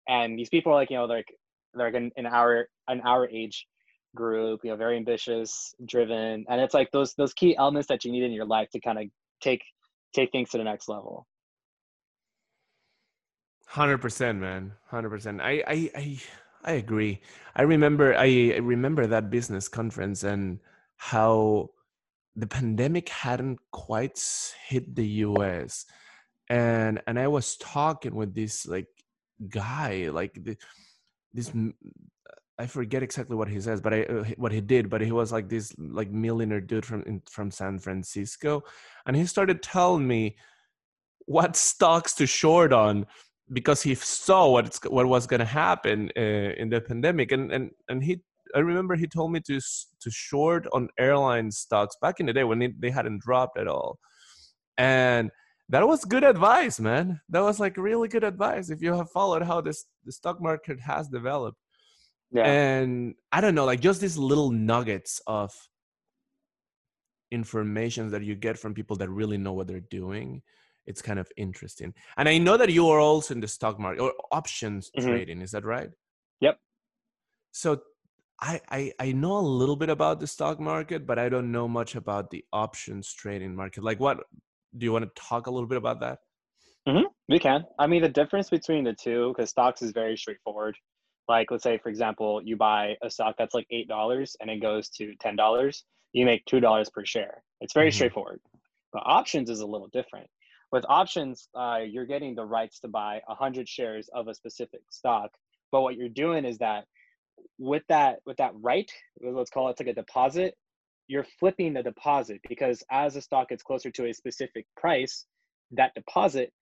and 0.08 0.38
these 0.38 0.48
people 0.48 0.72
are 0.72 0.76
like 0.76 0.90
you 0.90 0.96
know 0.96 1.06
they're 1.06 1.18
like 1.18 1.34
they're 1.74 1.86
like 1.86 1.94
an, 1.94 2.10
an 2.16 2.26
our 2.26 2.68
an 2.88 3.00
our 3.02 3.28
age 3.28 3.66
group, 4.16 4.60
you 4.64 4.70
know, 4.70 4.76
very 4.76 4.96
ambitious, 4.96 5.74
driven, 5.84 6.44
and 6.48 6.60
it's 6.60 6.74
like 6.74 6.90
those 6.90 7.14
those 7.14 7.32
key 7.34 7.56
elements 7.56 7.86
that 7.88 8.04
you 8.04 8.10
need 8.10 8.24
in 8.24 8.32
your 8.32 8.46
life 8.46 8.68
to 8.70 8.80
kind 8.80 8.98
of 8.98 9.04
take 9.40 9.62
take 10.16 10.32
things 10.32 10.50
to 10.50 10.58
the 10.58 10.64
next 10.64 10.88
level. 10.88 11.26
Hundred 13.66 13.98
percent, 13.98 14.40
man. 14.40 14.72
Hundred 14.86 15.10
percent. 15.10 15.40
I, 15.40 15.62
I, 15.66 15.90
I, 15.94 16.18
I 16.64 16.72
agree. 16.72 17.20
I 17.54 17.62
remember. 17.62 18.16
I, 18.16 18.56
remember 18.56 19.06
that 19.06 19.30
business 19.30 19.68
conference 19.68 20.22
and 20.22 20.60
how 20.96 21.70
the 22.34 22.46
pandemic 22.46 23.08
hadn't 23.08 23.58
quite 23.70 24.18
hit 24.68 24.94
the 24.94 25.06
U.S. 25.28 25.84
and 26.48 27.02
and 27.06 27.18
I 27.18 27.28
was 27.28 27.56
talking 27.56 28.14
with 28.14 28.34
this 28.34 28.66
like 28.66 28.88
guy, 29.48 30.08
like 30.10 30.34
the, 30.34 30.56
this. 31.34 31.52
I 32.58 32.66
forget 32.66 33.02
exactly 33.02 33.36
what 33.36 33.48
he 33.48 33.60
says, 33.60 33.80
but 33.80 33.92
I 33.92 34.02
uh, 34.04 34.24
what 34.36 34.52
he 34.52 34.60
did, 34.60 34.88
but 34.88 35.02
he 35.02 35.12
was 35.12 35.30
like 35.30 35.48
this 35.48 35.74
like 35.78 36.10
millionaire 36.10 36.60
dude 36.60 36.86
from 36.86 37.02
in, 37.02 37.22
from 37.30 37.50
San 37.50 37.78
Francisco, 37.78 38.62
and 39.06 39.14
he 39.16 39.26
started 39.26 39.62
telling 39.62 40.06
me 40.06 40.36
what 41.26 41.56
stocks 41.56 42.14
to 42.14 42.26
short 42.26 42.72
on 42.72 43.06
because 43.52 43.82
he 43.82 43.94
saw 43.94 44.50
what's 44.50 44.78
what 44.84 45.06
was 45.06 45.26
going 45.26 45.40
to 45.40 45.46
happen 45.46 46.10
uh, 46.16 46.20
in 46.20 46.70
the 46.70 46.80
pandemic 46.80 47.32
and 47.32 47.52
and 47.52 47.70
and 47.88 48.02
he 48.02 48.20
I 48.54 48.60
remember 48.60 48.96
he 48.96 49.06
told 49.06 49.32
me 49.32 49.40
to 49.40 49.60
to 49.60 50.10
short 50.10 50.66
on 50.72 50.88
airline 50.98 51.50
stocks 51.50 51.96
back 52.00 52.20
in 52.20 52.26
the 52.26 52.32
day 52.32 52.44
when 52.44 52.62
it, 52.62 52.80
they 52.80 52.90
hadn't 52.90 53.22
dropped 53.22 53.58
at 53.58 53.68
all 53.68 53.98
and 54.78 55.30
that 55.68 55.86
was 55.86 56.04
good 56.04 56.22
advice 56.22 56.78
man. 56.78 57.20
That 57.28 57.42
was 57.42 57.58
like 57.58 57.76
really 57.76 58.08
good 58.08 58.24
advice 58.24 58.70
if 58.70 58.80
you 58.82 58.94
have 58.94 59.10
followed 59.10 59.42
how 59.42 59.60
this 59.60 59.84
the 60.04 60.12
stock 60.12 60.40
market 60.40 60.80
has 60.80 61.08
developed 61.08 61.58
Yeah. 62.36 62.44
and 62.46 63.14
i 63.32 63.40
don't 63.40 63.54
know 63.54 63.64
like 63.64 63.80
just 63.80 64.00
these 64.00 64.18
little 64.18 64.50
nuggets 64.50 65.20
of 65.26 65.50
information 67.30 68.10
that 68.10 68.22
you 68.22 68.34
get 68.34 68.58
from 68.58 68.74
people 68.74 68.96
that 68.96 69.08
really 69.08 69.38
know 69.38 69.52
what 69.52 69.66
they're 69.66 69.88
doing 70.00 70.42
it's 70.86 71.02
kind 71.02 71.18
of 71.18 71.28
interesting 71.36 71.94
and 72.18 72.28
i 72.28 72.36
know 72.38 72.56
that 72.56 72.70
you 72.70 72.88
are 72.88 73.00
also 73.00 73.34
in 73.34 73.40
the 73.40 73.48
stock 73.48 73.78
market 73.78 74.00
or 74.00 74.12
options 74.30 74.90
Mhm. 74.96 75.02
trading 75.06 75.40
is 75.40 75.50
that 75.50 75.64
right 75.64 75.90
Yep. 76.40 76.58
so 77.52 77.80
I, 78.40 78.60
I 78.68 78.92
i 79.00 79.12
know 79.12 79.38
a 79.38 79.46
little 79.60 79.76
bit 79.76 79.88
about 79.88 80.20
the 80.20 80.26
stock 80.26 80.60
market 80.60 81.06
but 81.06 81.18
i 81.18 81.28
don't 81.28 81.50
know 81.50 81.66
much 81.66 81.94
about 81.96 82.30
the 82.30 82.44
options 82.52 83.12
trading 83.12 83.56
market 83.56 83.82
like 83.82 83.98
what 83.98 84.18
do 84.76 84.84
you 84.84 84.92
want 84.92 85.04
to 85.06 85.22
talk 85.28 85.46
a 85.46 85.50
little 85.50 85.68
bit 85.68 85.78
about 85.78 86.00
that 86.00 86.18
We 87.28 87.40
can. 87.40 87.64
I 87.78 87.86
mean, 87.88 88.02
the 88.02 88.08
difference 88.08 88.48
between 88.50 88.84
the 88.84 88.94
two, 88.94 89.32
because 89.32 89.50
stocks 89.50 89.82
is 89.82 89.90
very 89.90 90.16
straightforward. 90.16 90.76
Like, 91.28 91.50
let's 91.50 91.64
say, 91.64 91.78
for 91.78 91.88
example, 91.88 92.40
you 92.42 92.56
buy 92.56 92.96
a 93.02 93.10
stock 93.10 93.36
that's 93.38 93.54
like 93.54 93.66
eight 93.70 93.88
dollars 93.88 94.36
and 94.40 94.50
it 94.50 94.60
goes 94.60 94.88
to 94.90 95.14
ten 95.16 95.36
dollars. 95.36 95.84
You 96.12 96.24
make 96.24 96.44
two 96.44 96.60
dollars 96.60 96.88
per 96.88 97.04
share. 97.04 97.42
It's 97.60 97.74
very 97.74 97.90
Mhm. 97.90 97.94
straightforward. 97.94 98.40
But 98.92 99.02
options 99.04 99.50
is 99.50 99.60
a 99.60 99.66
little 99.66 99.88
different. 99.88 100.30
With 100.72 100.84
options, 100.88 101.48
uh, 101.54 101.80
you're 101.84 102.06
getting 102.06 102.34
the 102.34 102.44
rights 102.44 102.80
to 102.80 102.88
buy 102.88 103.22
hundred 103.28 103.68
shares 103.68 104.08
of 104.08 104.28
a 104.28 104.34
specific 104.34 104.82
stock. 104.90 105.30
But 105.72 105.82
what 105.82 105.96
you're 105.96 106.08
doing 106.08 106.44
is 106.44 106.58
that 106.58 106.86
with 107.58 107.82
that 107.88 108.20
with 108.24 108.36
that 108.38 108.52
right, 108.54 108.90
let's 109.20 109.50
call 109.50 109.68
it 109.68 109.78
like 109.78 109.88
a 109.88 109.94
deposit. 109.94 110.56
You're 111.08 111.26
flipping 111.38 111.74
the 111.74 111.82
deposit 111.82 112.40
because 112.48 112.82
as 112.90 113.14
the 113.14 113.20
stock 113.20 113.50
gets 113.50 113.62
closer 113.62 113.90
to 113.92 114.06
a 114.06 114.12
specific 114.12 114.66
price, 114.76 115.26
that 115.72 115.94
deposit 115.94 116.52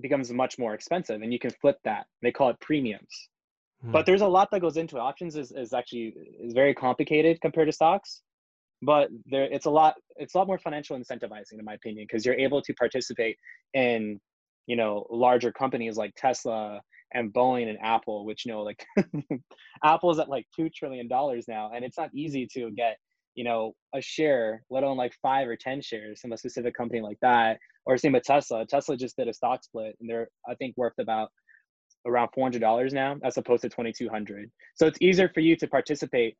becomes 0.00 0.30
much 0.32 0.58
more 0.58 0.74
expensive 0.74 1.22
and 1.22 1.32
you 1.32 1.38
can 1.38 1.50
flip 1.50 1.78
that 1.84 2.06
they 2.20 2.30
call 2.30 2.50
it 2.50 2.60
premiums 2.60 3.28
Hmm. 3.82 3.92
but 3.92 4.06
there's 4.06 4.22
a 4.22 4.26
lot 4.26 4.48
that 4.52 4.60
goes 4.60 4.76
into 4.76 4.96
it 4.96 5.00
options 5.00 5.36
is, 5.36 5.52
is 5.52 5.72
actually 5.72 6.14
is 6.40 6.54
very 6.54 6.74
complicated 6.74 7.40
compared 7.40 7.68
to 7.68 7.72
stocks 7.72 8.22
but 8.82 9.08
there 9.26 9.44
it's 9.44 9.66
a 9.66 9.70
lot 9.70 9.94
it's 10.16 10.34
a 10.34 10.38
lot 10.38 10.46
more 10.46 10.58
financial 10.58 10.98
incentivizing 10.98 11.58
in 11.58 11.64
my 11.64 11.74
opinion 11.74 12.06
because 12.08 12.24
you're 12.24 12.34
able 12.34 12.62
to 12.62 12.72
participate 12.74 13.36
in 13.74 14.18
you 14.66 14.76
know 14.76 15.06
larger 15.10 15.52
companies 15.52 15.96
like 15.96 16.12
tesla 16.16 16.80
and 17.14 17.32
boeing 17.32 17.68
and 17.68 17.78
apple 17.82 18.24
which 18.24 18.44
you 18.44 18.52
know 18.52 18.62
like 18.62 18.84
apple's 19.84 20.18
at 20.18 20.28
like 20.28 20.46
two 20.54 20.68
trillion 20.70 21.08
dollars 21.08 21.46
now 21.48 21.70
and 21.74 21.84
it's 21.84 21.98
not 21.98 22.10
easy 22.14 22.46
to 22.52 22.70
get 22.72 22.96
you 23.34 23.44
know 23.44 23.72
a 23.94 24.00
share 24.00 24.62
let 24.70 24.82
alone 24.82 24.96
like 24.96 25.14
five 25.22 25.46
or 25.48 25.56
ten 25.56 25.80
shares 25.80 26.20
from 26.20 26.32
a 26.32 26.38
specific 26.38 26.74
company 26.74 27.00
like 27.00 27.18
that 27.22 27.58
or 27.84 27.96
same 27.96 28.12
with 28.12 28.24
tesla 28.24 28.66
tesla 28.66 28.96
just 28.96 29.16
did 29.16 29.28
a 29.28 29.32
stock 29.32 29.62
split 29.62 29.94
and 30.00 30.10
they're 30.10 30.28
i 30.48 30.54
think 30.54 30.74
worth 30.76 30.98
about 30.98 31.30
around 32.06 32.28
$400 32.36 32.92
now 32.92 33.16
as 33.24 33.36
opposed 33.36 33.62
to 33.62 33.68
2200 33.68 34.50
so 34.74 34.86
it's 34.86 34.98
easier 35.00 35.28
for 35.28 35.40
you 35.40 35.56
to 35.56 35.66
participate 35.66 36.36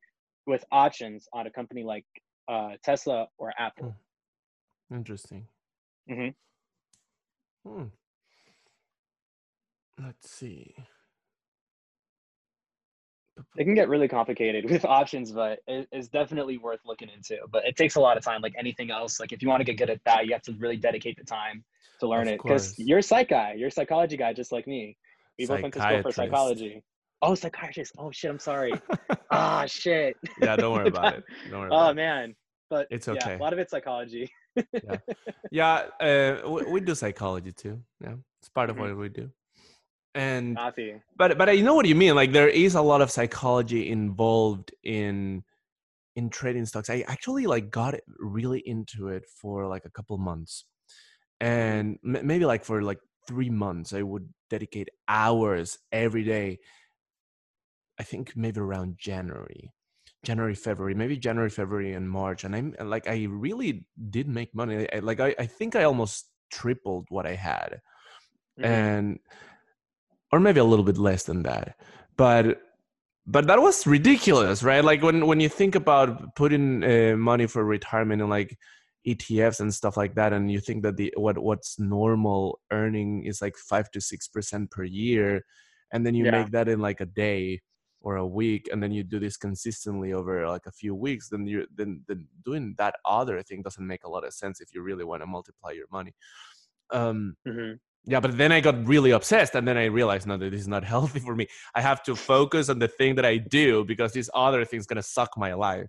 with 0.46 0.64
options 0.72 1.28
on 1.32 1.46
a 1.46 1.50
company 1.50 1.82
like 1.82 2.06
uh, 2.48 2.70
tesla 2.82 3.26
or 3.38 3.52
apple 3.58 3.94
interesting 4.90 5.46
Mhm. 6.08 6.34
Hmm. 7.66 7.84
let's 9.98 10.30
see 10.30 10.74
it 13.56 13.64
can 13.64 13.74
get 13.74 13.88
really 13.88 14.08
complicated 14.08 14.68
with 14.70 14.84
options, 15.00 15.32
but 15.32 15.60
it's 15.66 16.08
definitely 16.08 16.58
worth 16.58 16.80
looking 16.84 17.08
into. 17.08 17.38
But 17.50 17.66
it 17.66 17.76
takes 17.76 17.96
a 17.96 18.00
lot 18.00 18.16
of 18.16 18.24
time, 18.24 18.40
like 18.40 18.54
anything 18.58 18.90
else. 18.90 19.20
Like 19.20 19.32
if 19.32 19.42
you 19.42 19.48
want 19.48 19.60
to 19.60 19.64
get 19.64 19.76
good 19.78 19.90
at 19.90 20.00
that, 20.04 20.26
you 20.26 20.32
have 20.32 20.42
to 20.42 20.52
really 20.58 20.76
dedicate 20.76 21.16
the 21.18 21.24
time 21.24 21.64
to 22.00 22.08
learn 22.08 22.28
Of 22.28 22.34
it. 22.34 22.38
Because 22.38 22.78
you're 22.78 22.98
a 22.98 23.02
psych 23.02 23.28
guy, 23.28 23.54
you're 23.56 23.68
a 23.68 23.72
psychology 23.72 24.16
guy, 24.16 24.32
just 24.32 24.52
like 24.52 24.66
me. 24.66 24.96
We 25.38 25.46
both 25.46 25.62
went 25.62 25.74
to 25.74 25.80
school 25.80 26.02
for 26.02 26.12
psychology. 26.12 26.82
Oh, 27.22 27.34
psychiatrist. 27.34 27.92
Oh 27.98 28.10
shit, 28.10 28.30
I'm 28.30 28.38
sorry. 28.38 28.72
ah 29.30 29.64
shit. 29.66 30.16
yeah, 30.40 30.56
don't 30.56 30.72
worry 30.74 30.88
about 30.88 31.14
it. 31.14 31.24
Don't 31.50 31.60
worry. 31.60 31.70
Oh 31.72 31.88
it. 31.90 31.94
man. 31.94 32.34
But 32.68 32.86
It's 32.90 33.06
yeah, 33.06 33.14
okay. 33.14 33.34
a 33.36 33.38
lot 33.38 33.52
of 33.52 33.58
it's 33.58 33.70
psychology. 33.70 34.30
Yeah, 35.50 35.86
uh, 36.00 36.48
we, 36.48 36.64
we 36.64 36.80
do 36.80 36.94
psychology 36.94 37.52
too. 37.52 37.80
Yeah, 38.00 38.14
it's 38.40 38.48
part 38.48 38.70
of 38.70 38.76
Mhm. 38.76 38.80
what 38.80 38.96
we 38.96 39.08
do. 39.08 39.30
And 40.14 40.56
Copy. 40.56 40.94
but 41.16 41.36
but 41.38 41.48
I 41.48 41.56
know 41.56 41.74
what 41.74 41.86
you 41.86 41.94
mean. 41.94 42.14
Like 42.14 42.32
there 42.32 42.48
is 42.48 42.74
a 42.74 42.82
lot 42.82 43.00
of 43.02 43.10
psychology 43.10 43.90
involved 43.90 44.72
in 44.82 45.44
in 46.16 46.30
trading 46.30 46.64
stocks. 46.66 46.88
I 46.90 47.04
actually 47.06 47.46
like 47.46 47.70
got 47.70 47.94
really 48.18 48.60
into 48.66 49.08
it 49.08 49.24
for 49.40 49.66
like 49.66 49.84
a 49.84 49.90
couple 49.90 50.16
months, 50.18 50.64
and 51.40 51.98
m- 52.04 52.26
maybe 52.26 52.46
like 52.46 52.64
for 52.64 52.82
like 52.82 52.98
three 53.26 53.50
months, 53.50 53.92
I 53.92 54.02
would 54.02 54.28
dedicate 54.50 54.88
hours 55.08 55.78
every 55.92 56.24
day. 56.24 56.58
I 57.98 58.02
think 58.02 58.36
maybe 58.36 58.60
around 58.60 58.98
January, 58.98 59.70
January, 60.24 60.54
February, 60.54 60.94
maybe 60.94 61.16
January, 61.16 61.50
February, 61.50 61.92
and 61.94 62.08
March, 62.10 62.44
and 62.44 62.54
I'm 62.54 62.74
like 62.80 63.08
I 63.08 63.24
really 63.24 63.86
did 64.10 64.28
make 64.28 64.54
money. 64.54 64.86
I, 64.92 64.98
like 64.98 65.20
I, 65.20 65.34
I 65.38 65.46
think 65.46 65.74
I 65.76 65.84
almost 65.84 66.26
tripled 66.50 67.06
what 67.08 67.26
I 67.26 67.34
had 67.34 67.80
Mhm. 68.58 68.64
and 68.64 69.18
or 70.32 70.40
maybe 70.40 70.60
a 70.60 70.64
little 70.64 70.84
bit 70.84 70.98
less 70.98 71.24
than 71.24 71.42
that 71.42 71.76
but 72.16 72.62
but 73.26 73.46
that 73.46 73.60
was 73.60 73.86
ridiculous 73.86 74.62
right 74.62 74.84
like 74.84 75.02
when 75.02 75.26
when 75.26 75.40
you 75.40 75.48
think 75.48 75.74
about 75.74 76.34
putting 76.36 76.82
uh, 76.84 77.16
money 77.16 77.46
for 77.46 77.64
retirement 77.64 78.20
and 78.22 78.30
like 78.30 78.56
etfs 79.06 79.60
and 79.60 79.72
stuff 79.72 79.96
like 79.96 80.14
that 80.14 80.32
and 80.32 80.50
you 80.50 80.60
think 80.60 80.82
that 80.82 80.96
the 80.96 81.12
what 81.16 81.38
what's 81.38 81.78
normal 81.78 82.60
earning 82.72 83.24
is 83.24 83.40
like 83.40 83.56
5 83.56 83.90
to 83.92 84.00
6 84.00 84.28
percent 84.28 84.70
per 84.70 84.84
year 84.84 85.44
and 85.92 86.04
then 86.04 86.14
you 86.14 86.24
Yeah. 86.24 86.30
make 86.30 86.50
that 86.50 86.68
in 86.68 86.80
like 86.80 87.00
a 87.00 87.06
day 87.06 87.60
or 88.00 88.16
a 88.16 88.26
week 88.26 88.68
and 88.72 88.82
then 88.82 88.92
you 88.92 89.02
do 89.02 89.18
this 89.18 89.36
consistently 89.36 90.12
over 90.12 90.48
like 90.48 90.66
a 90.66 90.72
few 90.72 90.94
weeks 90.94 91.28
then 91.28 91.46
you're 91.46 91.64
then, 91.74 92.02
then 92.08 92.26
doing 92.44 92.74
that 92.78 92.94
other 93.04 93.42
thing 93.42 93.62
doesn't 93.62 93.86
make 93.86 94.04
a 94.04 94.08
lot 94.08 94.24
of 94.24 94.32
sense 94.34 94.60
if 94.60 94.68
you 94.74 94.82
really 94.82 95.04
want 95.04 95.22
to 95.22 95.26
multiply 95.26 95.70
your 95.70 95.86
money 95.90 96.12
um 96.92 97.36
Mhm. 97.46 97.78
yeah 98.04 98.20
but 98.20 98.36
then 98.36 98.52
i 98.52 98.60
got 98.60 98.86
really 98.86 99.10
obsessed 99.12 99.54
and 99.54 99.66
then 99.66 99.76
i 99.76 99.84
realized 99.86 100.26
no 100.26 100.36
that 100.36 100.50
this 100.50 100.60
is 100.60 100.68
not 100.68 100.84
healthy 100.94 101.20
for 101.20 101.34
me 101.34 101.46
i 101.74 101.80
have 101.80 102.02
to 102.02 102.14
focus 102.16 102.68
on 102.68 102.78
the 102.78 102.88
thing 102.88 103.14
that 103.14 103.24
i 103.24 103.36
do 103.36 103.84
because 103.84 104.12
this 104.12 104.30
other 104.34 104.64
thing's 104.64 104.86
going 104.86 104.96
to 104.96 105.02
suck 105.02 105.30
my 105.36 105.54
life 105.54 105.88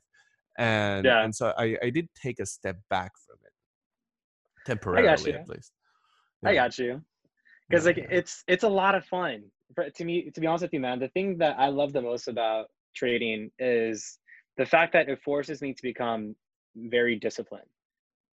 and 0.57 1.05
Yeah. 1.05 1.23
and 1.23 1.35
so 1.35 1.53
i 1.57 1.77
i 1.83 1.89
did 1.89 2.07
take 2.15 2.39
a 2.39 2.45
step 2.45 2.77
back 2.89 3.11
from 3.25 3.37
it 3.45 3.53
temporarily 4.65 5.33
at 5.33 5.47
least 5.47 5.71
I 6.45 6.53
got 6.53 6.77
you. 6.77 7.01
Because 7.69 7.85
Yeah, 7.85 7.89
like 7.89 7.97
yeah. 7.97 8.05
it's 8.09 8.43
it's 8.47 8.63
a 8.63 8.69
lot 8.69 8.95
of 8.95 9.05
fun. 9.05 9.43
For, 9.75 9.89
to 9.89 10.05
me, 10.05 10.29
to 10.31 10.39
be 10.39 10.47
honest 10.47 10.63
with 10.63 10.73
you, 10.73 10.79
man, 10.79 10.99
the 10.99 11.09
thing 11.09 11.37
that 11.39 11.55
I 11.59 11.67
love 11.67 11.93
the 11.93 12.01
most 12.01 12.27
about 12.27 12.67
trading 12.95 13.51
is 13.59 14.19
the 14.57 14.65
fact 14.65 14.93
that 14.93 15.09
it 15.09 15.21
forces 15.23 15.61
me 15.61 15.73
to 15.73 15.81
become 15.81 16.35
very 16.75 17.15
disciplined. 17.17 17.67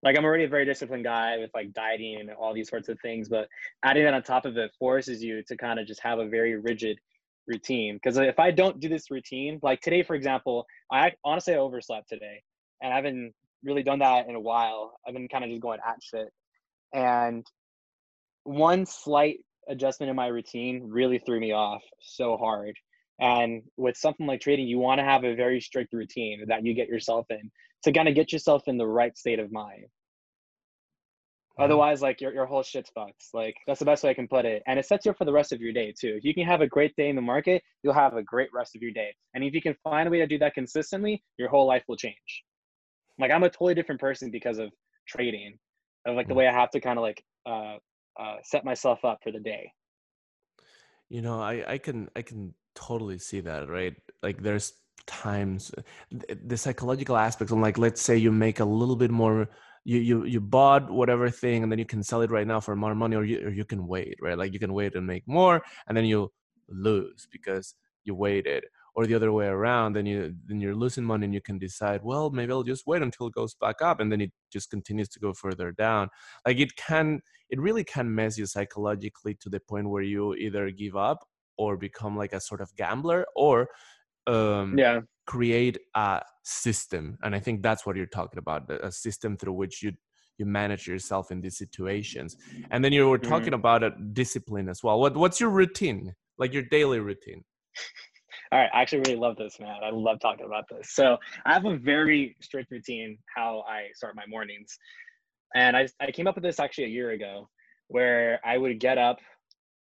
Like 0.03 0.17
I'm 0.17 0.25
already 0.25 0.43
a 0.43 0.49
very 0.49 0.65
disciplined 0.65 1.05
guy 1.05 1.37
with 1.37 1.49
like 1.53 1.73
dieting 1.73 2.17
and 2.19 2.29
all 2.31 2.53
these 2.53 2.69
sorts 2.69 2.89
of 2.89 2.99
things, 3.01 3.29
but 3.29 3.47
adding 3.83 4.03
that 4.03 4.13
on 4.13 4.21
top 4.21 4.45
of 4.45 4.57
it 4.57 4.71
forces 4.77 5.23
you 5.23 5.41
to 5.43 5.57
kind 5.57 5.79
of 5.79 5.87
just 5.87 6.01
have 6.01 6.19
a 6.19 6.27
very 6.27 6.57
rigid 6.57 6.99
routine. 7.47 7.95
Because 7.95 8.17
if 8.17 8.39
I 8.39 8.51
don't 8.51 8.79
do 8.79 8.89
this 8.89 9.11
routine, 9.11 9.59
like 9.61 9.81
today, 9.81 10.03
for 10.03 10.15
example, 10.15 10.65
I 10.91 11.13
honestly 11.23 11.53
I 11.53 11.57
overslept 11.57 12.09
today, 12.09 12.43
and 12.81 12.91
I 12.93 12.95
haven't 12.95 13.33
really 13.63 13.83
done 13.83 13.99
that 13.99 14.27
in 14.27 14.35
a 14.35 14.39
while. 14.39 14.99
I've 15.07 15.13
been 15.13 15.27
kind 15.27 15.43
of 15.43 15.49
just 15.49 15.61
going 15.61 15.79
at 15.87 16.01
shit, 16.01 16.29
and 16.93 17.45
one 18.43 18.85
slight 18.85 19.39
adjustment 19.67 20.09
in 20.09 20.15
my 20.15 20.27
routine 20.27 20.89
really 20.89 21.19
threw 21.19 21.39
me 21.39 21.53
off 21.53 21.81
so 22.01 22.37
hard. 22.37 22.75
And 23.19 23.61
with 23.77 23.95
something 23.95 24.25
like 24.25 24.41
trading, 24.41 24.67
you 24.67 24.79
want 24.79 24.99
to 24.99 25.05
have 25.05 25.23
a 25.23 25.35
very 25.35 25.61
strict 25.61 25.93
routine 25.93 26.45
that 26.47 26.65
you 26.65 26.73
get 26.73 26.89
yourself 26.89 27.25
in 27.29 27.51
to 27.83 27.91
kind 27.93 28.09
of 28.09 28.15
get 28.15 28.33
yourself 28.33 28.63
in 28.67 28.77
the 28.77 28.87
right 28.87 29.17
state 29.17 29.39
of 29.39 29.51
mind. 29.51 29.85
Otherwise, 31.59 32.01
like 32.01 32.19
your, 32.19 32.33
your 32.33 32.45
whole 32.47 32.63
shit's 32.63 32.89
fucked. 32.95 33.25
Like 33.33 33.55
that's 33.67 33.79
the 33.79 33.85
best 33.85 34.03
way 34.03 34.09
I 34.09 34.13
can 34.15 34.27
put 34.27 34.45
it. 34.45 34.63
And 34.67 34.79
it 34.79 34.85
sets 34.85 35.05
you 35.05 35.11
up 35.11 35.17
for 35.17 35.25
the 35.25 35.33
rest 35.33 35.51
of 35.51 35.61
your 35.61 35.71
day 35.73 35.93
too. 35.97 36.15
If 36.17 36.23
you 36.23 36.33
can 36.33 36.45
have 36.45 36.61
a 36.61 36.67
great 36.67 36.95
day 36.95 37.09
in 37.09 37.15
the 37.15 37.21
market, 37.21 37.63
you'll 37.83 37.93
have 37.93 38.15
a 38.15 38.23
great 38.23 38.49
rest 38.53 38.75
of 38.75 38.81
your 38.81 38.91
day. 38.91 39.13
And 39.35 39.43
if 39.43 39.53
you 39.53 39.61
can 39.61 39.75
find 39.83 40.07
a 40.07 40.11
way 40.11 40.17
to 40.19 40.27
do 40.27 40.39
that 40.39 40.55
consistently, 40.55 41.23
your 41.37 41.49
whole 41.49 41.67
life 41.67 41.83
will 41.87 41.97
change. 41.97 42.43
Like 43.19 43.31
I'm 43.31 43.43
a 43.43 43.49
totally 43.49 43.75
different 43.75 44.01
person 44.01 44.31
because 44.31 44.57
of 44.57 44.71
trading, 45.07 45.59
of 46.07 46.15
like 46.15 46.27
the 46.27 46.33
Mm. 46.33 46.37
way 46.37 46.47
I 46.47 46.53
have 46.53 46.71
to 46.71 46.79
kind 46.81 46.97
of 46.97 47.03
like 47.03 47.23
uh, 47.45 47.77
uh, 48.19 48.37
set 48.43 48.65
myself 48.65 49.05
up 49.05 49.19
for 49.23 49.31
the 49.31 49.39
day. 49.39 49.71
you 51.09 51.21
know 51.21 51.39
i 51.41 51.63
i 51.67 51.77
can 51.77 52.09
i 52.15 52.21
can 52.21 52.53
totally 52.75 53.19
see 53.19 53.39
that 53.39 53.69
right 53.69 53.95
like 54.23 54.41
there's 54.41 54.73
times 55.05 55.71
the 56.45 56.57
psychological 56.57 57.17
aspects 57.17 57.51
of 57.51 57.59
like 57.59 57.77
let's 57.77 58.01
say 58.01 58.15
you 58.17 58.31
make 58.31 58.59
a 58.59 58.65
little 58.65 58.95
bit 58.95 59.11
more 59.11 59.49
you 59.85 59.99
you 59.99 60.23
you 60.25 60.41
bought 60.41 60.89
whatever 60.89 61.29
thing 61.29 61.63
and 61.63 61.71
then 61.71 61.79
you 61.79 61.85
can 61.85 62.03
sell 62.03 62.21
it 62.21 62.31
right 62.31 62.47
now 62.47 62.59
for 62.59 62.75
more 62.75 62.95
money 62.95 63.15
or 63.15 63.23
you, 63.23 63.45
or 63.45 63.49
you 63.49 63.65
can 63.65 63.87
wait 63.87 64.15
right? 64.21 64.37
Like 64.37 64.53
you 64.53 64.59
can 64.59 64.73
wait 64.73 64.95
and 64.95 65.05
make 65.05 65.27
more 65.27 65.61
and 65.87 65.97
then 65.97 66.05
you 66.05 66.31
lose 66.69 67.27
because 67.31 67.75
you 68.03 68.15
waited. 68.15 68.65
Or 68.95 69.07
the 69.07 69.15
other 69.15 69.31
way 69.33 69.47
around 69.47 69.93
then 69.93 70.05
you 70.05 70.35
then 70.45 70.61
you're 70.61 70.75
losing 70.75 71.03
money 71.03 71.25
and 71.25 71.33
you 71.33 71.41
can 71.41 71.57
decide 71.57 72.01
well 72.03 72.29
maybe 72.29 72.51
i'll 72.51 72.61
just 72.61 72.85
wait 72.85 73.01
until 73.01 73.25
it 73.25 73.33
goes 73.33 73.55
back 73.55 73.81
up 73.81 73.99
and 73.99 74.11
then 74.11 74.21
it 74.21 74.31
just 74.51 74.69
continues 74.69 75.09
to 75.09 75.19
go 75.19 75.33
further 75.33 75.71
down. 75.71 76.09
Like 76.45 76.59
it 76.59 76.75
can 76.75 77.21
it 77.49 77.59
really 77.59 77.83
can 77.83 78.13
mess 78.13 78.37
you 78.37 78.45
psychologically 78.45 79.33
to 79.41 79.49
the 79.49 79.59
point 79.59 79.89
where 79.89 80.03
you 80.03 80.35
either 80.35 80.69
give 80.69 80.95
up 80.95 81.25
or 81.57 81.77
become 81.77 82.17
like 82.17 82.33
a 82.33 82.39
sort 82.39 82.61
of 82.61 82.75
gambler 82.75 83.25
or 83.35 83.67
um, 84.27 84.75
Yeah. 84.77 85.01
create 85.25 85.77
a 85.95 86.21
system 86.43 87.17
and 87.23 87.33
i 87.35 87.39
think 87.39 87.61
that's 87.63 87.85
what 87.85 87.95
you're 87.95 88.05
talking 88.05 88.39
about 88.39 88.69
a 88.69 88.91
system 88.91 89.37
through 89.37 89.53
which 89.53 89.81
you 89.81 89.91
you 90.37 90.45
manage 90.45 90.87
yourself 90.87 91.31
in 91.31 91.39
these 91.41 91.57
situations 91.57 92.35
and 92.71 92.83
then 92.83 92.91
you 92.91 93.07
were 93.07 93.19
talking 93.19 93.53
about 93.53 93.83
a 93.83 93.91
discipline 94.11 94.67
as 94.67 94.83
well 94.83 94.99
what 94.99 95.15
what's 95.15 95.39
your 95.39 95.49
routine 95.49 96.13
like 96.37 96.51
your 96.53 96.63
daily 96.63 96.99
routine 96.99 97.43
All 98.51 98.59
right. 98.59 98.69
I 98.73 98.81
actually 98.81 98.99
really 98.99 99.15
love 99.15 99.35
this, 99.35 99.59
man. 99.59 99.77
I 99.83 99.89
love 99.89 100.19
talking 100.19 100.45
about 100.45 100.65
this. 100.69 100.91
So 100.91 101.17
I 101.45 101.53
have 101.53 101.65
a 101.65 101.77
very 101.77 102.35
strict 102.41 102.69
routine 102.71 103.17
how 103.35 103.63
I 103.67 103.87
start 103.95 104.15
my 104.15 104.25
mornings. 104.27 104.77
And 105.55 105.75
I, 105.75 105.87
I 105.99 106.11
came 106.11 106.27
up 106.27 106.35
with 106.35 106.43
this 106.43 106.59
actually 106.59 106.85
a 106.85 106.89
year 106.89 107.11
ago 107.11 107.49
where 107.87 108.39
I 108.45 108.57
would 108.57 108.79
get 108.79 108.97
up, 108.97 109.19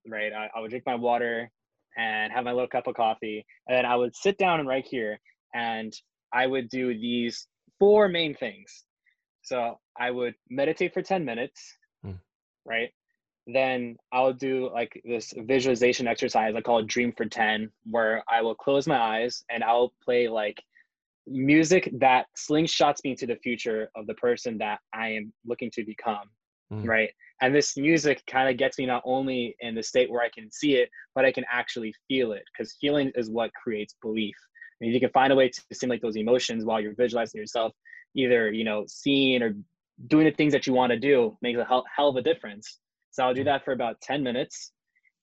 right? 0.07 0.33
I, 0.33 0.51
I 0.55 0.61
would 0.61 0.71
drink 0.71 0.85
my 0.87 0.95
water 0.95 1.51
and 1.97 2.33
have 2.33 2.45
my 2.45 2.53
little 2.53 2.69
cup 2.69 2.87
of 2.87 2.95
coffee. 2.95 3.45
And 3.67 3.77
then 3.77 3.85
I 3.85 3.97
would 3.97 4.15
sit 4.15 4.39
down 4.39 4.61
and 4.61 4.69
right 4.69 4.87
here 4.87 5.21
and 5.55 5.93
I 6.33 6.47
would 6.47 6.69
do 6.69 6.95
these 6.95 7.47
four 7.79 8.09
main 8.09 8.35
things. 8.35 8.85
So 9.43 9.79
I 9.99 10.11
would 10.11 10.35
meditate 10.49 10.95
for 10.95 11.03
10 11.03 11.25
minutes, 11.25 11.77
Hmm. 12.03 12.13
right? 12.65 12.91
Then 13.47 13.97
I'll 14.13 14.33
do 14.33 14.71
like 14.73 15.01
this 15.05 15.33
visualization 15.37 16.07
exercise. 16.07 16.55
I 16.55 16.61
call 16.61 16.79
it 16.79 16.87
Dream 16.87 17.13
for 17.13 17.25
10, 17.25 17.71
where 17.85 18.23
I 18.29 18.43
will 18.43 18.55
close 18.55 18.87
my 18.87 18.99
eyes 18.99 19.45
and 19.51 19.65
I'll 19.65 19.93
play 20.05 20.29
like 20.29 20.63
music 21.27 21.91
that 21.99 22.27
slingshots 22.37 23.03
me 23.05 23.15
to 23.17 23.27
the 23.27 23.37
future 23.37 23.91
of 23.95 24.07
the 24.07 24.15
person 24.15 24.59
that 24.59 24.81
I 24.93 25.11
am 25.11 25.33
looking 25.45 25.71
to 25.73 25.85
become, 25.85 26.31
Mm. 26.73 26.87
right? 26.87 27.11
And 27.43 27.55
this 27.55 27.77
music 27.77 28.23
kind 28.27 28.49
of 28.49 28.57
gets 28.57 28.79
me 28.79 28.87
not 28.87 29.03
only 29.05 29.57
in 29.61 29.75
the 29.75 29.83
state 29.83 30.11
where 30.11 30.23
I 30.23 30.29
can 30.29 30.51
see 30.53 30.77
it, 30.77 30.91
but 31.15 31.25
I 31.25 31.33
can 31.33 31.45
actually 31.51 31.95
feel 32.07 32.33
it 32.33 32.43
because 32.53 32.77
feeling 32.81 33.11
is 33.15 33.31
what 33.31 33.51
creates 33.55 33.95
belief. 34.03 34.37
And 34.81 34.89
if 34.89 34.95
you 34.95 35.01
can 35.01 35.11
find 35.11 35.33
a 35.33 35.37
way 35.37 35.49
to 35.49 35.63
stimulate 35.73 36.03
those 36.03 36.17
emotions 36.17 36.65
while 36.65 36.81
you're 36.81 36.95
visualizing 36.95 37.41
yourself, 37.41 37.73
either 38.15 38.51
you 38.53 38.65
know 38.65 38.85
seeing 38.87 39.43
or 39.43 39.55
doing 40.07 40.25
the 40.25 40.31
things 40.31 40.53
that 40.53 40.67
you 40.67 40.73
want 40.73 40.91
to 40.91 40.99
do 40.99 41.37
makes 41.43 41.59
a 41.59 41.65
hell, 41.65 41.85
hell 41.95 42.09
of 42.09 42.17
a 42.17 42.23
difference. 42.23 42.79
So 43.11 43.25
I'll 43.25 43.35
do 43.35 43.45
that 43.45 43.65
for 43.65 43.73
about 43.73 44.01
10 44.01 44.23
minutes. 44.23 44.73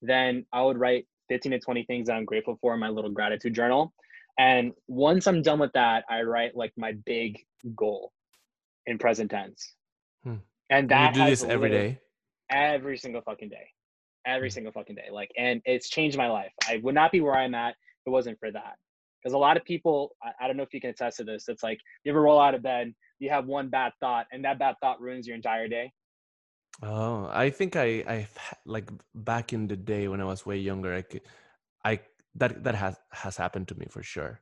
Then 0.02 0.46
I 0.54 0.62
would 0.62 0.78
write 0.78 1.08
15 1.30 1.54
to 1.54 1.60
20 1.60 1.84
things 1.86 2.08
that 2.08 2.14
I'm 2.14 2.26
grateful 2.26 2.58
for 2.62 2.74
in 2.74 2.80
my 2.80 2.90
little 2.90 3.10
gratitude 3.10 3.56
journal. 3.56 3.94
And 4.38 4.74
once 4.88 5.26
I'm 5.26 5.42
done 5.42 5.60
with 5.60 5.74
that, 5.74 6.04
I 6.10 6.22
write 6.22 6.56
like 6.56 6.74
my 6.78 6.94
big 7.06 7.40
goal 7.76 8.12
in 8.86 8.98
present 9.00 9.32
tense. 9.32 9.74
Hmm. 10.24 10.36
And 10.70 10.90
that 10.90 11.16
you 11.16 11.22
do 11.22 11.30
has 11.30 11.42
this 11.42 11.50
every 11.50 11.70
day 11.70 12.00
every 12.50 12.98
single 12.98 13.22
fucking 13.22 13.50
day 13.50 13.68
every 14.26 14.50
Mm. 14.50 14.54
single 14.54 14.72
fucking 14.74 14.96
day 14.96 15.08
like 15.12 15.32
and 15.38 15.62
it's 15.66 15.90
changed 15.90 16.18
my 16.18 16.30
life 16.30 16.52
i 16.68 16.78
would 16.84 16.96
not 16.96 17.12
be 17.12 17.22
where 17.22 17.36
i'm 17.36 17.56
at 17.56 17.72
if 17.72 18.08
it 18.08 18.10
wasn't 18.10 18.38
for 18.40 18.52
that 18.52 18.76
because 19.22 19.34
a 19.34 19.38
lot 19.38 19.58
of 19.58 19.64
people 19.66 20.16
I, 20.24 20.32
I 20.42 20.48
don't 20.48 20.58
know 20.58 20.64
if 20.64 20.74
you 20.74 20.82
can 20.82 20.90
attest 20.92 21.18
to 21.18 21.24
this 21.24 21.48
it's 21.48 21.64
like 21.64 21.80
you 22.04 22.12
ever 22.12 22.22
roll 22.22 22.40
out 22.40 22.56
of 22.56 22.62
bed 22.64 22.94
you 23.20 23.30
have 23.30 23.46
one 23.46 23.70
bad 23.70 23.94
thought 24.00 24.28
and 24.32 24.44
that 24.46 24.60
bad 24.60 24.76
thought 24.82 25.00
ruins 25.02 25.28
your 25.28 25.36
entire 25.36 25.68
day 25.68 25.92
Oh, 26.84 27.28
I 27.34 27.50
think 27.50 27.76
I 27.76 28.04
I 28.08 28.28
like 28.66 28.92
back 29.16 29.52
in 29.52 29.68
the 29.68 29.76
day 29.76 30.08
when 30.08 30.22
I 30.22 30.26
was 30.26 30.46
way 30.46 30.58
younger. 30.58 30.94
I 30.94 31.02
could, 31.02 31.22
I 31.84 32.00
that 32.36 32.64
that 32.64 32.76
has 32.76 32.96
has 33.12 33.36
happened 33.36 33.68
to 33.70 33.76
me 33.76 33.88
for 33.90 34.04
sure. 34.04 34.42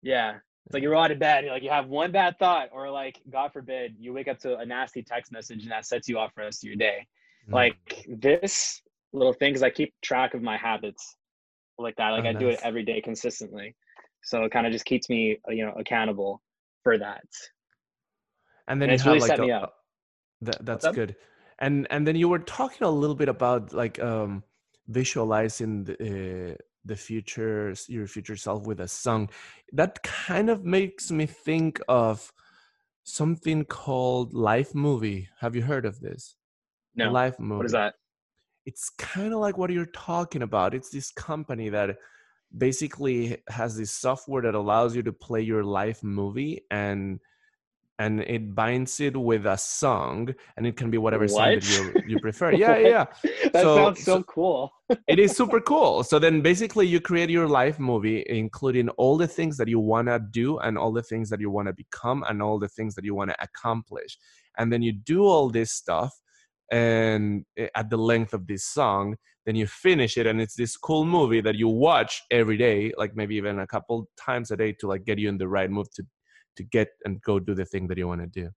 Yeah. 0.00 0.38
It's 0.66 0.74
like 0.74 0.82
you're 0.82 0.96
out 0.96 1.10
of 1.10 1.18
bed, 1.18 1.44
like 1.44 1.62
you 1.62 1.70
have 1.70 1.88
one 1.88 2.10
bad 2.10 2.38
thought, 2.38 2.70
or 2.72 2.90
like 2.90 3.20
God 3.30 3.52
forbid, 3.52 3.96
you 3.98 4.12
wake 4.14 4.28
up 4.28 4.38
to 4.40 4.56
a 4.58 4.64
nasty 4.64 5.02
text 5.02 5.30
message 5.30 5.62
and 5.62 5.70
that 5.70 5.84
sets 5.84 6.08
you 6.08 6.18
off 6.18 6.32
for 6.32 6.40
the 6.40 6.46
rest 6.46 6.64
of 6.64 6.68
your 6.68 6.76
day. 6.76 7.06
Mm. 7.48 7.52
Like 7.52 8.06
this 8.08 8.80
little 9.12 9.34
thing, 9.34 9.50
because 9.50 9.62
I 9.62 9.70
keep 9.70 9.92
track 10.02 10.32
of 10.32 10.42
my 10.42 10.56
habits 10.56 11.16
like 11.78 11.96
that. 11.96 12.10
Like 12.10 12.24
Oh, 12.24 12.28
I 12.28 12.32
do 12.32 12.48
it 12.48 12.60
every 12.62 12.82
day 12.82 13.00
consistently. 13.02 13.74
So 14.22 14.44
it 14.44 14.52
kind 14.52 14.66
of 14.66 14.72
just 14.72 14.86
keeps 14.86 15.10
me, 15.10 15.38
you 15.48 15.66
know, 15.66 15.74
accountable 15.76 16.40
for 16.82 16.96
that. 16.98 17.24
and 18.68 18.80
then 18.80 18.88
and 18.88 18.94
it's 18.94 19.02
have 19.02 19.12
really 19.12 19.20
like 19.20 19.28
set 19.28 19.40
a, 19.40 19.42
me 19.42 19.50
up. 19.50 19.74
That, 20.40 20.64
that's 20.64 20.84
up? 20.86 20.94
good. 20.94 21.16
And 21.58 21.86
and 21.90 22.06
then 22.06 22.16
you 22.16 22.28
were 22.28 22.38
talking 22.38 22.86
a 22.86 22.90
little 22.90 23.16
bit 23.16 23.28
about 23.28 23.72
like 23.72 24.02
um 24.02 24.42
visualizing 24.88 25.84
the, 25.84 25.94
uh, 25.94 26.54
the 26.84 26.96
future 26.96 27.74
your 27.88 28.06
future 28.06 28.36
self 28.36 28.66
with 28.66 28.80
a 28.80 28.88
song. 28.88 29.30
That 29.72 30.02
kind 30.02 30.50
of 30.50 30.64
makes 30.64 31.10
me 31.10 31.26
think 31.26 31.80
of 31.88 32.32
something 33.04 33.64
called 33.64 34.34
Life 34.34 34.74
Movie. 34.74 35.28
Have 35.40 35.54
you 35.54 35.62
heard 35.62 35.86
of 35.86 36.00
this? 36.00 36.36
No. 36.94 37.10
Life 37.10 37.38
Movie. 37.38 37.58
What 37.58 37.66
is 37.66 37.72
that? 37.72 37.94
It's 38.66 38.90
kind 38.90 39.32
of 39.32 39.40
like 39.40 39.58
what 39.58 39.70
you're 39.70 39.86
talking 39.86 40.42
about. 40.42 40.74
It's 40.74 40.90
this 40.90 41.10
company 41.10 41.68
that 41.70 41.96
basically 42.56 43.42
has 43.48 43.76
this 43.76 43.90
software 43.90 44.42
that 44.42 44.54
allows 44.54 44.94
you 44.96 45.02
to 45.02 45.12
play 45.12 45.40
your 45.40 45.64
life 45.64 46.02
movie 46.02 46.62
and 46.70 47.20
and 47.98 48.20
it 48.22 48.54
binds 48.54 48.98
it 49.00 49.16
with 49.16 49.46
a 49.46 49.56
song 49.56 50.34
and 50.56 50.66
it 50.66 50.76
can 50.76 50.90
be 50.90 50.98
whatever 50.98 51.28
song 51.28 51.54
that 51.54 51.68
you 51.68 51.92
you 52.08 52.18
prefer. 52.20 52.50
Yeah 52.64 52.76
yeah, 52.76 52.88
yeah. 52.88 53.04
That 53.52 53.62
So- 53.62 53.76
sounds 53.76 54.04
so, 54.04 54.16
so- 54.18 54.22
cool. 54.24 54.70
it 55.06 55.18
is 55.18 55.36
super 55.36 55.60
cool. 55.72 56.02
So 56.04 56.18
then 56.18 56.40
basically 56.40 56.86
you 56.86 57.00
create 57.00 57.30
your 57.30 57.46
life 57.48 57.78
movie 57.78 58.24
including 58.28 58.88
all 58.90 59.16
the 59.16 59.28
things 59.28 59.56
that 59.58 59.68
you 59.68 59.78
want 59.80 60.08
to 60.08 60.18
do 60.18 60.58
and 60.58 60.76
all 60.76 60.92
the 60.92 61.02
things 61.02 61.28
that 61.30 61.40
you 61.40 61.50
want 61.50 61.68
to 61.68 61.74
become 61.74 62.24
and 62.28 62.42
all 62.42 62.58
the 62.58 62.68
things 62.68 62.94
that 62.96 63.04
you 63.04 63.14
want 63.14 63.30
to 63.30 63.36
accomplish. 63.42 64.18
And 64.58 64.72
then 64.72 64.82
you 64.82 64.92
do 64.92 65.24
all 65.24 65.48
this 65.50 65.70
stuff 65.72 66.12
and 66.72 67.44
eh, 67.56 67.68
at 67.74 67.90
the 67.90 67.96
length 67.96 68.32
of 68.34 68.46
this 68.46 68.64
song 68.64 69.16
then 69.46 69.54
you 69.56 69.66
finish 69.66 70.16
it 70.16 70.26
and 70.26 70.40
it's 70.40 70.54
this 70.56 70.74
cool 70.76 71.04
movie 71.04 71.42
that 71.42 71.54
you 71.54 71.68
watch 71.68 72.22
every 72.30 72.56
day 72.56 72.90
like 72.96 73.14
maybe 73.14 73.36
even 73.36 73.58
a 73.58 73.66
couple 73.66 74.08
times 74.18 74.50
a 74.50 74.56
day 74.56 74.72
to 74.72 74.86
like 74.86 75.04
get 75.04 75.18
you 75.18 75.28
in 75.28 75.36
the 75.36 75.46
right 75.46 75.70
mood 75.70 75.86
to 75.94 76.02
to 76.56 76.62
get 76.62 76.88
and 77.04 77.20
go 77.22 77.38
do 77.38 77.54
the 77.54 77.64
thing 77.64 77.86
that 77.88 77.98
you 77.98 78.08
want 78.08 78.20
to 78.20 78.26
do 78.42 78.48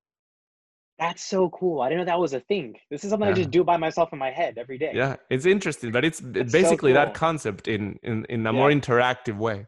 That's 0.99 1.23
so 1.23 1.49
cool. 1.59 1.81
I 1.81 1.89
didn't 1.89 1.99
know 2.01 2.05
that 2.13 2.19
was 2.19 2.33
a 2.33 2.39
thing. 2.51 2.67
This 2.89 3.03
is 3.03 3.11
something 3.11 3.29
I 3.29 3.33
just 3.33 3.51
do 3.51 3.63
by 3.63 3.77
myself 3.77 4.13
in 4.13 4.19
my 4.19 4.31
head 4.39 4.57
every 4.57 4.79
day. 4.85 4.91
yeah 5.01 5.15
it's 5.29 5.45
interesting 5.45 5.91
but 5.91 6.03
it's 6.09 6.19
That's 6.19 6.51
so 6.51 6.59
basically 6.59 6.93
that 6.93 7.13
concept 7.13 7.67
in 7.67 7.99
in, 8.09 8.25
in 8.29 8.39
a 8.47 8.53
more 8.53 8.71
interactive 8.79 9.37
way 9.47 9.59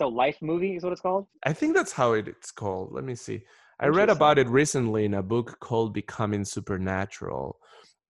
So 0.00 0.08
life 0.08 0.38
movie 0.50 0.74
is 0.76 0.82
what 0.84 0.92
it's 0.92 1.00
called. 1.08 1.24
I 1.50 1.52
think 1.58 1.70
that's 1.78 1.92
how 1.92 2.08
it, 2.18 2.26
it's 2.34 2.50
called. 2.62 2.88
Let 2.96 3.04
me 3.04 3.14
see. 3.14 3.38
I 3.84 3.86
read 4.00 4.10
about 4.10 4.36
it 4.42 4.48
recently 4.48 5.02
in 5.04 5.14
a 5.14 5.22
book 5.34 5.48
called 5.60 5.88
Becoming 5.94 6.44
Supernatural. 6.44 7.46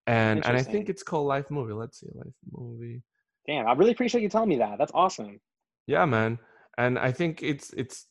And 0.06 0.36
and 0.46 0.56
I 0.56 0.62
think 0.62 0.88
it's 0.92 1.02
called 1.02 1.26
Life 1.26 1.48
Movie. 1.50 1.74
Let's 1.82 2.00
see, 2.00 2.12
Life 2.14 2.38
Movie. 2.58 3.02
Damn, 3.46 3.66
I 3.66 3.72
really 3.78 3.92
appreciate 3.92 4.22
you 4.22 4.30
telling 4.34 4.48
me 4.54 4.58
that. 4.64 4.74
That's 4.78 4.92
awesome. 4.94 5.40
Yeah, 5.86 6.04
man. 6.06 6.38
And 6.78 6.98
I 6.98 7.12
think 7.12 7.42
it's 7.42 7.66
it's 7.82 8.06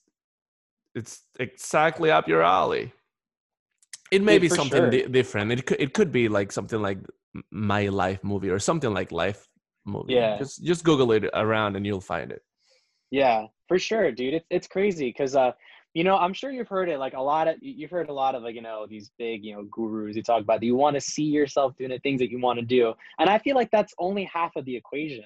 it's 0.96 1.24
exactly 1.40 2.12
up 2.12 2.28
your 2.28 2.44
alley. 2.44 2.94
It 4.12 4.22
may 4.22 4.34
Dude, 4.34 4.42
be 4.44 4.50
something 4.50 4.84
sure. 4.84 4.90
di- 4.90 5.08
different. 5.08 5.52
It 5.52 5.66
could 5.66 5.80
it 5.80 5.94
could 5.94 6.12
be 6.12 6.30
like 6.30 6.52
something 6.52 6.82
like 6.82 7.00
My 7.52 7.88
Life 7.88 8.24
Movie 8.24 8.50
or 8.50 8.60
something 8.60 8.94
like 8.94 9.12
Life 9.12 9.48
Movie. 9.86 10.14
Yeah. 10.14 10.38
Just 10.38 10.64
just 10.64 10.84
Google 10.84 11.12
it 11.14 11.26
around 11.34 11.76
and 11.76 11.86
you'll 11.86 12.02
find 12.02 12.32
it. 12.32 12.42
Yeah, 13.10 13.46
for 13.68 13.80
sure, 13.80 14.12
dude. 14.12 14.36
It's 14.36 14.46
it's 14.50 14.68
crazy 14.68 15.10
because 15.10 15.36
uh, 15.36 15.52
you 15.94 16.04
know, 16.04 16.18
I'm 16.18 16.34
sure 16.34 16.52
you've 16.52 16.68
heard 16.68 16.90
it 16.90 16.98
like 16.98 17.14
a 17.14 17.22
lot 17.22 17.48
of 17.48 17.56
you've 17.62 17.92
heard 17.92 18.10
a 18.10 18.14
lot 18.14 18.34
of 18.34 18.44
like 18.44 18.56
you 18.56 18.62
know 18.62 18.88
these 18.90 19.12
big 19.20 19.44
you 19.44 19.54
know 19.54 19.64
gurus 19.72 20.16
who 20.16 20.24
talk 20.24 20.42
about 20.42 20.60
that 20.60 20.66
you 20.66 20.76
want 20.76 20.96
to 20.96 21.02
see 21.02 21.24
yourself 21.24 21.76
doing 21.78 21.92
the 21.92 22.00
things 22.00 22.20
that 22.20 22.32
you 22.32 22.40
want 22.40 22.60
to 22.60 22.66
do, 22.66 22.94
and 23.20 23.30
I 23.30 23.38
feel 23.38 23.56
like 23.56 23.70
that's 23.72 23.94
only 24.00 24.24
half 24.26 24.56
of 24.56 24.66
the 24.66 24.76
equation. 24.76 25.24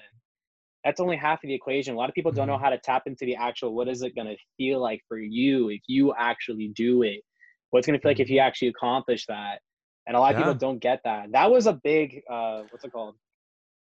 That's 0.84 1.00
only 1.00 1.16
half 1.16 1.42
of 1.42 1.48
the 1.48 1.54
equation. 1.54 1.94
A 1.94 1.96
lot 1.98 2.08
of 2.08 2.14
people 2.14 2.32
don't 2.32 2.46
know 2.46 2.56
Mhm. 2.56 2.60
how 2.62 2.70
to 2.70 2.78
tap 2.78 3.02
into 3.06 3.24
the 3.26 3.36
actual 3.36 3.74
what 3.74 3.88
is 3.88 4.02
it 4.02 4.14
going 4.14 4.28
to 4.28 4.36
feel 4.56 4.80
like 4.80 5.02
for 5.08 5.18
you 5.18 5.68
if 5.70 5.82
you 5.88 6.14
actually 6.14 6.68
do 6.68 7.02
it. 7.02 7.22
What's 7.70 7.86
going 7.86 7.98
to 7.98 8.02
feel 8.02 8.10
like 8.12 8.20
if 8.20 8.30
you 8.30 8.38
actually 8.38 8.68
accomplish 8.68 9.26
that? 9.26 9.60
And 10.06 10.16
a 10.16 10.20
lot 10.20 10.32
of 10.34 10.38
people 10.38 10.54
don't 10.54 10.78
get 10.78 11.00
that. 11.04 11.32
That 11.32 11.50
was 11.50 11.66
a 11.66 11.74
big 11.74 12.22
uh, 12.30 12.62
what's 12.70 12.84
it 12.84 12.92
called? 12.92 13.16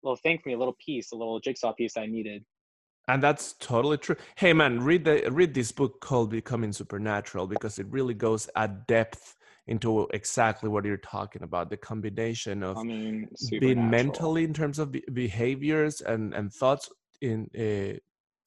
little 0.02 0.16
thing 0.16 0.36
for 0.38 0.48
me, 0.48 0.54
a 0.54 0.58
little 0.58 0.76
piece, 0.84 1.12
a 1.12 1.16
little 1.16 1.38
jigsaw 1.38 1.72
piece 1.72 1.96
I 1.96 2.06
needed. 2.06 2.44
and 3.08 3.22
that's 3.22 3.54
totally 3.54 3.98
true 3.98 4.14
hey 4.36 4.52
man 4.52 4.80
read 4.80 5.04
the 5.04 5.28
read 5.32 5.52
this 5.54 5.72
book 5.72 6.00
called 6.00 6.30
becoming 6.30 6.72
supernatural 6.72 7.46
because 7.48 7.78
it 7.80 7.86
really 7.90 8.14
goes 8.14 8.48
at 8.54 8.86
depth 8.86 9.34
into 9.66 10.08
exactly 10.12 10.68
what 10.68 10.84
you're 10.84 10.96
talking 10.96 11.42
about 11.42 11.70
the 11.70 11.76
combination 11.76 12.62
of 12.62 12.76
I 12.78 12.82
mean, 12.82 13.28
being 13.60 13.88
mentally 13.90 14.44
in 14.44 14.52
terms 14.52 14.78
of 14.78 14.94
behaviors 15.12 16.00
and 16.00 16.34
and 16.34 16.52
thoughts 16.52 16.88
in 17.20 17.48
uh, 17.56 17.96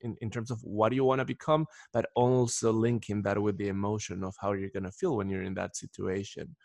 in, 0.02 0.16
in 0.22 0.30
terms 0.30 0.52
of 0.52 0.60
what 0.64 0.94
you 0.94 1.04
want 1.04 1.20
to 1.20 1.26
become 1.26 1.66
but 1.94 2.06
also 2.16 2.72
linking 2.72 3.22
that 3.24 3.42
with 3.42 3.58
the 3.58 3.70
emotion 3.70 4.24
of 4.24 4.36
how 4.40 4.52
you're 4.52 4.70
going 4.70 4.84
to 4.84 4.92
feel 4.92 5.16
when 5.16 5.30
you're 5.30 5.44
in 5.44 5.56
that 5.56 5.76
situation. 5.76 6.56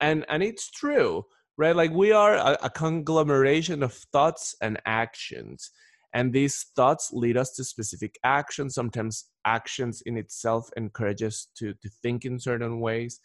And 0.00 0.24
and 0.28 0.42
it's 0.42 0.70
true 0.70 1.24
right? 1.58 1.76
Like 1.76 1.92
we 1.92 2.12
are 2.12 2.34
a, 2.34 2.56
a 2.62 2.70
conglomeration 2.70 3.82
of 3.82 3.92
thoughts 3.92 4.56
and 4.62 4.80
actions 4.86 5.70
and 6.14 6.32
these 6.32 6.66
thoughts 6.76 7.10
lead 7.12 7.36
us 7.36 7.52
to 7.52 7.64
specific 7.64 8.18
actions. 8.24 8.74
Sometimes 8.74 9.26
actions 9.44 10.02
in 10.04 10.16
itself 10.16 10.68
encourage 10.76 11.22
us 11.22 11.48
to 11.56 11.74
to 11.74 11.88
think 12.02 12.24
in 12.24 12.38
certain 12.38 12.80
ways 12.80 13.20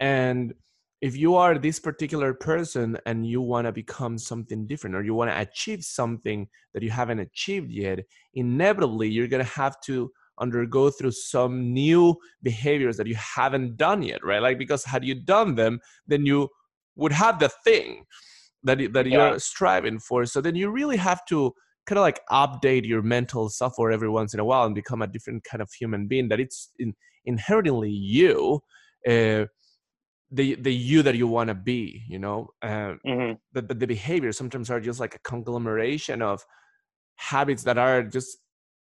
and 0.00 0.54
if 1.00 1.16
you 1.16 1.34
are 1.34 1.56
this 1.56 1.78
particular 1.78 2.34
person 2.34 2.98
and 3.06 3.26
you 3.26 3.40
want 3.40 3.66
to 3.66 3.72
become 3.72 4.18
something 4.18 4.66
different 4.66 4.94
or 4.94 5.02
you 5.02 5.14
want 5.14 5.30
to 5.30 5.40
achieve 5.40 5.82
something 5.82 6.46
that 6.74 6.82
you 6.82 6.90
haven't 6.90 7.20
achieved 7.20 7.70
yet 7.70 8.00
inevitably 8.34 9.08
you're 9.08 9.28
going 9.28 9.44
to 9.44 9.50
have 9.50 9.80
to 9.80 10.10
undergo 10.38 10.90
through 10.90 11.10
some 11.10 11.72
new 11.72 12.16
behaviors 12.42 12.96
that 12.96 13.06
you 13.06 13.14
haven't 13.14 13.76
done 13.76 14.02
yet 14.02 14.24
right 14.24 14.42
like 14.42 14.58
because 14.58 14.84
had 14.84 15.04
you 15.04 15.14
done 15.14 15.54
them 15.54 15.78
then 16.06 16.24
you 16.24 16.48
would 16.96 17.12
have 17.12 17.38
the 17.38 17.48
thing 17.64 18.04
that 18.62 18.78
that 18.92 19.06
Yeah. 19.06 19.30
you're 19.30 19.38
striving 19.38 19.98
for 19.98 20.24
so 20.26 20.40
then 20.40 20.54
you 20.54 20.70
really 20.70 20.96
have 20.96 21.24
to 21.26 21.52
kind 21.86 21.98
of 21.98 22.02
like 22.02 22.20
update 22.30 22.86
your 22.86 23.02
mental 23.02 23.48
software 23.48 23.90
every 23.90 24.08
once 24.08 24.32
in 24.34 24.40
a 24.40 24.44
while 24.44 24.64
and 24.64 24.74
become 24.74 25.02
a 25.02 25.06
different 25.06 25.44
kind 25.44 25.62
of 25.62 25.70
human 25.72 26.06
being 26.06 26.28
that 26.28 26.40
it's 26.40 26.70
in, 26.78 26.94
inherently 27.24 27.90
you 27.90 28.60
uh, 29.08 29.44
the 30.30 30.54
the 30.56 30.72
you 30.72 31.02
that 31.02 31.16
you 31.16 31.26
want 31.26 31.48
to 31.48 31.54
be 31.54 32.04
you 32.08 32.18
know? 32.18 32.48
Uh, 32.62 32.94
Mhm. 33.06 33.38
the, 33.52 33.62
the, 33.62 33.74
the 33.74 33.86
behaviors 33.86 34.36
sometimes 34.38 34.70
are 34.70 34.80
just 34.80 35.00
like 35.00 35.14
a 35.14 35.18
conglomeration 35.20 36.22
of 36.22 36.44
habits 37.16 37.62
that 37.64 37.78
are 37.78 38.02
just 38.02 38.38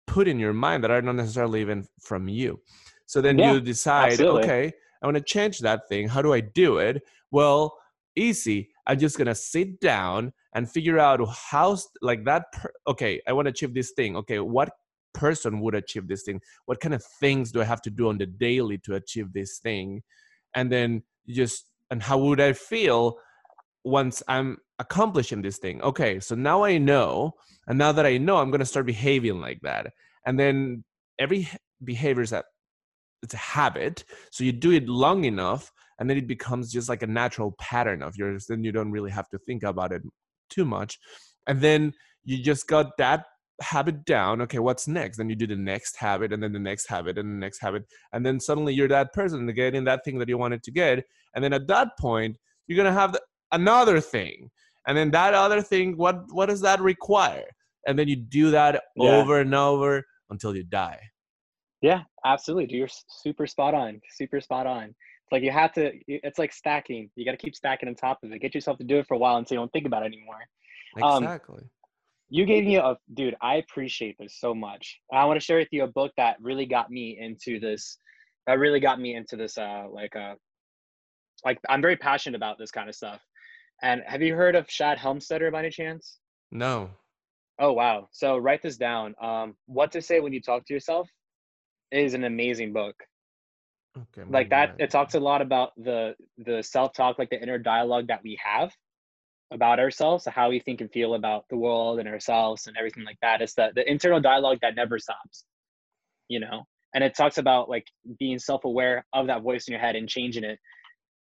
put 0.07 0.29
in 0.29 0.39
your 0.39 0.53
mind 0.53 0.85
that 0.85 0.91
are 0.91 1.03
not 1.03 1.17
necessarily 1.17 1.61
even 1.61 1.87
from 2.01 2.29
you. 2.29 2.61
So 3.07 3.21
then 3.21 3.39
Yeah, 3.39 3.53
you 3.55 3.61
decide 3.61 4.21
absolutely. 4.21 4.45
okay 4.45 4.73
i 5.03 5.07
want 5.07 5.17
to 5.19 5.23
change 5.23 5.59
that 5.61 5.89
thing. 5.89 6.09
How 6.09 6.23
do 6.23 6.33
i 6.33 6.41
do 6.41 6.79
it? 6.79 7.03
Well 7.31 7.77
easy. 8.17 8.71
I'm 8.87 8.99
just 8.99 9.19
gonna 9.19 9.35
sit 9.35 9.81
down 9.81 10.33
and 10.55 10.71
figure 10.71 10.99
out 10.99 11.21
how 11.29 11.77
like 12.01 12.25
that 12.25 12.53
per- 12.53 12.73
okay 12.87 13.21
i 13.27 13.33
want 13.33 13.47
to 13.47 13.51
achieve 13.51 13.75
this 13.75 13.91
thing. 13.93 14.17
Okay 14.17 14.39
what 14.41 14.71
person 15.15 15.61
would 15.61 15.75
achieve 15.75 16.09
this 16.09 16.23
thing? 16.23 16.41
What 16.67 16.81
kind 16.81 16.95
of 16.95 17.05
things 17.21 17.53
do 17.53 17.61
i 17.61 17.65
have 17.65 17.83
to 17.83 17.91
do 17.91 18.09
on 18.09 18.19
the 18.19 18.27
daily 18.27 18.79
to 18.79 18.95
achieve 18.95 19.33
this 19.33 19.59
thing? 19.59 20.03
And 20.55 20.71
then 20.71 21.03
just 21.29 21.67
and 21.91 22.03
how 22.03 22.19
would 22.19 22.41
i 22.41 22.53
feel 22.53 23.17
once 23.85 24.23
i'm 24.29 24.59
accomplishing 24.79 25.43
this 25.43 25.59
thing? 25.59 25.81
Okay 25.83 26.21
so 26.21 26.35
now 26.35 26.65
i 26.65 26.79
know 26.79 27.33
and 27.67 27.79
now 27.79 27.93
that 27.93 28.07
i 28.07 28.19
know 28.19 28.39
i'm 28.39 28.51
to 28.53 28.67
start 28.67 28.87
behaving 28.87 29.41
like 29.41 29.61
that. 29.63 29.93
And 30.27 30.39
then 30.39 30.85
every 31.19 31.49
behavior 31.83 32.23
is 32.23 32.33
a 32.33 32.43
it's 33.23 33.35
a 33.35 33.39
habit 33.39 34.05
so 34.31 34.45
you 34.45 34.53
do 34.53 34.73
it 34.73 34.89
long 34.89 35.25
enough 35.25 35.73
and 35.99 36.11
then 36.11 36.17
it 36.17 36.27
becomes 36.27 36.73
just 36.73 36.89
like 36.89 37.03
a 37.03 37.07
natural 37.07 37.53
pattern 37.59 38.03
of 38.03 38.17
yours 38.17 38.47
then 38.49 38.65
you 38.65 38.73
don't 38.73 38.91
really 38.91 39.11
have 39.11 39.29
to 39.31 39.39
think 39.39 39.63
about 39.63 39.93
it 39.93 40.03
too 40.51 40.65
much. 40.65 40.99
And 41.47 41.61
then 41.61 41.93
you 42.25 42.43
just 42.43 42.67
got 42.67 42.97
that 42.99 43.27
habit 43.63 44.05
down 44.05 44.41
okay 44.43 44.59
what's 44.59 44.89
next 44.89 45.17
then 45.19 45.29
you 45.31 45.37
do 45.37 45.47
the 45.47 45.55
next 45.57 45.97
habit 45.97 46.33
and 46.33 46.43
then 46.43 46.53
the 46.53 46.59
next 46.59 46.89
habit 46.89 47.17
and 47.19 47.31
the 47.31 47.39
next 47.39 47.61
habit 47.61 47.85
and 48.13 48.27
then 48.27 48.41
suddenly 48.41 48.75
you're 48.75 48.89
that 48.89 49.13
person 49.13 49.47
getting 49.55 49.85
that 49.85 50.05
thing 50.05 50.19
that 50.19 50.29
you 50.29 50.37
wanted 50.37 50.63
to 50.63 50.73
get 50.73 51.05
and 51.35 51.45
then 51.45 51.53
at 51.53 51.67
that 51.69 51.97
point 51.99 52.37
you're 52.67 52.77
gonna 52.77 52.93
have 52.93 53.13
the, 53.13 53.21
another 53.53 54.01
thing 54.01 54.51
and 54.89 54.99
then 54.99 55.11
that 55.11 55.35
other 55.35 55.63
thing 55.63 55.97
what 55.97 56.25
what 56.33 56.47
does 56.47 56.61
that 56.61 56.81
require 56.81 57.45
and 57.87 57.99
then 57.99 58.09
you 58.09 58.17
do 58.17 58.51
that 58.51 58.83
Yeah. 58.97 59.11
over 59.11 59.41
and 59.41 59.55
over 59.55 60.03
until 60.31 60.57
you 60.57 60.65
die 60.65 61.01
Yeah, 61.83 62.03
absolutely. 62.25 62.75
You're 62.77 62.89
super 63.23 63.47
spot 63.47 63.75
on. 63.75 64.01
Super 64.17 64.41
spot 64.41 64.67
on. 64.67 64.85
It's 64.85 65.33
like 65.33 65.43
you 65.43 65.51
have 65.51 65.73
to. 65.75 65.93
It's 66.09 66.39
like 66.39 66.53
stacking. 66.53 67.11
You 67.15 67.25
got 67.27 67.33
to 67.33 67.37
keep 67.37 67.55
stacking 67.55 67.89
on 67.91 67.95
top 67.95 68.19
of 68.23 68.33
it. 68.33 68.39
Get 68.41 68.55
yourself 68.55 68.79
to 68.79 68.85
do 68.85 68.97
it 69.01 69.07
for 69.07 69.15
a 69.15 69.19
while 69.19 69.37
until 69.37 69.57
you 69.57 69.61
don't 69.61 69.73
think 69.73 69.87
about 69.87 70.03
it 70.03 70.07
anymore. 70.07 70.41
Um, 71.03 71.23
exactly 71.23 71.65
you 72.31 72.47
gave 72.47 72.65
me 72.65 72.77
a 72.77 72.97
dude. 73.13 73.37
I 73.41 73.57
appreciate 73.57 74.17
this 74.19 74.39
so 74.39 74.55
much. 74.55 75.01
I 75.13 75.25
want 75.25 75.39
to 75.39 75.45
share 75.45 75.59
with 75.59 75.69
you 75.71 75.85
a 75.85 75.89
book 75.89 76.13
that 76.17 76.37
really 76.41 76.67
got 76.67 76.91
me 76.91 77.19
into 77.21 77.61
this. 77.61 77.99
That 78.47 78.59
really 78.59 78.81
got 78.81 79.01
me 79.01 79.15
into 79.15 79.37
this. 79.37 79.59
Uh, 79.59 79.85
like 79.91 80.15
uh, 80.17 80.35
like 81.45 81.59
I'm 81.69 81.83
very 81.83 81.97
passionate 81.97 82.37
about 82.37 82.59
this 82.59 82.71
kind 82.71 82.89
of 82.89 82.95
stuff. 82.95 83.21
And 83.83 84.03
have 84.07 84.23
you 84.23 84.35
heard 84.35 84.55
of 84.55 84.71
Shad 84.71 84.99
Helmstetter 84.99 85.53
by 85.53 85.61
any 85.61 85.71
chance? 85.71 86.19
No. 86.51 86.91
Oh 87.59 87.73
wow! 87.73 88.09
So 88.11 88.37
write 88.37 88.63
this 88.63 88.77
down. 88.77 89.15
Um, 89.21 89.55
what 89.67 89.93
to 89.93 90.03
say 90.03 90.21
when 90.21 90.33
you 90.33 90.41
talk 90.41 90.65
to 90.67 90.75
yourself 90.75 91.09
is 91.93 92.15
an 92.15 92.25
amazing 92.25 92.73
book. 92.73 92.97
Okay. 93.97 94.29
Like 94.29 94.51
that, 94.51 94.75
it 94.81 94.91
talks 94.91 95.15
a 95.15 95.21
lot 95.21 95.41
about 95.41 95.71
the 95.77 96.15
the 96.39 96.63
self 96.63 96.95
talk, 96.95 97.19
like 97.19 97.31
the 97.31 97.41
inner 97.41 97.59
dialogue 97.59 98.09
that 98.09 98.23
we 98.25 98.37
have 98.43 98.73
about 99.53 99.79
ourselves, 99.79 100.27
how 100.27 100.49
we 100.49 100.61
think 100.61 100.81
and 100.81 100.91
feel 100.91 101.15
about 101.15 101.45
the 101.49 101.57
world 101.57 102.01
and 102.01 102.09
ourselves 102.09 102.67
and 102.67 102.77
everything 102.77 103.05
like 103.05 103.19
that. 103.23 103.41
It's 103.43 103.55
the 103.55 103.71
the 103.75 103.89
internal 103.89 104.21
dialogue 104.21 104.59
that 104.63 104.75
never 104.75 104.99
stops. 104.99 105.45
You 106.29 106.41
know, 106.41 106.65
and 106.95 107.05
it 107.05 107.15
talks 107.15 107.39
about 107.39 107.69
like 107.69 107.87
being 108.19 108.39
self 108.39 108.65
aware 108.65 109.05
of 109.13 109.27
that 109.27 109.43
voice 109.43 109.69
in 109.69 109.73
your 109.73 109.81
head 109.81 109.97
and 109.97 110.09
changing 110.09 110.45
it 110.45 110.59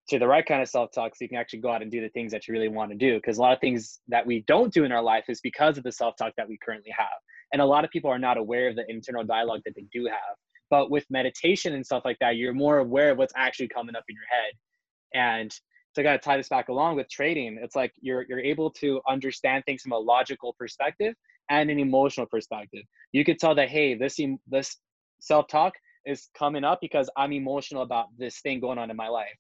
to 0.09 0.19
the 0.19 0.27
right 0.27 0.45
kind 0.45 0.61
of 0.61 0.69
self 0.69 0.91
talk 0.91 1.15
so 1.15 1.23
you 1.23 1.29
can 1.29 1.37
actually 1.37 1.59
go 1.59 1.71
out 1.71 1.81
and 1.81 1.91
do 1.91 2.01
the 2.01 2.09
things 2.09 2.31
that 2.31 2.47
you 2.47 2.53
really 2.53 2.67
want 2.67 2.91
to 2.91 2.97
do. 2.97 3.15
Because 3.15 3.37
a 3.37 3.41
lot 3.41 3.53
of 3.53 3.59
things 3.59 3.99
that 4.07 4.25
we 4.25 4.43
don't 4.47 4.73
do 4.73 4.83
in 4.83 4.91
our 4.91 5.01
life 5.01 5.25
is 5.29 5.41
because 5.41 5.77
of 5.77 5.83
the 5.83 5.91
self 5.91 6.15
talk 6.17 6.33
that 6.37 6.47
we 6.47 6.57
currently 6.63 6.91
have. 6.95 7.07
And 7.53 7.61
a 7.61 7.65
lot 7.65 7.85
of 7.85 7.91
people 7.91 8.11
are 8.11 8.19
not 8.19 8.37
aware 8.37 8.69
of 8.69 8.75
the 8.75 8.85
internal 8.89 9.23
dialogue 9.23 9.61
that 9.65 9.75
they 9.75 9.85
do 9.93 10.05
have. 10.05 10.35
But 10.69 10.91
with 10.91 11.05
meditation 11.09 11.73
and 11.73 11.85
stuff 11.85 12.03
like 12.05 12.17
that, 12.19 12.35
you're 12.35 12.53
more 12.53 12.79
aware 12.79 13.11
of 13.11 13.17
what's 13.17 13.33
actually 13.35 13.69
coming 13.69 13.95
up 13.95 14.03
in 14.09 14.15
your 14.15 14.25
head. 14.29 15.39
And 15.39 15.59
to 15.95 16.03
kind 16.03 16.15
of 16.15 16.21
tie 16.21 16.37
this 16.37 16.49
back 16.49 16.69
along 16.69 16.95
with 16.95 17.09
trading, 17.09 17.57
it's 17.61 17.75
like 17.75 17.93
you're 18.01 18.25
you're 18.27 18.39
able 18.39 18.69
to 18.71 19.01
understand 19.07 19.63
things 19.65 19.81
from 19.81 19.93
a 19.93 19.97
logical 19.97 20.53
perspective 20.59 21.15
and 21.49 21.69
an 21.69 21.79
emotional 21.79 22.25
perspective. 22.25 22.83
You 23.11 23.25
could 23.25 23.39
tell 23.39 23.55
that 23.55 23.69
hey, 23.69 23.95
this 23.95 24.19
this 24.47 24.77
self 25.19 25.47
talk 25.47 25.73
is 26.05 26.29
coming 26.37 26.63
up 26.63 26.79
because 26.81 27.09
I'm 27.17 27.33
emotional 27.33 27.81
about 27.81 28.07
this 28.17 28.39
thing 28.41 28.59
going 28.59 28.77
on 28.77 28.91
in 28.91 28.97
my 28.97 29.07
life 29.07 29.35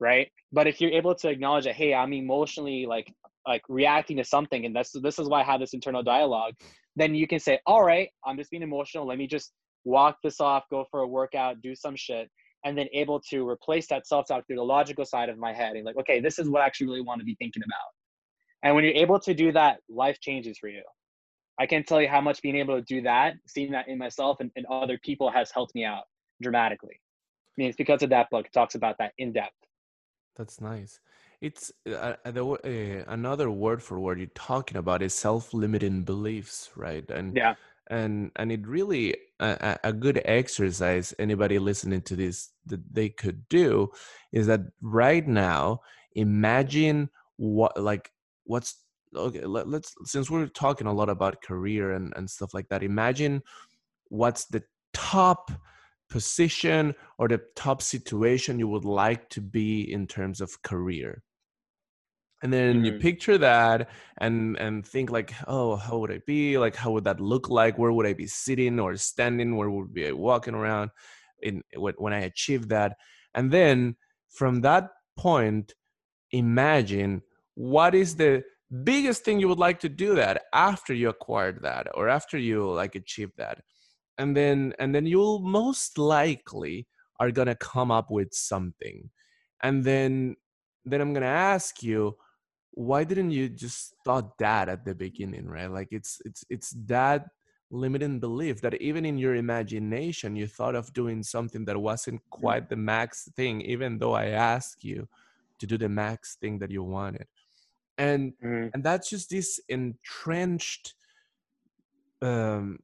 right? 0.00 0.28
But 0.52 0.66
if 0.66 0.80
you're 0.80 0.90
able 0.90 1.14
to 1.16 1.28
acknowledge 1.28 1.64
that 1.64 1.74
hey 1.74 1.94
i'm 1.94 2.12
emotionally 2.12 2.86
like 2.86 3.12
like 3.46 3.62
reacting 3.68 4.16
to 4.16 4.24
something 4.24 4.64
and 4.66 4.74
that's 4.74 4.92
this 4.92 5.18
is 5.18 5.28
why 5.28 5.40
i 5.40 5.44
have 5.44 5.60
this 5.60 5.72
internal 5.72 6.02
dialogue 6.02 6.54
then 6.96 7.14
you 7.14 7.26
can 7.26 7.38
say 7.38 7.58
all 7.66 7.82
right 7.84 8.10
i'm 8.26 8.36
just 8.36 8.50
being 8.50 8.62
emotional. 8.62 9.06
Let 9.06 9.18
me 9.18 9.26
just 9.26 9.52
walk 9.84 10.18
this 10.22 10.40
off 10.40 10.64
go 10.70 10.84
for 10.90 11.00
a 11.00 11.06
workout 11.06 11.62
do 11.62 11.74
some 11.74 11.96
shit 11.96 12.28
and 12.64 12.76
then 12.76 12.86
able 12.92 13.20
to 13.20 13.48
replace 13.48 13.86
that 13.88 14.06
self-talk 14.06 14.46
through 14.46 14.56
the 14.56 14.62
logical 14.62 15.04
side 15.04 15.28
of 15.28 15.38
my 15.38 15.52
head 15.52 15.76
and 15.76 15.84
like 15.84 15.96
okay 15.96 16.20
this 16.20 16.38
is 16.38 16.48
what 16.48 16.62
i 16.62 16.66
actually 16.66 16.86
really 16.86 17.00
want 17.00 17.18
to 17.18 17.24
be 17.24 17.34
thinking 17.36 17.62
about. 17.64 17.90
And 18.62 18.74
when 18.74 18.84
you're 18.84 18.94
able 18.94 19.18
to 19.20 19.32
do 19.32 19.52
that 19.52 19.78
life 19.88 20.20
changes 20.20 20.58
for 20.58 20.68
you. 20.68 20.82
I 21.58 21.66
can't 21.66 21.86
tell 21.86 22.00
you 22.00 22.08
how 22.08 22.20
much 22.22 22.40
being 22.40 22.56
able 22.56 22.76
to 22.76 22.82
do 22.82 23.02
that 23.02 23.34
seeing 23.46 23.70
that 23.72 23.88
in 23.88 23.98
myself 23.98 24.38
and, 24.40 24.50
and 24.56 24.66
other 24.66 24.98
people 25.02 25.30
has 25.30 25.50
helped 25.50 25.74
me 25.74 25.84
out 25.84 26.04
dramatically. 26.42 26.94
I 26.94 27.54
mean 27.56 27.68
it's 27.68 27.76
because 27.76 28.02
of 28.02 28.10
that 28.10 28.28
book. 28.30 28.46
It 28.46 28.52
talks 28.52 28.74
about 28.74 28.96
that 28.98 29.12
in 29.18 29.32
depth. 29.32 29.52
That's 30.36 30.60
nice. 30.60 31.00
It's 31.40 31.72
uh, 31.88 32.14
uh, 32.24 32.30
the, 32.30 32.44
uh, 32.44 33.12
another 33.12 33.50
word 33.50 33.82
for 33.82 33.98
what 33.98 34.18
you're 34.18 34.26
talking 34.34 34.76
about 34.76 35.02
is 35.02 35.14
self-limiting 35.14 36.02
beliefs, 36.02 36.70
right? 36.76 37.08
And 37.10 37.34
yeah 37.34 37.54
and 37.90 38.30
and 38.36 38.50
it 38.52 38.66
really 38.66 39.16
a, 39.40 39.78
a 39.84 39.92
good 39.92 40.22
exercise 40.24 41.12
anybody 41.18 41.58
listening 41.58 42.00
to 42.00 42.16
this 42.16 42.50
that 42.66 42.80
they 42.94 43.08
could 43.08 43.46
do 43.48 43.90
is 44.32 44.46
that 44.46 44.60
right 44.80 45.26
now 45.26 45.80
imagine 46.14 47.10
what 47.36 47.78
like 47.80 48.10
what's 48.44 48.84
okay 49.14 49.44
let, 49.44 49.68
let's 49.68 49.94
since 50.04 50.30
we're 50.30 50.46
talking 50.46 50.86
a 50.86 50.92
lot 50.92 51.10
about 51.10 51.42
career 51.42 51.92
and 51.92 52.12
and 52.16 52.30
stuff 52.30 52.54
like 52.54 52.68
that 52.68 52.82
imagine 52.82 53.42
what's 54.08 54.46
the 54.46 54.62
top 54.94 55.50
position 56.08 56.94
or 57.18 57.28
the 57.28 57.40
top 57.56 57.82
situation 57.82 58.58
you 58.58 58.68
would 58.68 58.84
like 58.84 59.28
to 59.30 59.40
be 59.40 59.92
in 59.92 60.06
terms 60.06 60.40
of 60.40 60.62
career 60.62 61.22
and 62.42 62.52
then 62.52 62.84
you 62.84 62.92
Mhm. 62.92 63.00
picture 63.00 63.38
that 63.38 63.88
and 64.18 64.56
and 64.58 64.86
think 64.86 65.10
like 65.10 65.32
oh 65.46 65.76
how 65.76 65.98
would 65.98 66.10
i 66.12 66.20
be? 66.26 66.58
Like 66.58 66.76
how 66.76 66.92
would 66.92 67.04
that 67.04 67.20
look 67.20 67.48
like? 67.50 67.78
Where 67.78 67.92
would 67.92 68.06
i 68.06 68.14
be 68.14 68.26
sitting 68.26 68.80
or 68.80 68.96
standing? 68.96 69.56
Where 69.56 69.70
would 69.70 69.92
be 69.94 70.06
i 70.08 70.12
walking 70.12 70.54
around 70.54 70.90
in 71.42 71.62
when, 71.76 71.94
when 71.98 72.12
i 72.12 72.20
achieve 72.20 72.68
that? 72.68 72.96
And 73.34 73.50
then 73.52 73.96
from 74.28 74.62
that 74.62 74.90
point 75.16 75.74
imagine 76.32 77.22
what 77.54 77.94
is 77.94 78.16
the 78.16 78.42
biggest 78.84 79.24
thing 79.24 79.40
you 79.40 79.48
would 79.48 79.58
like 79.58 79.80
to 79.80 79.88
do 79.88 80.14
that 80.14 80.42
after 80.54 80.94
you 80.94 81.08
acquired 81.08 81.62
that 81.62 81.88
or 81.94 82.08
after 82.08 82.38
you 82.38 82.70
like 82.70 82.94
achieve 82.94 83.30
that. 83.36 83.62
And 84.18 84.36
then 84.36 84.74
and 84.78 84.94
then 84.94 85.06
you'll 85.06 85.40
most 85.40 85.98
likely 85.98 86.86
are 87.20 87.30
gonna 87.30 87.54
come 87.56 87.90
up 87.90 88.10
with 88.10 88.32
something. 88.32 89.10
And 89.62 89.84
then 89.84 90.36
then 90.84 91.00
i'm 91.00 91.12
gonna 91.12 91.26
ask 91.26 91.82
you 91.82 92.16
why 92.72 93.04
didn't 93.04 93.30
you 93.32 93.48
just 93.48 93.94
thought 94.04 94.38
that 94.38 94.68
at 94.68 94.84
the 94.84 94.94
beginning 94.94 95.46
right? 95.46 95.70
Like 95.70 95.88
it's 95.90 96.20
it's 96.24 96.44
it's 96.50 96.70
that 96.86 97.26
limiting 97.70 98.18
belief 98.20 98.60
that 98.62 98.74
even 98.80 99.04
in 99.04 99.16
your 99.18 99.36
imagination 99.36 100.34
you 100.36 100.46
thought 100.46 100.74
of 100.74 100.92
doing 100.92 101.22
something 101.22 101.64
that 101.66 101.80
wasn't 101.80 102.20
quite 102.30 102.68
the 102.68 102.76
max 102.76 103.28
thing 103.36 103.60
even 103.60 103.96
though 103.98 104.12
i 104.12 104.26
asked 104.26 104.82
you 104.82 105.06
to 105.60 105.66
do 105.68 105.78
the 105.78 105.88
max 105.88 106.36
thing 106.40 106.58
that 106.58 106.70
you 106.70 106.82
wanted. 106.82 107.26
And 107.98 108.32
Mhm. 108.42 108.70
and 108.74 108.82
that's 108.84 109.10
just 109.10 109.30
this 109.30 109.60
entrenched 109.68 110.94
um 112.22 112.78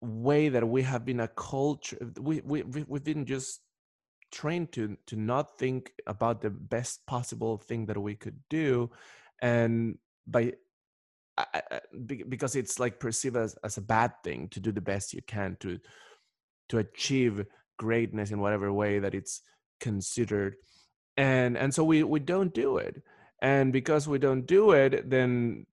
way 0.00 0.48
that 0.48 0.66
we 0.66 0.82
have 0.82 1.04
been 1.04 1.20
a 1.20 1.28
culture 1.28 1.98
we 2.20 2.40
we- 2.40 2.62
we've 2.64 3.04
been 3.04 3.24
just 3.24 3.62
trained 4.30 4.72
to 4.72 4.96
to 5.06 5.16
not 5.16 5.58
think 5.58 5.92
about 6.06 6.40
the 6.40 6.50
best 6.50 7.06
possible 7.06 7.58
thing 7.58 7.86
that 7.86 7.98
we 7.98 8.14
could 8.16 8.40
do 8.48 8.90
and 9.42 9.98
by 10.26 10.54
I- 11.36 11.80
because 12.28 12.56
it's 12.56 12.78
like 12.78 13.00
perceived 13.00 13.36
as, 13.36 13.56
as 13.64 13.76
a 13.76 13.82
bad 13.82 14.12
thing 14.22 14.48
to 14.50 14.60
do 14.60 14.70
the 14.70 14.80
best 14.80 15.12
you 15.12 15.22
can 15.26 15.56
to 15.60 15.78
to 16.68 16.78
achieve 16.78 17.44
greatness 17.78 18.30
in 18.30 18.40
whatever 18.40 18.72
way 18.72 18.98
that 19.00 19.14
it's 19.14 19.42
considered. 19.80 20.56
And 21.16 21.56
and 21.58 21.74
so 21.74 21.84
we 21.84 22.02
we 22.04 22.20
don't 22.20 22.54
do 22.54 22.78
it. 22.78 23.02
And 23.40 23.72
because 23.72 24.06
we 24.06 24.18
don't 24.18 24.46
do 24.46 24.70
it 24.70 25.10
then 25.10 25.66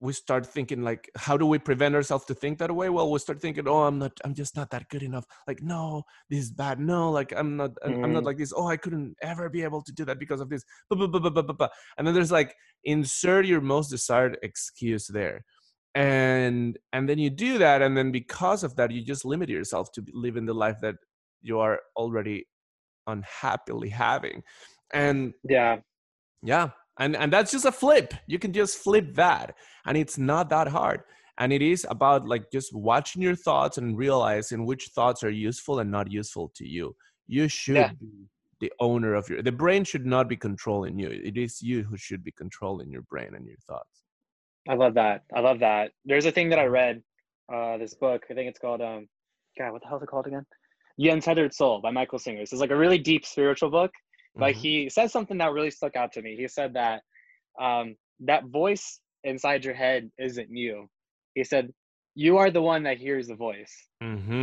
we 0.00 0.12
start 0.14 0.46
thinking 0.46 0.82
like 0.82 1.10
how 1.16 1.36
do 1.36 1.44
we 1.44 1.58
prevent 1.58 1.94
ourselves 1.94 2.24
to 2.24 2.34
think 2.34 2.58
that 2.58 2.74
way? 2.74 2.88
Well 2.88 3.10
we 3.10 3.18
start 3.18 3.40
thinking 3.40 3.68
oh 3.68 3.82
i'm 3.84 3.98
not 3.98 4.12
i'm 4.24 4.34
just 4.34 4.56
not 4.56 4.70
that 4.70 4.88
good 4.88 5.02
enough. 5.02 5.26
Like 5.46 5.62
no 5.62 6.04
this 6.30 6.40
is 6.44 6.50
bad. 6.50 6.80
No 6.80 7.10
like 7.10 7.32
i'm 7.36 7.56
not 7.56 7.72
i'm 7.84 7.98
I'm 8.02 8.12
not 8.12 8.22
Mhm. 8.22 8.26
like 8.26 8.38
this. 8.38 8.52
Oh 8.56 8.66
i 8.66 8.76
couldn't 8.76 9.14
ever 9.22 9.48
be 9.50 9.62
able 9.62 9.82
to 9.82 9.92
do 9.92 10.04
that 10.06 10.18
because 10.18 10.40
of 10.40 10.48
this. 10.48 10.64
And 10.90 12.06
then 12.06 12.14
there's 12.14 12.32
like 12.32 12.54
insert 12.84 13.44
your 13.46 13.60
most 13.60 13.90
desired 13.90 14.38
excuse 14.42 15.06
there. 15.06 15.44
And 15.94 16.78
and 16.92 17.08
then 17.08 17.18
you 17.18 17.30
do 17.30 17.58
that 17.58 17.82
and 17.82 17.96
then 17.96 18.10
because 18.10 18.64
of 18.64 18.76
that 18.76 18.90
you 18.90 19.04
just 19.04 19.24
limit 19.24 19.48
yourself 19.50 19.92
to 19.92 20.04
living 20.14 20.46
the 20.46 20.54
life 20.54 20.76
that 20.80 20.94
you 21.42 21.58
are 21.60 21.80
already 21.96 22.46
unhappily 23.06 23.90
having. 23.90 24.42
And 24.94 25.34
Yeah. 25.48 25.80
yeah 26.42 26.70
and 27.00 27.16
and 27.16 27.32
that's 27.32 27.50
just 27.50 27.64
a 27.64 27.72
flip 27.72 28.14
you 28.26 28.38
can 28.38 28.52
just 28.52 28.78
flip 28.78 29.14
that 29.14 29.54
and 29.86 29.96
it's 29.96 30.18
not 30.18 30.48
that 30.50 30.68
hard 30.68 31.00
and 31.38 31.52
it 31.52 31.62
is 31.62 31.86
about 31.90 32.28
like 32.28 32.44
just 32.52 32.72
watching 32.74 33.22
your 33.22 33.34
thoughts 33.34 33.78
and 33.78 33.96
realizing 33.98 34.64
which 34.66 34.90
thoughts 34.94 35.24
are 35.24 35.30
useful 35.30 35.80
and 35.80 35.90
not 35.90 36.10
useful 36.10 36.52
to 36.54 36.66
you 36.68 36.94
you 37.26 37.48
should 37.48 37.76
Yeah. 37.76 37.90
be 38.00 38.10
the 38.60 38.72
owner 38.78 39.14
of 39.14 39.28
your 39.28 39.42
the 39.42 39.52
brain 39.64 39.82
should 39.84 40.06
not 40.06 40.28
be 40.28 40.36
controlling 40.36 40.98
you 40.98 41.08
it 41.10 41.36
is 41.36 41.60
you 41.62 41.82
who 41.82 41.96
should 41.96 42.22
be 42.22 42.32
controlling 42.32 42.90
your 42.92 43.02
brain 43.02 43.34
and 43.34 43.46
your 43.46 43.56
thoughts 43.66 44.02
I 44.68 44.74
love 44.74 44.94
that. 44.94 45.22
I 45.34 45.40
love 45.40 45.58
that. 45.60 45.92
There's 46.04 46.26
a 46.26 46.30
thing 46.30 46.50
that 46.50 46.58
I 46.58 46.66
read, 46.66 47.02
uh, 47.52 47.78
this 47.78 47.94
book. 47.94 48.24
I 48.30 48.34
think 48.34 48.48
it's 48.50 48.58
called 48.58 48.82
um, 48.82 49.08
God, 49.58 49.72
what 49.72 49.80
the 49.80 49.88
hell 49.88 49.96
is 49.96 50.02
it 50.02 50.08
called 50.08 50.26
again? 50.26 50.44
The 50.98 51.08
Untethered 51.08 51.54
Soul 51.54 51.80
by 51.80 51.90
Michael 51.90 52.18
Singer. 52.18 52.42
It's 52.42 52.52
like 52.52 52.70
a 52.70 52.76
really 52.76 52.98
deep 52.98 53.24
spiritual 53.24 53.70
book, 53.70 53.90
but 54.36 54.54
Mhm. 54.54 54.58
he 54.58 54.88
said 54.90 55.10
something 55.10 55.38
that 55.38 55.52
really 55.52 55.70
stuck 55.70 55.96
out 55.96 56.12
to 56.12 56.22
me. 56.22 56.36
He 56.36 56.48
said 56.48 56.74
that 56.74 57.02
um, 57.58 57.96
that 58.20 58.44
voice 58.44 59.00
inside 59.24 59.64
your 59.64 59.74
head 59.74 60.10
isn't 60.18 60.50
you. 60.54 60.88
He 61.34 61.44
said 61.44 61.72
you 62.14 62.38
are 62.38 62.50
the 62.50 62.62
one 62.62 62.82
that 62.84 62.98
hears 62.98 63.28
the 63.28 63.34
voice. 63.36 63.88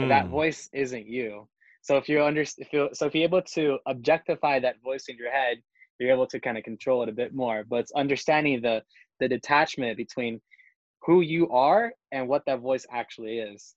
but 0.02 0.08
that 0.10 0.28
voice 0.28 0.70
isn't 0.74 1.08
you. 1.08 1.48
So 1.82 1.98
if 1.98 2.08
you 2.10 2.24
under 2.24 2.42
if 2.42 2.72
you 2.74 2.90
so 2.94 3.06
if 3.08 3.16
you're 3.16 3.24
able 3.24 3.42
to 3.42 3.80
objectify 3.86 4.60
that 4.60 4.82
voice 4.82 5.06
in 5.08 5.16
your 5.18 5.32
head, 5.32 5.62
you're 6.00 6.12
able 6.12 6.28
to 6.28 6.40
kind 6.40 6.58
of 6.58 6.64
control 6.64 7.02
it 7.04 7.10
a 7.10 7.14
bit 7.14 7.34
more. 7.34 7.64
But 7.64 7.78
it's 7.82 7.92
understanding 7.94 8.62
the 8.62 8.84
the 9.20 9.28
detachment 9.28 9.98
between 9.98 10.42
who 11.06 11.22
you 11.22 11.50
are 11.50 11.94
and 12.12 12.28
what 12.28 12.46
that 12.46 12.60
voice 12.60 12.86
actually 12.92 13.40
is. 13.40 13.76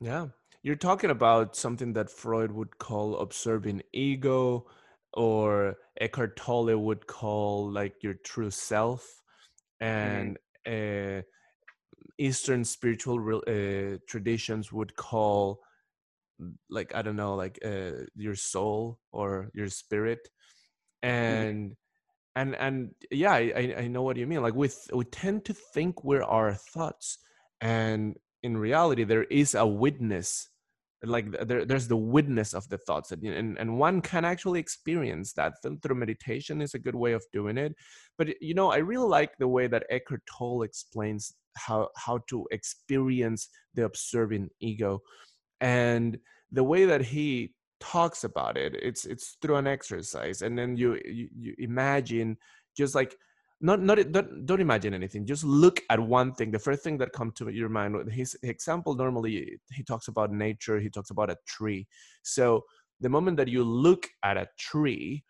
Yeah. 0.00 0.28
You're 0.62 0.76
talking 0.76 1.10
about 1.10 1.56
something 1.56 1.94
that 1.94 2.10
Freud 2.10 2.52
would 2.52 2.78
call 2.78 3.16
observing 3.16 3.82
ego, 3.92 4.66
or 5.14 5.76
Eckhart 6.00 6.36
Tolle 6.36 6.76
would 6.76 7.06
call 7.06 7.70
like 7.70 8.02
your 8.02 8.14
true 8.24 8.50
self. 8.50 9.22
Mhm. 10.00 10.30
And 10.30 10.38
uh, 10.66 11.22
eastern 12.18 12.64
spiritual 12.64 13.42
uh, 13.46 13.98
traditions 14.08 14.72
would 14.72 14.96
call 14.96 15.60
like 16.70 16.94
i 16.94 17.02
don't 17.02 17.16
know 17.16 17.34
like 17.34 17.58
uh, 17.64 17.92
your 18.16 18.34
soul 18.34 18.98
or 19.12 19.50
your 19.54 19.68
spirit 19.68 20.28
Mm-hmm. 21.28 21.42
and 21.42 21.76
and 22.36 22.56
and 22.56 22.90
yeah 23.10 23.32
I, 23.32 23.74
I 23.78 23.88
know 23.88 24.02
what 24.02 24.16
you 24.18 24.26
mean 24.26 24.42
like 24.42 24.54
we 24.54 24.68
th- 24.68 24.90
we 24.94 25.04
tend 25.06 25.46
to 25.46 25.54
think 25.54 26.04
we're 26.04 26.24
our 26.24 26.54
thoughts 26.54 27.18
and 27.60 28.16
in 28.42 28.58
reality 28.58 29.04
there 29.04 29.24
is 29.24 29.54
a 29.54 29.66
witness 29.66 30.49
like 31.02 31.30
there, 31.46 31.64
there's 31.64 31.88
the 31.88 31.96
witness 31.96 32.52
of 32.52 32.68
the 32.68 32.78
thoughts 32.78 33.10
and, 33.12 33.24
and 33.24 33.58
and 33.58 33.78
one 33.78 34.00
can 34.00 34.24
actually 34.24 34.60
experience 34.60 35.32
that 35.32 35.54
through 35.82 35.96
meditation 35.96 36.60
is 36.60 36.74
a 36.74 36.78
good 36.78 36.94
way 36.94 37.12
of 37.12 37.24
doing 37.32 37.56
it. 37.56 37.74
But 38.18 38.40
you 38.42 38.54
know 38.54 38.70
i 38.70 38.76
really 38.78 39.08
like 39.08 39.36
the 39.38 39.48
way 39.48 39.66
that 39.66 39.86
eckhart 39.90 40.22
tolle 40.26 40.62
explains 40.62 41.34
how 41.56 41.88
how 41.96 42.20
to 42.28 42.46
experience 42.50 43.48
the 43.74 43.84
observing 43.84 44.50
ego. 44.60 45.00
And 45.60 46.18
the 46.52 46.64
way 46.64 46.84
that 46.84 47.02
he 47.02 47.54
talks 47.80 48.24
about 48.24 48.58
it 48.58 48.74
it's 48.74 49.06
it's 49.06 49.38
through 49.40 49.56
an 49.56 49.66
exercise. 49.66 50.42
And 50.42 50.58
then 50.58 50.76
you 50.76 51.00
you, 51.04 51.28
you 51.34 51.54
imagine 51.58 52.36
just 52.76 52.94
like 52.94 53.16
not 53.60 53.80
not 53.80 53.98
don't, 54.10 54.46
don't 54.46 54.60
imagine 54.60 54.94
anything. 54.94 55.26
Just 55.26 55.44
look 55.44 55.80
at 55.90 56.00
one 56.00 56.32
thing. 56.32 56.50
The 56.50 56.58
first 56.58 56.82
thing 56.82 56.98
that 56.98 57.12
comes 57.12 57.34
to 57.34 57.48
your 57.50 57.68
mind 57.68 58.10
his 58.10 58.36
example 58.42 58.94
normally 58.94 59.58
he 59.72 59.82
talks 59.82 60.08
about 60.08 60.32
nature 60.32 60.78
he 60.80 60.90
talks 60.90 61.10
about 61.10 61.30
a 61.30 61.36
tree. 61.46 61.86
So 62.22 62.64
the 63.00 63.08
moment 63.08 63.36
that 63.36 63.48
you 63.48 63.64
look 63.64 64.08
at 64.22 64.36
a 64.36 64.48
tree 64.58 65.24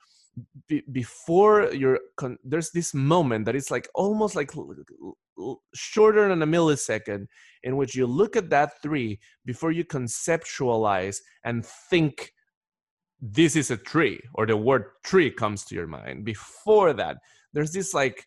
be, 0.69 0.83
before 0.93 1.73
you're 1.73 2.01
con- 2.17 2.39
there's 2.45 2.71
this 2.71 2.95
moment 2.95 3.45
that 3.47 3.57
is 3.57 3.71
like 3.71 3.89
almost 3.95 4.37
like 4.37 4.53
shorter 5.75 6.29
than 6.29 6.43
a 6.43 6.47
millisecond 6.47 7.27
in 7.63 7.77
which 7.77 7.95
you 7.95 8.07
look 8.07 8.37
at 8.37 8.51
that 8.51 8.73
tree 8.83 9.19
before 9.45 9.73
you 9.73 9.85
conceptualize 9.85 11.19
and 11.45 11.67
think 11.67 12.33
this 13.21 13.57
is 13.57 13.71
a 13.71 13.77
tree 13.77 14.21
or 14.35 14.47
the 14.47 14.57
word 14.57 14.85
tree 15.05 15.31
comes 15.31 15.65
to 15.65 15.75
your 15.75 15.87
mind. 15.87 16.25
Before 16.25 16.93
that 16.95 17.19
there's 17.53 17.73
this 17.73 17.95
like 17.95 18.27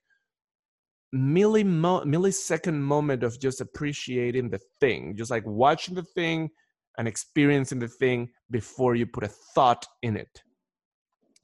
milli 1.16 1.64
millisecond 1.64 2.80
moment 2.80 3.24
of 3.24 3.40
just 3.40 3.62
appreciating 3.62 4.50
the 4.50 4.60
thing 4.80 5.16
just 5.16 5.30
like 5.30 5.46
watching 5.46 5.94
the 5.94 6.04
thing 6.04 6.50
and 6.98 7.08
experiencing 7.08 7.80
the 7.80 7.88
thing 7.88 8.30
before 8.50 8.96
you 8.96 9.06
put 9.06 9.24
a 9.24 9.28
thought 9.28 9.86
in 10.02 10.18
it 10.18 10.42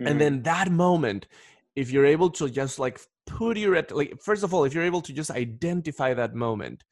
mm-hmm. 0.01 0.07
and 0.07 0.19
then 0.19 0.41
that 0.41 0.71
moment 0.71 1.27
if 1.75 1.91
you're 1.91 2.05
able 2.05 2.29
to 2.29 2.49
just 2.49 2.79
like 2.79 2.99
put 3.27 3.57
your 3.57 3.75
at 3.75 3.91
like 3.95 4.13
first 4.23 4.43
of 4.43 4.53
all 4.53 4.63
if 4.63 4.73
you're 4.73 4.83
able 4.83 5.01
to 5.01 5.13
just 5.13 5.31
identify 5.31 6.13
that 6.13 6.33
moment 6.33 6.83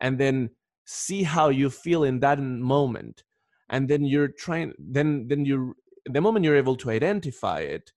and 0.00 0.18
then 0.18 0.48
see 0.86 1.24
how 1.24 1.48
you 1.48 1.68
feel 1.68 2.04
in 2.04 2.20
that 2.20 2.40
moment 2.40 3.24
and 3.70 3.88
then 3.88 4.04
you're 4.04 4.28
trying 4.28 4.72
then 4.78 5.26
then 5.28 5.44
you 5.44 5.74
the 6.06 6.20
moment 6.20 6.44
you're 6.44 6.56
able 6.56 6.76
to 6.76 6.90
identify 6.90 7.60
it 7.60 7.92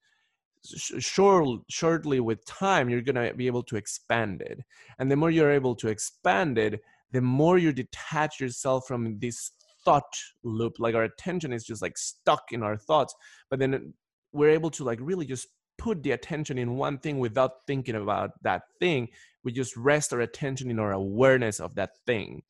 sure, 0.65 1.59
shortly 1.69 2.19
with 2.19 2.45
time 2.45 2.89
you're 2.89 3.01
going 3.01 3.15
to 3.15 3.33
be 3.33 3.47
able 3.47 3.63
to 3.63 3.75
expand 3.75 4.41
it. 4.41 4.59
And 4.99 5.11
the 5.11 5.15
more 5.15 5.31
you're 5.31 5.51
able 5.51 5.75
to 5.75 5.87
expand 5.87 6.57
it 6.57 6.81
the 7.11 7.21
more 7.21 7.59
you 7.59 7.71
detach 7.71 8.39
yourself 8.39 8.87
from 8.87 9.19
this 9.19 9.51
thought 9.85 10.17
loop. 10.43 10.73
Like 10.79 10.95
our 10.95 11.03
attention 11.03 11.53
is 11.53 11.63
just 11.63 11.81
like 11.81 11.95
stuck 11.95 12.51
in 12.51 12.63
our 12.63 12.75
thoughts 12.77 13.13
but 13.49 13.59
then 13.59 13.93
we're 14.31 14.49
able 14.49 14.71
to 14.71 14.83
like 14.83 14.99
really 15.01 15.25
just 15.25 15.47
put 15.77 16.01
the 16.03 16.11
attention 16.11 16.57
in 16.57 16.77
one 16.77 16.97
thing 16.97 17.19
without 17.19 17.65
thinking 17.67 17.95
about 17.95 18.31
that 18.43 18.63
thing. 18.79 19.09
We 19.43 19.51
just 19.51 19.75
rest 19.75 20.13
our 20.13 20.21
attention 20.21 20.71
in 20.71 20.79
our 20.79 20.91
awareness 20.91 21.59
of 21.59 21.75
that 21.75 21.91
thing. 22.05 22.43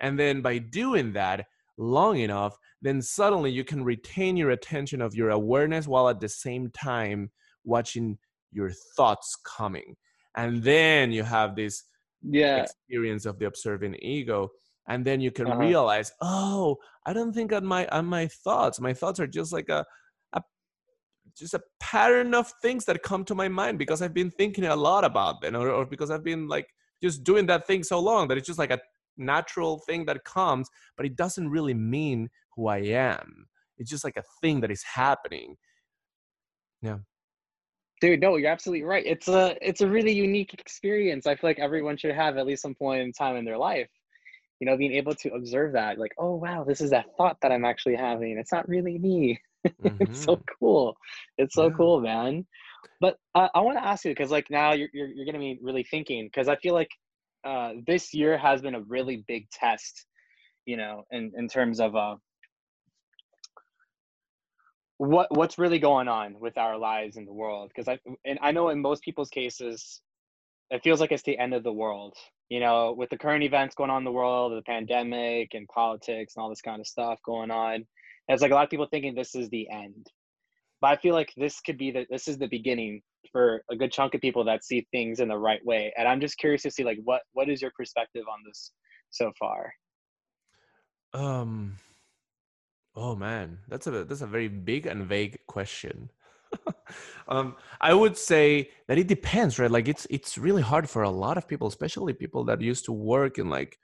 And 0.00 0.18
then 0.18 0.40
by 0.42 0.58
doing 0.58 1.12
that 1.12 1.46
long 1.76 2.18
enough, 2.18 2.56
then 2.80 3.02
suddenly 3.02 3.50
you 3.50 3.64
can 3.64 3.84
retain 3.84 4.36
your 4.36 4.50
attention 4.50 5.00
of 5.00 5.14
your 5.14 5.30
awareness 5.30 5.86
while 5.86 6.08
at 6.08 6.20
the 6.20 6.28
same 6.28 6.70
time 6.70 7.30
watching 7.64 8.18
your 8.50 8.70
thoughts 8.96 9.36
coming. 9.44 9.96
And 10.36 10.62
then 10.62 11.12
you 11.12 11.22
have 11.22 11.56
this 11.56 11.84
yeah. 12.22 12.62
experience 12.62 13.26
of 13.26 13.38
the 13.38 13.46
observing 13.46 13.96
ego. 14.00 14.50
And 14.88 15.04
then 15.04 15.20
you 15.20 15.30
can 15.30 15.46
uh-huh. 15.46 15.60
realize, 15.60 16.12
oh, 16.20 16.76
I 17.06 17.12
don't 17.12 17.32
think 17.32 17.52
on 17.52 17.64
my 17.64 17.86
on 17.88 18.06
my 18.06 18.26
thoughts. 18.26 18.80
My 18.80 18.92
thoughts 18.92 19.20
are 19.20 19.28
just 19.28 19.52
like 19.52 19.68
a, 19.68 19.84
a 20.32 20.42
just 21.38 21.54
a 21.54 21.62
pattern 21.78 22.34
of 22.34 22.52
things 22.62 22.84
that 22.86 23.02
come 23.02 23.24
to 23.26 23.34
my 23.34 23.48
mind 23.48 23.78
because 23.78 24.02
I've 24.02 24.14
been 24.14 24.30
thinking 24.30 24.64
a 24.64 24.74
lot 24.74 25.04
about 25.04 25.40
them, 25.40 25.54
or, 25.54 25.70
or 25.70 25.86
because 25.86 26.10
I've 26.10 26.24
been 26.24 26.48
like 26.48 26.66
just 27.00 27.22
doing 27.22 27.46
that 27.46 27.66
thing 27.66 27.84
so 27.84 28.00
long 28.00 28.26
that 28.28 28.38
it's 28.38 28.46
just 28.46 28.58
like 28.58 28.72
a 28.72 28.80
natural 29.16 29.78
thing 29.86 30.04
that 30.06 30.24
comes, 30.24 30.68
but 30.96 31.06
it 31.06 31.16
doesn't 31.16 31.48
really 31.48 31.74
mean 31.74 32.28
who 32.56 32.68
I 32.68 32.78
am. 32.78 33.46
It's 33.78 33.90
just 33.90 34.04
like 34.04 34.16
a 34.16 34.24
thing 34.40 34.60
that 34.60 34.70
is 34.70 34.82
happening. 34.82 35.56
Yeah. 36.80 36.98
Dude, 38.02 38.20
no, 38.20 38.34
you're 38.34 38.50
absolutely 38.50 38.82
right. 38.82 39.06
It's 39.06 39.28
a 39.28 39.56
it's 39.62 39.80
a 39.80 39.86
really 39.86 40.12
unique 40.12 40.54
experience. 40.54 41.24
I 41.24 41.36
feel 41.36 41.48
like 41.48 41.60
everyone 41.60 41.96
should 41.96 42.12
have 42.12 42.36
at 42.36 42.46
least 42.46 42.60
some 42.60 42.74
point 42.74 43.00
in 43.00 43.12
time 43.12 43.36
in 43.36 43.44
their 43.44 43.56
life. 43.56 43.88
You 44.58 44.66
know, 44.66 44.76
being 44.76 44.94
able 44.94 45.14
to 45.14 45.28
observe 45.34 45.74
that, 45.74 46.00
like, 46.00 46.10
oh 46.18 46.34
wow, 46.34 46.64
this 46.64 46.80
is 46.80 46.90
that 46.90 47.06
thought 47.16 47.36
that 47.42 47.52
I'm 47.52 47.64
actually 47.64 47.94
having. 47.94 48.38
It's 48.38 48.50
not 48.50 48.68
really 48.68 48.98
me. 48.98 49.40
Mm-hmm. 49.64 49.96
it's 50.00 50.20
so 50.20 50.34
mm-hmm. 50.34 50.42
cool. 50.58 50.96
It's 51.38 51.54
so 51.54 51.68
yeah. 51.68 51.74
cool, 51.76 52.00
man. 52.00 52.44
But 53.00 53.18
uh, 53.36 53.46
I 53.54 53.60
want 53.60 53.78
to 53.78 53.86
ask 53.86 54.04
you 54.04 54.10
because, 54.10 54.32
like, 54.32 54.50
now 54.50 54.72
you're 54.72 54.88
you're, 54.92 55.06
you're 55.06 55.24
going 55.24 55.34
to 55.34 55.38
be 55.38 55.60
really 55.62 55.84
thinking 55.84 56.26
because 56.26 56.48
I 56.48 56.56
feel 56.56 56.74
like 56.74 56.90
uh, 57.44 57.74
this 57.86 58.12
year 58.12 58.36
has 58.36 58.62
been 58.62 58.74
a 58.74 58.80
really 58.80 59.22
big 59.28 59.48
test, 59.50 60.06
you 60.66 60.76
know, 60.76 61.04
in, 61.12 61.30
in 61.36 61.46
terms 61.46 61.78
of 61.78 61.94
uh, 61.94 62.16
what 65.02 65.26
what's 65.36 65.58
really 65.58 65.80
going 65.80 66.06
on 66.06 66.38
with 66.38 66.56
our 66.56 66.78
lives 66.78 67.16
in 67.16 67.24
the 67.24 67.32
world. 67.32 67.72
Because 67.74 67.88
I 67.88 67.98
and 68.24 68.38
I 68.40 68.52
know 68.52 68.68
in 68.68 68.80
most 68.80 69.02
people's 69.02 69.30
cases, 69.30 70.00
it 70.70 70.82
feels 70.84 71.00
like 71.00 71.10
it's 71.10 71.24
the 71.24 71.38
end 71.38 71.54
of 71.54 71.64
the 71.64 71.72
world. 71.72 72.14
You 72.48 72.60
know, 72.60 72.94
with 72.96 73.10
the 73.10 73.18
current 73.18 73.42
events 73.42 73.74
going 73.74 73.90
on 73.90 73.98
in 73.98 74.04
the 74.04 74.12
world, 74.12 74.52
the 74.52 74.62
pandemic 74.62 75.54
and 75.54 75.66
politics 75.68 76.34
and 76.36 76.42
all 76.42 76.50
this 76.50 76.60
kind 76.60 76.80
of 76.80 76.86
stuff 76.86 77.18
going 77.26 77.50
on, 77.50 77.84
it's 78.28 78.42
like 78.42 78.52
a 78.52 78.54
lot 78.54 78.64
of 78.64 78.70
people 78.70 78.86
thinking 78.90 79.14
this 79.14 79.34
is 79.34 79.48
the 79.48 79.68
end. 79.70 80.06
But 80.80 80.88
I 80.88 80.96
feel 80.96 81.14
like 81.14 81.32
this 81.36 81.60
could 81.60 81.78
be 81.78 81.90
the 81.90 82.06
this 82.08 82.28
is 82.28 82.38
the 82.38 82.48
beginning 82.48 83.02
for 83.32 83.62
a 83.70 83.76
good 83.76 83.90
chunk 83.90 84.14
of 84.14 84.20
people 84.20 84.44
that 84.44 84.64
see 84.64 84.86
things 84.92 85.20
in 85.20 85.28
the 85.28 85.38
right 85.38 85.64
way 85.64 85.92
and 85.96 86.08
i'm 86.08 86.20
just 86.20 86.36
curious 86.38 86.62
to 86.62 86.70
see 86.70 86.82
like 86.82 86.98
what 87.04 87.22
what 87.34 87.48
is 87.48 87.62
your 87.62 87.70
perspective 87.76 88.24
on 88.28 88.40
this 88.44 88.72
so 89.10 89.30
far 89.38 89.72
um 91.14 91.78
oh 92.94 93.16
man. 93.16 93.58
That's 93.68 93.86
a 93.86 94.04
that's 94.04 94.20
a 94.20 94.26
very 94.26 94.48
big 94.48 94.86
and 94.86 95.06
vague 95.06 95.38
question. 95.46 96.10
Um 97.28 97.56
i 97.80 97.94
would 97.94 98.18
say 98.18 98.68
that 98.86 98.98
it 98.98 99.06
depends 99.06 99.58
right? 99.58 99.70
Like 99.70 99.88
it's 99.88 100.06
it's 100.10 100.36
really 100.36 100.60
hard 100.60 100.90
for 100.90 101.02
a 101.02 101.10
lot 101.10 101.38
of 101.38 101.48
people 101.48 101.66
especially 101.66 102.12
people 102.12 102.44
that 102.44 102.60
used 102.60 102.84
to 102.86 102.92
work 102.92 103.38
in 103.38 103.48
like 103.48 103.78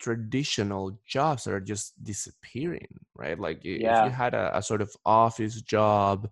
traditional 0.00 0.98
jobs 1.06 1.44
that 1.44 1.54
are 1.54 1.60
just 1.60 2.02
disappearing 2.02 2.88
right? 3.14 3.38
Like 3.38 3.60
yeah. 3.62 4.00
if 4.00 4.06
you 4.06 4.16
had 4.16 4.34
a, 4.34 4.58
a 4.58 4.62
sort 4.62 4.82
of 4.82 4.90
office 5.06 5.60
job 5.62 6.28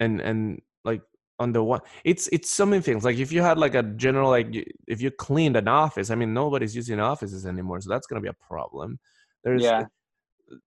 and 0.00 0.20
and 0.20 0.60
like 0.84 1.02
on 1.38 1.52
the 1.52 1.62
one 1.62 1.82
it's 2.04 2.26
it's 2.32 2.50
so 2.50 2.66
many 2.66 2.82
things. 2.82 3.04
Like 3.04 3.18
if 3.18 3.30
you 3.30 3.42
had 3.42 3.58
like 3.58 3.76
a 3.76 3.84
general 3.84 4.30
like 4.30 4.48
if 4.88 5.00
you 5.00 5.12
cleaned 5.12 5.56
an 5.56 5.68
office 5.68 6.10
i 6.10 6.16
mean 6.16 6.34
nobody's 6.34 6.74
using 6.74 6.98
offices 6.98 7.46
anymore 7.46 7.80
so 7.80 7.90
that's 7.90 8.08
going 8.08 8.20
to 8.20 8.26
be 8.26 8.34
a 8.36 8.46
problem. 8.48 8.98
There's 9.44 9.62
yeah. 9.62 9.84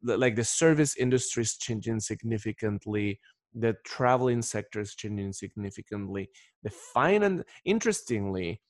Like 0.03 0.35
the 0.35 0.43
service 0.43 0.95
industry 0.97 1.43
is 1.43 1.57
changing 1.57 1.99
significantly 1.99 3.19
the 3.53 3.75
traveling 3.85 4.41
sector 4.41 4.79
is 4.79 4.95
changing 4.95 5.33
significantly 5.33 6.29
the 6.63 6.69
finance 6.69 7.43
interestingly 7.65 8.61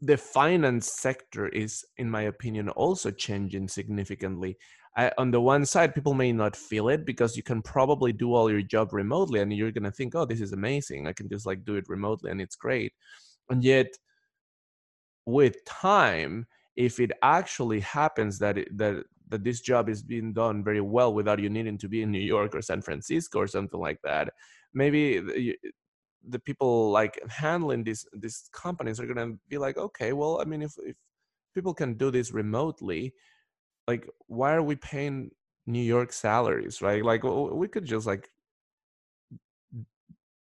the 0.00 0.16
finance 0.16 0.90
sector 0.90 1.48
is 1.48 1.84
in 1.96 2.10
my 2.10 2.22
opinion 2.22 2.68
also 2.70 3.10
changing 3.10 3.68
significantly 3.68 4.56
I, 4.96 5.12
on 5.18 5.30
the 5.30 5.40
one 5.40 5.66
side, 5.66 5.94
people 5.94 6.14
may 6.14 6.32
not 6.32 6.56
feel 6.56 6.88
it 6.88 7.04
because 7.04 7.36
you 7.36 7.42
can 7.42 7.60
probably 7.60 8.12
do 8.12 8.34
all 8.34 8.50
your 8.50 8.62
job 8.62 8.94
remotely 8.94 9.40
and 9.40 9.52
you're 9.52 9.70
going 9.70 9.84
to 9.84 9.90
think, 9.90 10.14
oh, 10.14 10.24
this 10.24 10.40
is 10.40 10.52
amazing. 10.52 11.06
I 11.06 11.12
can 11.12 11.28
just 11.28 11.44
like 11.44 11.64
do 11.64 11.76
it 11.76 11.84
remotely 11.86 12.30
and 12.30 12.40
it's 12.40 12.56
great. 12.56 12.94
And 13.50 13.62
yet, 13.62 13.88
with 15.26 15.62
time, 15.66 16.46
if 16.76 16.98
it 16.98 17.12
actually 17.22 17.80
happens 17.80 18.38
that 18.38 18.58
it, 18.58 18.76
that 18.78 19.04
that 19.28 19.44
this 19.44 19.60
job 19.60 19.88
is 19.88 20.02
being 20.02 20.32
done 20.32 20.62
very 20.64 20.80
well 20.80 21.12
without 21.14 21.38
you 21.40 21.50
needing 21.50 21.78
to 21.78 21.88
be 21.88 22.02
in 22.02 22.10
New 22.12 22.20
York 22.20 22.54
or 22.54 22.62
San 22.62 22.82
Francisco 22.82 23.38
or 23.40 23.46
something 23.46 23.80
like 23.80 24.00
that, 24.02 24.32
maybe 24.74 25.18
the, 25.20 25.56
the 26.28 26.38
people 26.38 26.90
like 26.90 27.18
handling 27.28 27.84
these 27.84 28.06
these 28.12 28.48
companies 28.52 29.00
are 29.00 29.06
going 29.06 29.32
to 29.32 29.38
be 29.48 29.58
like, 29.58 29.76
okay, 29.76 30.12
well, 30.12 30.40
I 30.40 30.44
mean, 30.44 30.62
if 30.62 30.74
if 30.84 30.96
people 31.54 31.74
can 31.74 31.94
do 31.94 32.10
this 32.10 32.32
remotely, 32.32 33.14
like 33.88 34.08
why 34.26 34.52
are 34.54 34.62
we 34.62 34.76
paying 34.76 35.30
new 35.66 35.82
york 35.82 36.12
salaries 36.12 36.80
right? 36.82 37.04
Like 37.04 37.22
we 37.24 37.68
could 37.68 37.84
just 37.84 38.06
like 38.06 38.30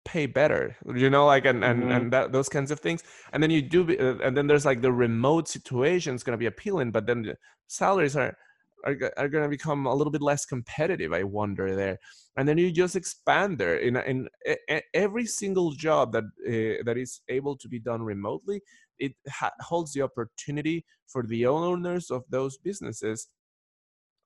pay 0.05 0.25
better 0.25 0.75
you 0.95 1.09
know 1.09 1.25
like 1.25 1.45
and 1.45 1.63
and, 1.63 1.83
Mhm. 1.83 1.95
and 1.95 2.13
that, 2.13 2.31
those 2.33 2.49
kinds 2.49 2.71
of 2.71 2.79
things. 2.79 3.03
And 3.31 3.41
then 3.41 3.51
you 3.51 3.61
do 3.61 3.85
be- 3.85 3.97
uh, 3.99 4.15
and 4.21 4.35
then 4.35 4.47
there's 4.47 4.65
like 4.65 4.81
the 4.81 4.91
remote 4.91 5.47
situation 5.47 6.13
is 6.15 6.23
going 6.23 6.33
to 6.33 6.37
be 6.37 6.45
appealing 6.45 6.91
but 6.91 7.05
then 7.07 7.21
the 7.23 7.37
salaries 7.67 8.15
are 8.17 8.35
are, 8.83 8.95
are 9.17 9.29
going 9.29 9.43
to 9.43 9.49
become 9.49 9.85
a 9.85 9.93
little 9.93 10.11
bit 10.11 10.21
less 10.21 10.45
competitive 10.45 11.13
i 11.13 11.23
wonder 11.23 11.75
there. 11.75 11.97
And 12.35 12.47
then 12.47 12.57
you 12.57 12.71
just 12.71 12.95
expand 12.95 13.59
there 13.59 13.75
in 13.77 13.95
in 13.97 14.27
e- 14.47 14.81
every 14.93 15.25
single 15.25 15.71
job 15.73 16.13
that 16.13 16.23
uh, 16.23 16.83
that 16.85 16.97
is 16.97 17.21
able 17.29 17.55
to 17.57 17.67
be 17.67 17.79
done 17.79 18.01
remotely 18.01 18.61
it 18.99 19.13
ha- 19.29 19.57
holds 19.61 19.93
the 19.93 20.01
opportunity 20.01 20.85
for 21.07 21.23
the 21.23 21.45
owners 21.45 22.09
of 22.09 22.23
those 22.29 22.57
businesses 22.57 23.27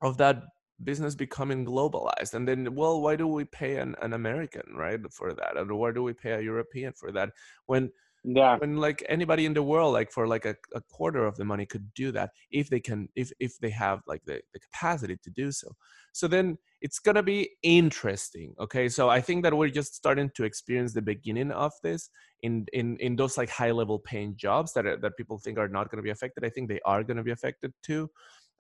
of 0.01 0.18
that 0.18 0.43
business 0.84 1.16
becoming 1.16 1.66
globalized. 1.66 2.34
And 2.34 2.47
then 2.47 2.76
well 2.76 3.01
why 3.01 3.16
do 3.16 3.28
we 3.28 3.45
pay 3.45 3.78
an, 3.78 3.95
an 4.01 4.14
american 4.14 4.76
right 4.76 4.99
for 5.12 5.34
that? 5.34 5.58
And 5.58 5.72
why 5.72 5.91
do 5.91 6.03
we 6.03 6.14
pay 6.14 6.32
a 6.34 6.41
european 6.41 6.93
for 6.93 7.12
that? 7.12 7.30
When 7.66 7.91
Yeah. 8.30 8.57
when 8.57 8.75
like 8.75 9.05
anybody 9.07 9.45
in 9.45 9.53
the 9.53 9.63
world 9.63 9.93
like 9.93 10.11
for 10.11 10.28
like 10.28 10.43
a, 10.45 10.55
a 10.75 10.82
quarter 10.82 11.25
of 11.25 11.38
the 11.38 11.45
money 11.45 11.65
could 11.65 11.93
do 11.93 12.11
that 12.11 12.32
if 12.51 12.69
they 12.69 12.80
can 12.80 13.07
if 13.15 13.32
if 13.39 13.57
they 13.59 13.69
have 13.69 14.01
like 14.05 14.21
the, 14.25 14.41
the 14.53 14.59
capacity 14.59 15.15
to 15.23 15.30
do 15.30 15.49
so 15.51 15.69
so 16.11 16.28
then 16.28 16.57
it's 16.82 16.99
gonna 16.99 17.23
be 17.23 17.49
interesting 17.63 18.53
okay 18.59 18.89
so 18.89 19.09
i 19.09 19.21
think 19.21 19.43
that 19.43 19.55
we're 19.55 19.69
just 19.69 19.95
starting 19.95 20.30
to 20.36 20.43
experience 20.43 20.93
the 20.93 21.01
beginning 21.01 21.51
of 21.51 21.71
this 21.84 22.09
in 22.41 22.65
in 22.73 22.97
in 22.97 23.15
those 23.15 23.38
like 23.38 23.49
high 23.49 23.71
level 23.71 23.97
paying 23.99 24.36
jobs 24.36 24.73
that 24.73 24.86
are, 24.86 24.97
that 24.97 25.15
people 25.15 25.38
think 25.39 25.57
are 25.57 25.69
not 25.69 25.89
going 25.89 25.97
to 25.97 26.03
be 26.03 26.09
affected 26.09 26.43
i 26.43 26.49
think 26.49 26.67
they 26.67 26.82
are 26.86 27.03
going 27.03 27.17
to 27.17 27.23
be 27.23 27.32
affected 27.32 27.71
too 27.82 28.09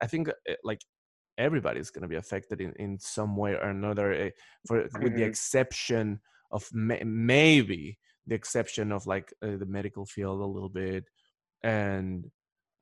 i 0.01 0.07
think 0.07 0.29
uh, 0.29 0.53
like 0.63 0.81
everybody's 1.37 1.91
going 1.91 2.01
to 2.01 2.07
be 2.07 2.15
affected 2.15 2.61
in, 2.61 2.73
in 2.77 2.97
some 2.99 3.35
way 3.35 3.53
or 3.53 3.69
another 3.69 4.11
eh, 4.13 4.29
for 4.65 4.87
with 5.01 5.13
the 5.15 5.23
Mhm. 5.23 5.29
exception 5.29 6.19
of 6.51 6.67
may, 6.73 7.01
maybe 7.03 7.99
the 8.27 8.35
exception 8.35 8.91
of 8.91 9.07
like 9.07 9.33
uh, 9.41 9.57
the 9.57 9.65
medical 9.65 10.05
field 10.05 10.41
a 10.41 10.45
little 10.45 10.69
bit 10.69 11.05
and 11.63 12.29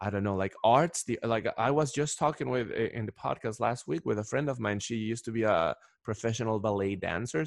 i 0.02 0.10
don't 0.10 0.24
know 0.24 0.36
like 0.36 0.54
arts 0.64 1.04
the 1.04 1.18
like 1.24 1.48
i 1.58 1.72
was 1.72 1.94
just 1.94 2.20
talking 2.20 2.50
with 2.50 2.72
in 2.72 3.06
the 3.06 3.12
podcast 3.12 3.60
last 3.60 3.88
week 3.88 4.06
with 4.06 4.20
a 4.20 4.24
friend 4.24 4.50
of 4.50 4.60
mine 4.60 4.80
she 4.80 4.96
used 4.96 5.24
to 5.24 5.32
be 5.32 5.44
a 5.44 5.76
professional 6.06 6.60
ballet 6.60 6.96
dancer. 6.96 7.46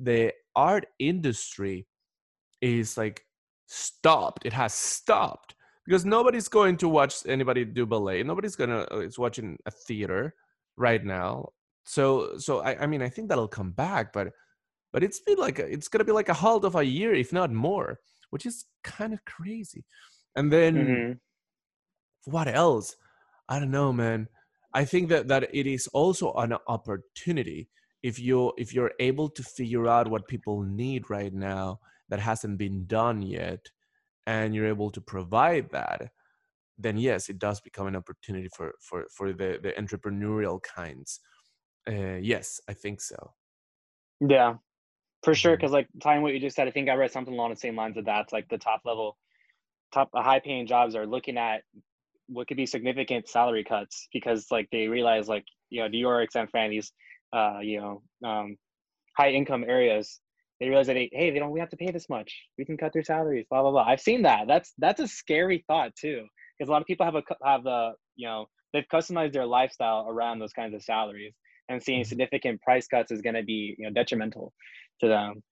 The 0.00 0.32
art 0.56 0.86
industry 0.98 1.86
is 2.62 2.96
like 2.96 3.24
stopped 3.66 4.46
it 4.46 4.52
has 4.52 4.72
stopped 4.72 5.54
because 5.84 6.04
nobody's 6.04 6.48
going 6.48 6.76
to 6.76 6.88
watch 6.88 7.14
anybody 7.26 7.64
do 7.64 7.84
ballet 7.84 8.22
nobody's 8.22 8.56
gonna 8.56 8.86
uh, 8.90 8.98
is 8.98 9.18
watching 9.18 9.58
a 9.66 9.70
theater 9.70 10.34
right 10.76 11.04
now. 11.04 11.50
So 11.84 12.38
so 12.38 12.60
I, 12.60 12.82
I 12.82 12.86
mean 12.86 13.02
i 13.02 13.08
think 13.08 13.28
that'll 13.28 13.48
come 13.48 13.72
back 13.72 14.12
but 14.12 14.28
but 14.92 15.02
it's 15.04 15.20
been 15.20 15.38
like 15.38 15.58
a, 15.58 15.66
it's 15.72 15.88
gonna 15.88 16.04
be 16.04 16.12
like 16.12 16.28
a 16.28 16.34
halt 16.34 16.64
of 16.64 16.74
a 16.76 16.84
year 16.84 17.14
if 17.14 17.32
not 17.32 17.52
more 17.52 18.00
which 18.30 18.44
is 18.46 18.66
kind 18.84 19.14
of 19.14 19.24
crazy. 19.24 19.84
And 20.36 20.52
then 20.52 20.74
Mhm. 20.76 21.20
what 22.24 22.48
else? 22.48 22.96
I 23.48 23.58
don't 23.58 23.70
know 23.70 23.92
man. 23.92 24.28
I 24.74 24.84
think 24.84 25.08
that 25.08 25.28
that 25.28 25.54
it 25.54 25.66
is 25.66 25.86
also 25.88 26.32
an 26.34 26.54
opportunity 26.66 27.68
if 28.02 28.18
you 28.18 28.52
if 28.58 28.74
you're 28.74 28.92
able 29.00 29.28
to 29.30 29.42
figure 29.42 29.86
out 29.88 30.08
what 30.10 30.28
people 30.28 30.62
need 30.62 31.08
right 31.10 31.32
now 31.32 31.80
that 32.08 32.20
hasn't 32.20 32.58
been 32.58 32.86
done 32.86 33.22
yet 33.22 33.70
and 34.26 34.54
you're 34.54 34.68
able 34.68 34.90
to 34.92 35.00
provide 35.00 35.70
that 35.70 36.12
then 36.78 36.98
yes 36.98 37.28
it 37.30 37.38
does 37.38 37.60
become 37.60 37.86
an 37.88 37.96
opportunity 37.96 38.48
for 38.56 38.74
for 38.80 39.06
for 39.16 39.32
the 39.32 39.58
the 39.62 39.72
entrepreneurial 39.82 40.62
kinds. 40.62 41.20
Uh, 41.88 42.16
yes 42.20 42.60
i 42.68 42.74
think 42.74 43.00
so. 43.00 43.34
Yeah, 44.20 44.58
for 45.22 45.34
sure. 45.34 45.56
Because 45.56 45.72
like 45.72 45.88
tying 46.02 46.22
what 46.22 46.32
you 46.32 46.40
just 46.40 46.56
said, 46.56 46.68
I 46.68 46.70
think 46.70 46.88
I 46.88 46.94
read 46.94 47.12
something 47.12 47.34
along 47.34 47.50
the 47.50 47.56
same 47.56 47.76
lines 47.76 47.96
of 47.96 48.04
that. 48.06 48.22
It's 48.22 48.32
like 48.32 48.48
the 48.48 48.58
top 48.58 48.82
level, 48.84 49.16
top 49.92 50.10
high 50.14 50.40
paying 50.40 50.66
jobs 50.66 50.94
are 50.94 51.06
looking 51.06 51.38
at 51.38 51.62
what 52.28 52.46
could 52.46 52.56
be 52.56 52.66
significant 52.66 53.28
salary 53.28 53.64
cuts 53.64 54.08
because 54.12 54.46
like 54.50 54.68
they 54.70 54.86
realize 54.86 55.28
like 55.28 55.44
you 55.70 55.80
know 55.80 55.88
New 55.88 55.98
York, 55.98 56.30
San 56.32 56.48
Fran, 56.48 56.70
these 56.70 56.92
uh 57.32 57.58
you 57.60 57.80
know 57.80 58.02
um 58.28 58.56
high 59.16 59.30
income 59.30 59.64
areas. 59.66 60.20
They 60.60 60.68
realize 60.68 60.88
that 60.88 60.94
they, 60.94 61.08
hey, 61.12 61.30
they 61.30 61.38
don't 61.38 61.52
we 61.52 61.60
have 61.60 61.70
to 61.70 61.76
pay 61.76 61.92
this 61.92 62.08
much. 62.08 62.34
We 62.58 62.64
can 62.64 62.76
cut 62.76 62.92
their 62.92 63.04
salaries. 63.04 63.46
Blah 63.48 63.62
blah 63.62 63.70
blah. 63.70 63.84
I've 63.84 64.00
seen 64.00 64.22
that. 64.22 64.46
That's 64.48 64.72
that's 64.78 65.00
a 65.00 65.08
scary 65.08 65.64
thought 65.66 65.94
too 65.96 66.26
because 66.58 66.68
a 66.68 66.72
lot 66.72 66.80
of 66.80 66.86
people 66.86 67.06
have 67.06 67.14
a 67.14 67.22
have 67.44 67.64
the 67.64 67.92
you 68.16 68.26
know 68.26 68.46
they've 68.72 68.88
customized 68.92 69.32
their 69.32 69.46
lifestyle 69.46 70.06
around 70.08 70.38
those 70.38 70.52
kinds 70.52 70.74
of 70.74 70.82
salaries 70.82 71.34
and 71.68 71.82
seeing 71.82 72.02
Mhm. 72.02 72.06
significant 72.06 72.62
price 72.62 72.86
cuts 72.88 73.12
is 73.12 73.22
going 73.22 73.34
to 73.36 73.42
be 73.42 73.74
you 73.78 73.86
know 73.86 73.92
detrimental 73.92 74.52
to 75.00 75.08
them 75.08 75.42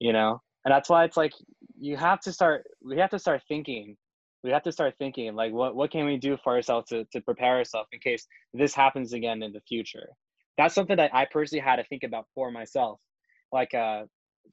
you 0.00 0.12
know? 0.12 0.40
And 0.64 0.72
that's 0.72 0.88
why 0.90 1.04
it's 1.04 1.16
like 1.16 1.32
you 1.80 1.96
have 1.96 2.20
to 2.20 2.32
start 2.32 2.64
we 2.84 2.98
have 2.98 3.10
to 3.10 3.18
start 3.18 3.42
thinking 3.48 3.96
we 4.44 4.50
have 4.50 4.62
to 4.64 4.72
start 4.72 4.94
thinking 4.98 5.34
like 5.34 5.52
what 5.52 5.76
what 5.76 5.90
can 5.90 6.04
we 6.06 6.16
do 6.18 6.36
for 6.44 6.54
ourselves 6.54 6.88
to, 6.90 7.04
to 7.12 7.20
prepare 7.22 7.56
ourselves 7.58 7.88
in 7.92 8.00
case 8.00 8.26
this 8.54 8.74
happens 8.74 9.12
again 9.14 9.42
in 9.42 9.52
the 9.52 9.60
future? 9.68 10.08
That's 10.58 10.74
something 10.74 10.96
that 10.98 11.14
i 11.14 11.26
personally 11.26 11.62
had 11.62 11.76
to 11.76 11.84
think 11.84 12.02
about 12.04 12.26
for 12.34 12.50
myself. 12.50 13.00
Like 13.52 13.74
uh 13.74 14.04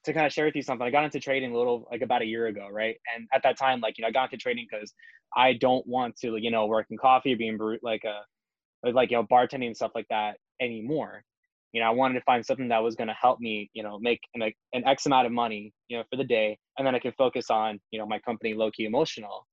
to 0.05 0.13
kind 0.13 0.25
of 0.25 0.33
share 0.33 0.45
with 0.45 0.55
you 0.55 0.61
something 0.61 0.87
i 0.87 0.91
got 0.91 1.05
into 1.05 1.19
trading 1.19 1.53
a 1.53 1.57
little 1.57 1.87
like 1.91 2.01
about 2.01 2.21
a 2.21 2.25
year 2.25 2.47
ago 2.47 2.67
right? 2.71 2.97
And 3.15 3.27
at 3.33 3.43
that 3.43 3.57
time 3.57 3.81
like 3.81 3.97
you 3.97 4.03
know 4.03 4.09
i 4.09 4.11
got 4.11 4.25
into 4.31 4.37
trading 4.37 4.67
because 4.69 4.93
i 5.35 5.53
don't 5.53 5.85
want 5.87 6.15
to 6.17 6.37
you 6.37 6.51
know 6.51 6.67
work 6.67 6.87
in 6.91 6.97
coffee 6.97 7.35
being 7.35 7.57
like 7.83 8.03
a 8.05 8.21
like 8.91 9.11
you 9.11 9.17
know 9.17 9.23
bartending 9.23 9.67
and 9.67 9.75
stuff 9.75 9.91
like 9.95 10.07
that 10.09 10.37
anymore. 10.61 11.23
You 11.73 11.81
know 11.81 11.87
i 11.87 11.89
wanted 11.89 12.13
to 12.13 12.21
find 12.21 12.45
something 12.45 12.69
that 12.69 12.81
was 12.81 12.95
going 12.95 13.09
to 13.09 13.13
help 13.21 13.41
me 13.41 13.69
you 13.73 13.83
know 13.83 13.99
make 13.99 14.21
an, 14.33 14.43
an 14.71 14.87
x 14.87 15.07
amount 15.07 15.25
of 15.25 15.33
money 15.33 15.73
you 15.89 15.97
know 15.97 16.05
for 16.09 16.15
the 16.15 16.23
day 16.23 16.57
and 16.77 16.87
then 16.87 16.95
i 16.95 16.99
can 16.99 17.11
focus 17.17 17.49
on 17.49 17.81
you 17.91 17.99
know 17.99 18.05
my 18.05 18.17
company 18.19 18.53
low 18.53 18.71
key 18.71 18.85
emotional. 18.85 19.45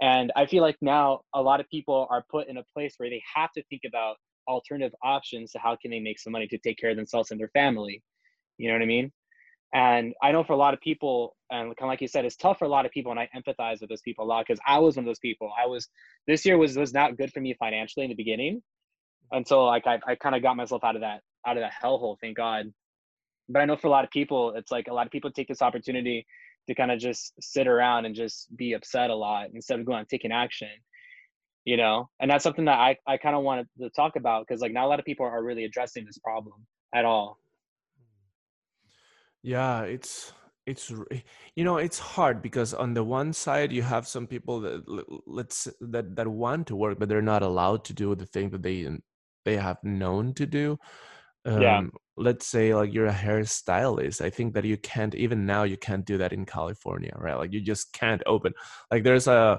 And 0.00 0.32
i 0.36 0.46
feel 0.46 0.62
like 0.62 0.76
now 0.80 1.22
a 1.34 1.42
lot 1.42 1.58
of 1.58 1.68
people 1.70 2.06
are 2.10 2.24
put 2.30 2.46
in 2.46 2.58
a 2.58 2.64
place 2.72 2.94
where 2.98 3.10
they 3.10 3.22
have 3.34 3.50
to 3.56 3.62
think 3.64 3.82
about 3.84 4.16
alternative 4.46 4.94
options 5.02 5.50
to 5.52 5.58
how 5.58 5.76
can 5.80 5.90
they 5.90 6.00
make 6.00 6.20
some 6.20 6.32
money 6.32 6.46
to 6.46 6.58
take 6.58 6.78
care 6.78 6.90
of 6.90 6.96
themselves 6.96 7.30
and 7.30 7.40
their 7.40 7.48
family. 7.48 8.02
You 8.58 8.68
know 8.68 8.74
what 8.76 8.82
i 8.82 8.86
mean? 8.86 9.10
And 9.72 10.14
i 10.22 10.30
know 10.30 10.44
for 10.44 10.52
a 10.52 10.56
lot 10.64 10.74
of 10.74 10.80
people 10.80 11.34
and 11.50 11.76
kind 11.76 11.88
of 11.88 11.88
like 11.88 12.00
you 12.00 12.08
said 12.08 12.24
it's 12.24 12.36
tough 12.36 12.58
for 12.60 12.66
a 12.66 12.68
lot 12.68 12.86
of 12.86 12.92
people 12.92 13.10
and 13.10 13.20
i 13.20 13.28
empathize 13.36 13.80
with 13.80 13.90
those 13.90 14.02
people 14.02 14.24
a 14.24 14.28
lot 14.32 14.44
because 14.46 14.60
i 14.66 14.78
was 14.78 14.96
one 14.96 15.04
of 15.04 15.08
those 15.08 15.18
people. 15.18 15.50
I 15.60 15.66
was 15.66 15.88
this 16.28 16.46
year 16.46 16.56
was 16.56 16.76
was 16.76 16.92
not 16.94 17.16
good 17.16 17.32
for 17.32 17.40
me 17.40 17.54
financially 17.58 18.04
in 18.04 18.10
the 18.10 18.16
beginning 18.24 18.62
until 19.34 19.66
like 19.66 19.86
i, 19.86 19.98
I 20.06 20.14
kind 20.14 20.34
of 20.34 20.42
got 20.42 20.56
myself 20.56 20.84
out 20.84 20.96
of 20.96 21.02
that 21.02 21.20
out 21.46 21.56
of 21.56 21.62
that 21.62 21.72
hellhole 21.82 22.16
thank 22.20 22.36
god. 22.36 22.72
But 23.48 23.60
i 23.60 23.64
know 23.64 23.76
for 23.76 23.88
a 23.88 23.90
lot 23.90 24.04
of 24.04 24.10
people 24.10 24.54
it's 24.56 24.70
like 24.70 24.88
a 24.88 24.94
lot 24.94 25.06
of 25.06 25.12
people 25.12 25.30
take 25.30 25.48
this 25.48 25.62
opportunity 25.62 26.26
to 26.66 26.74
kind 26.74 26.90
of 26.90 26.98
just 26.98 27.34
sit 27.40 27.66
around 27.66 28.06
and 28.06 28.14
just 28.14 28.54
be 28.56 28.72
upset 28.72 29.10
a 29.10 29.14
lot 29.14 29.48
instead 29.52 29.78
of 29.78 29.86
going 29.86 29.98
and 29.98 30.08
taking 30.08 30.32
action 30.32 30.68
you 31.64 31.78
know? 31.78 32.10
And 32.20 32.30
that's 32.30 32.44
something 32.44 32.66
that 32.66 32.78
i, 32.78 32.96
I 33.06 33.16
kind 33.16 33.34
of 33.34 33.42
wanted 33.42 33.68
to 33.80 33.90
talk 33.90 34.16
about 34.16 34.46
because 34.46 34.60
like 34.60 34.72
not 34.72 34.84
a 34.84 34.88
lot 34.88 34.98
of 34.98 35.04
people 35.04 35.26
are 35.26 35.42
really 35.42 35.64
addressing 35.64 36.04
this 36.04 36.18
problem 36.18 36.66
at 36.94 37.04
all. 37.04 37.38
Yeah 39.42 39.82
it's 39.82 40.32
it's 40.66 40.90
you 41.54 41.64
know 41.64 41.76
it's 41.76 41.98
hard 41.98 42.40
because 42.40 42.72
on 42.72 42.94
the 42.94 43.04
one 43.04 43.32
side 43.32 43.70
you 43.70 43.82
have 43.82 44.06
some 44.06 44.26
people 44.26 44.60
that 44.60 44.82
let's 45.26 45.68
that 45.80 46.16
that 46.16 46.26
want 46.26 46.66
to 46.66 46.76
work 46.76 46.98
but 46.98 47.08
they're 47.08 47.20
not 47.20 47.42
allowed 47.42 47.84
to 47.84 47.92
do 47.92 48.14
the 48.14 48.24
thing 48.24 48.48
that 48.50 48.62
they 48.62 48.88
they 49.44 49.56
have 49.56 49.78
known 49.82 50.34
to 50.34 50.46
do 50.46 50.78
um 51.46 51.62
Yeah. 51.62 51.82
let's 52.16 52.46
say 52.46 52.74
like 52.74 52.92
you're 52.92 53.06
a 53.06 53.12
hairstylist 53.12 54.20
i 54.20 54.30
think 54.30 54.54
that 54.54 54.64
you 54.64 54.76
can't 54.78 55.14
even 55.14 55.44
now 55.44 55.62
you 55.64 55.76
can't 55.76 56.06
do 56.06 56.16
that 56.18 56.32
in 56.32 56.44
california 56.46 57.12
right 57.16 57.36
like 57.36 57.52
you 57.52 57.60
just 57.60 57.92
can't 57.92 58.22
open 58.26 58.52
like 58.90 59.04
there's 59.04 59.26
a 59.26 59.58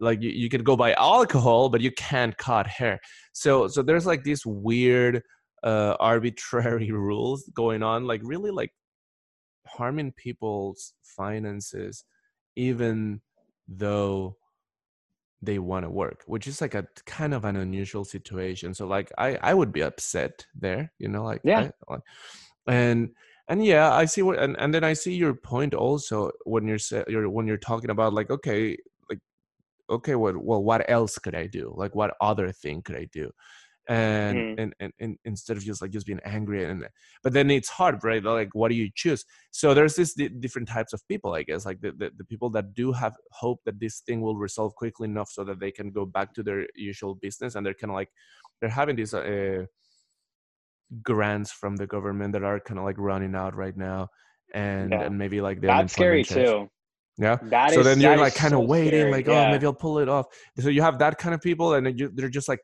like 0.00 0.20
you, 0.22 0.30
you 0.30 0.48
can 0.48 0.62
go 0.62 0.76
buy 0.76 0.92
alcohol 0.94 1.68
but 1.68 1.80
you 1.80 1.90
can't 1.92 2.36
cut 2.38 2.66
hair 2.66 2.98
so 3.32 3.68
so 3.68 3.82
there's 3.82 4.06
like 4.06 4.24
these 4.24 4.44
weird 4.46 5.22
uh 5.62 5.94
arbitrary 6.00 6.90
rules 6.90 7.48
going 7.54 7.82
on 7.82 8.06
like 8.06 8.20
really 8.24 8.50
like 8.50 8.72
harming 9.66 10.12
people's 10.12 10.94
finances 11.02 12.04
even 12.56 13.20
though 13.68 14.36
they 15.44 15.58
want 15.58 15.84
to 15.84 15.90
work 15.90 16.22
which 16.26 16.46
is 16.46 16.60
like 16.60 16.74
a 16.74 16.86
kind 17.06 17.34
of 17.34 17.44
an 17.44 17.56
unusual 17.56 18.04
situation 18.04 18.74
so 18.74 18.86
like 18.86 19.10
i 19.18 19.36
i 19.36 19.54
would 19.54 19.72
be 19.72 19.82
upset 19.82 20.46
there 20.54 20.92
you 20.98 21.08
know 21.08 21.24
like 21.24 21.40
Yeah. 21.44 21.70
I, 21.88 21.92
like 21.92 22.00
and 22.66 23.10
and 23.48 23.64
yeah 23.64 23.92
i 23.92 24.04
see 24.06 24.22
what 24.22 24.38
and, 24.38 24.56
and 24.58 24.72
then 24.72 24.84
i 24.84 24.92
see 24.92 25.14
your 25.14 25.34
point 25.34 25.74
also 25.74 26.30
when 26.44 26.66
you're 26.66 26.78
sa- 26.78 27.04
you're 27.08 27.28
when 27.28 27.46
you're 27.46 27.56
talking 27.58 27.90
about 27.90 28.14
like 28.14 28.30
okay 28.30 28.76
like 29.10 29.18
okay 29.90 30.14
what 30.14 30.36
well 30.36 30.62
what 30.62 30.88
else 30.88 31.18
could 31.18 31.34
i 31.34 31.46
do 31.46 31.72
like 31.76 31.94
what 31.94 32.14
other 32.20 32.50
thing 32.52 32.82
could 32.82 32.96
i 32.96 33.06
do 33.12 33.30
and, 33.88 34.38
Mhm. 34.38 34.54
and 34.62 34.74
and 34.80 34.92
and 34.98 35.18
instead 35.26 35.56
of 35.58 35.62
just 35.62 35.82
like 35.82 35.90
just 35.90 36.06
being 36.06 36.20
angry 36.24 36.64
and 36.64 36.88
but 37.22 37.32
then 37.34 37.50
it's 37.50 37.68
hard 37.68 38.02
right 38.02 38.22
like 38.24 38.48
what 38.54 38.68
do 38.70 38.74
you 38.74 38.88
choose 38.94 39.24
so 39.50 39.74
there's 39.74 39.94
this 39.94 40.14
di- 40.14 40.28
different 40.28 40.66
types 40.66 40.92
of 40.94 41.06
people 41.06 41.34
i 41.34 41.42
guess 41.42 41.66
like 41.66 41.80
the, 41.82 41.92
the, 41.92 42.10
the 42.16 42.24
people 42.24 42.48
that 42.48 42.72
do 42.72 42.92
have 42.92 43.14
hope 43.32 43.60
that 43.66 43.78
this 43.78 44.00
thing 44.06 44.22
will 44.22 44.36
resolve 44.36 44.74
quickly 44.74 45.06
enough 45.06 45.28
so 45.30 45.44
that 45.44 45.60
they 45.60 45.70
can 45.70 45.90
go 45.90 46.06
back 46.06 46.32
to 46.32 46.42
their 46.42 46.66
usual 46.74 47.14
business 47.14 47.54
and 47.56 47.66
they're 47.66 47.74
kind 47.74 47.90
of 47.90 47.94
like 47.94 48.08
they're 48.60 48.70
having 48.70 48.96
these 48.96 49.12
uh, 49.12 49.64
grants 51.02 51.50
from 51.52 51.76
the 51.76 51.86
government 51.86 52.32
that 52.32 52.42
are 52.44 52.60
kind 52.60 52.78
of 52.78 52.84
like 52.84 52.98
running 52.98 53.34
out 53.34 53.54
right 53.54 53.76
now 53.76 54.08
and 54.54 54.92
Yeah. 54.92 55.02
and 55.02 55.18
maybe 55.18 55.40
like 55.40 55.60
That's 55.60 55.92
scary 55.92 56.22
checks. 56.24 56.34
too. 56.50 56.68
Yeah. 57.18 57.36
That 57.42 57.72
so 57.72 57.80
is- 57.80 57.86
then 57.86 58.00
you're 58.00 58.16
like 58.16 58.34
kind 58.34 58.54
of 58.54 58.60
so 58.60 58.64
waiting, 58.66 59.00
scary, 59.00 59.12
like, 59.12 59.28
oh, 59.28 59.32
yeah. 59.32 59.50
maybe 59.50 59.66
I'll 59.66 59.72
pull 59.74 59.98
it 59.98 60.08
off. 60.08 60.26
So 60.58 60.68
you 60.68 60.82
have 60.82 60.98
that 60.98 61.16
kind 61.18 61.34
of 61.34 61.40
people, 61.40 61.74
and 61.74 61.86
then 61.86 61.96
you, 61.98 62.10
they're 62.14 62.28
just 62.28 62.48
like 62.48 62.60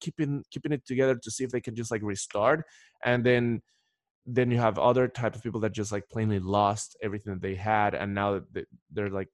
keeping 0.00 0.44
keeping 0.50 0.72
it 0.72 0.86
together 0.86 1.16
to 1.22 1.30
see 1.30 1.44
if 1.44 1.50
they 1.50 1.60
can 1.60 1.74
just 1.74 1.90
like 1.90 2.02
restart, 2.02 2.64
and 3.04 3.24
then 3.24 3.62
then 4.26 4.50
you 4.50 4.58
have 4.58 4.78
other 4.78 5.06
type 5.08 5.36
of 5.36 5.42
people 5.42 5.60
that 5.60 5.72
just 5.72 5.92
like 5.92 6.08
plainly 6.10 6.40
lost 6.40 6.96
everything 7.02 7.34
that 7.34 7.42
they 7.42 7.54
had, 7.54 7.94
and 7.94 8.14
now 8.14 8.40
they, 8.52 8.64
they're 8.92 9.10
like, 9.10 9.28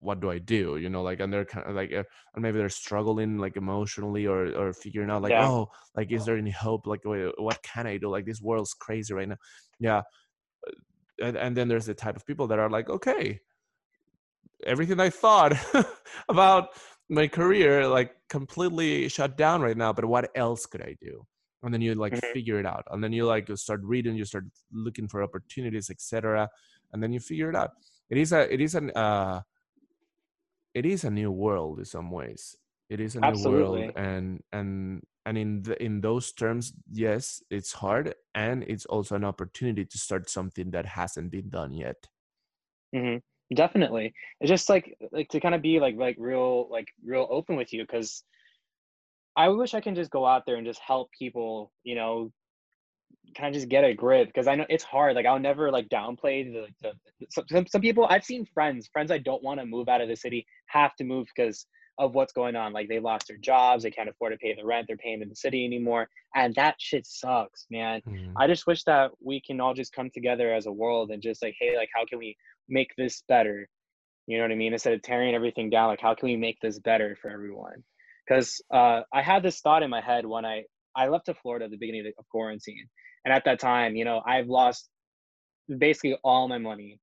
what 0.00 0.20
do 0.20 0.30
I 0.30 0.38
do? 0.38 0.76
You 0.78 0.90
know, 0.90 1.02
like, 1.02 1.20
and 1.20 1.32
they're 1.32 1.44
kind 1.44 1.64
of 1.68 1.76
like, 1.76 1.92
uh, 1.92 2.02
and 2.34 2.42
maybe 2.42 2.58
they're 2.58 2.68
struggling 2.68 3.38
like 3.38 3.56
emotionally 3.56 4.26
or 4.26 4.52
or 4.52 4.72
figuring 4.72 5.10
out 5.10 5.22
like, 5.22 5.30
Yeah. 5.30 5.48
oh, 5.48 5.68
like, 5.94 6.10
is 6.10 6.24
there 6.26 6.36
any 6.36 6.50
hope? 6.50 6.86
Like, 6.88 7.02
what 7.04 7.62
can 7.62 7.86
I 7.86 7.98
do? 7.98 8.10
Like, 8.10 8.26
this 8.26 8.42
world's 8.42 8.74
crazy 8.74 9.14
right 9.14 9.28
now. 9.28 9.36
Yeah. 9.78 10.02
And, 11.22 11.36
and 11.36 11.56
then 11.56 11.68
there's 11.68 11.86
the 11.86 11.94
type 11.94 12.16
of 12.16 12.26
people 12.26 12.48
that 12.48 12.58
are 12.58 12.68
like, 12.68 12.90
okay, 12.90 13.38
everything 14.66 14.98
I 14.98 15.10
thought 15.10 15.52
about 16.28 16.70
my 17.08 17.28
career 17.28 17.86
like 17.88 18.16
completely 18.28 19.08
shut 19.08 19.36
down 19.36 19.60
right 19.62 19.76
now. 19.76 19.92
But 19.92 20.06
what 20.06 20.30
else 20.36 20.66
could 20.66 20.82
I 20.82 20.96
do? 21.00 21.26
And 21.62 21.72
then 21.72 21.80
you 21.80 21.94
like 21.94 22.16
Mhm. 22.20 22.34
figure 22.34 22.58
it 22.58 22.66
out, 22.66 22.84
and 22.90 23.04
then 23.04 23.12
you 23.12 23.24
like 23.26 23.48
start 23.56 23.80
reading, 23.84 24.16
you 24.16 24.24
start 24.24 24.46
looking 24.72 25.06
for 25.08 25.22
opportunities, 25.22 25.90
etc. 25.90 26.48
And 26.92 27.02
then 27.02 27.12
you 27.12 27.20
figure 27.20 27.50
it 27.50 27.56
out. 27.56 27.70
It 28.10 28.18
is 28.18 28.32
a 28.32 28.52
it 28.52 28.60
is 28.60 28.74
an 28.74 28.90
uh, 28.96 29.42
it 30.74 30.86
is 30.86 31.04
a 31.04 31.10
new 31.10 31.30
world 31.30 31.78
in 31.78 31.84
some 31.84 32.10
ways. 32.10 32.56
It 32.88 33.00
is 33.00 33.16
a 33.16 33.20
new 33.20 33.38
Absolutely. 33.38 33.38
world, 33.38 33.90
and 33.96 34.42
and 34.52 35.02
and 35.24 35.38
in 35.38 35.62
the, 35.62 35.82
in 35.82 36.00
those 36.00 36.32
terms, 36.32 36.72
yes, 36.90 37.42
it's 37.50 37.72
hard, 37.72 38.14
and 38.34 38.62
it's 38.64 38.86
also 38.86 39.16
an 39.16 39.24
opportunity 39.24 39.84
to 39.86 39.98
start 39.98 40.28
something 40.28 40.70
that 40.72 40.84
hasn't 40.86 41.30
been 41.30 41.48
done 41.48 41.72
yet. 41.72 42.08
hmm 42.92 43.18
Definitely. 43.54 44.14
It's 44.40 44.48
just 44.48 44.68
like 44.68 44.96
like 45.10 45.28
to 45.30 45.40
kind 45.40 45.54
of 45.54 45.62
be 45.62 45.80
like 45.80 45.96
like 45.96 46.16
real 46.18 46.68
like 46.70 46.88
real 47.04 47.26
open 47.30 47.56
with 47.56 47.72
you 47.72 47.82
because 47.82 48.22
I 49.36 49.48
wish 49.48 49.74
I 49.74 49.80
can 49.80 49.94
just 49.94 50.10
go 50.10 50.26
out 50.26 50.44
there 50.46 50.56
and 50.56 50.66
just 50.66 50.80
help 50.80 51.10
people, 51.18 51.72
you 51.82 51.94
know, 51.94 52.30
kind 53.36 53.48
of 53.48 53.54
just 53.54 53.68
get 53.68 53.84
a 53.84 53.94
grip 53.94 54.28
because 54.28 54.46
I 54.46 54.54
know 54.54 54.66
it's 54.68 54.84
hard. 54.84 55.16
Like 55.16 55.26
I'll 55.26 55.38
never 55.38 55.70
like 55.70 55.88
downplay 55.88 56.52
the, 56.52 56.66
the 56.82 56.92
some, 57.30 57.44
some 57.50 57.66
some 57.66 57.80
people 57.80 58.06
I've 58.08 58.24
seen 58.24 58.46
friends 58.54 58.88
friends 58.92 59.10
I 59.10 59.18
don't 59.18 59.42
want 59.42 59.60
to 59.60 59.66
move 59.66 59.88
out 59.88 60.00
of 60.00 60.08
the 60.08 60.16
city 60.16 60.46
have 60.66 60.94
to 60.96 61.04
move 61.04 61.26
because 61.34 61.66
of 61.98 62.14
what's 62.14 62.32
going 62.32 62.56
on. 62.56 62.72
Like 62.72 62.88
they 62.88 62.98
lost 63.00 63.28
their 63.28 63.36
jobs, 63.36 63.82
they 63.82 63.90
can't 63.90 64.08
afford 64.08 64.32
to 64.32 64.38
pay 64.38 64.54
the 64.54 64.64
rent 64.64 64.86
they're 64.88 64.96
paying 64.96 65.22
in 65.22 65.28
the 65.28 65.36
city 65.36 65.64
anymore, 65.64 66.08
and 66.34 66.54
that 66.54 66.76
shit 66.78 67.06
sucks, 67.06 67.66
man. 67.70 68.00
Mhm. 68.06 68.32
I 68.36 68.46
just 68.46 68.66
wish 68.66 68.84
that 68.84 69.10
we 69.20 69.40
can 69.40 69.60
all 69.60 69.74
just 69.74 69.92
come 69.92 70.10
together 70.10 70.52
as 70.52 70.66
a 70.66 70.72
world 70.72 71.10
and 71.10 71.22
just 71.22 71.42
like, 71.42 71.54
hey, 71.60 71.76
like, 71.76 71.90
how 71.94 72.04
can 72.04 72.18
we 72.18 72.36
make 72.68 72.94
this 72.96 73.22
better? 73.28 73.68
You 74.26 74.38
know 74.38 74.44
what 74.44 74.52
I 74.52 74.56
mean? 74.56 74.72
Instead 74.72 74.94
of 74.94 75.02
tearing 75.02 75.34
everything 75.34 75.68
down, 75.70 75.88
like, 75.88 76.00
how 76.00 76.14
can 76.14 76.28
we 76.28 76.36
make 76.36 76.58
this 76.60 76.78
better 76.78 77.16
for 77.20 77.30
everyone? 77.30 77.84
Because 78.26 78.62
uh, 78.72 79.02
I 79.12 79.20
had 79.20 79.42
this 79.42 79.60
thought 79.60 79.82
in 79.82 79.90
my 79.90 80.00
head 80.00 80.26
when 80.26 80.44
I 80.44 80.64
I 80.94 81.08
left 81.08 81.26
to 81.26 81.34
Florida 81.34 81.64
at 81.64 81.70
the 81.70 81.78
beginning 81.78 82.06
of, 82.06 82.12
of 82.18 82.28
quarantine, 82.28 82.88
and 83.24 83.32
at 83.34 83.44
that 83.46 83.58
time, 83.60 83.96
you 83.96 84.04
know, 84.04 84.22
I've 84.24 84.48
lost 84.48 84.88
basically 85.78 86.16
all 86.22 86.48
my 86.48 86.58
money. 86.58 87.00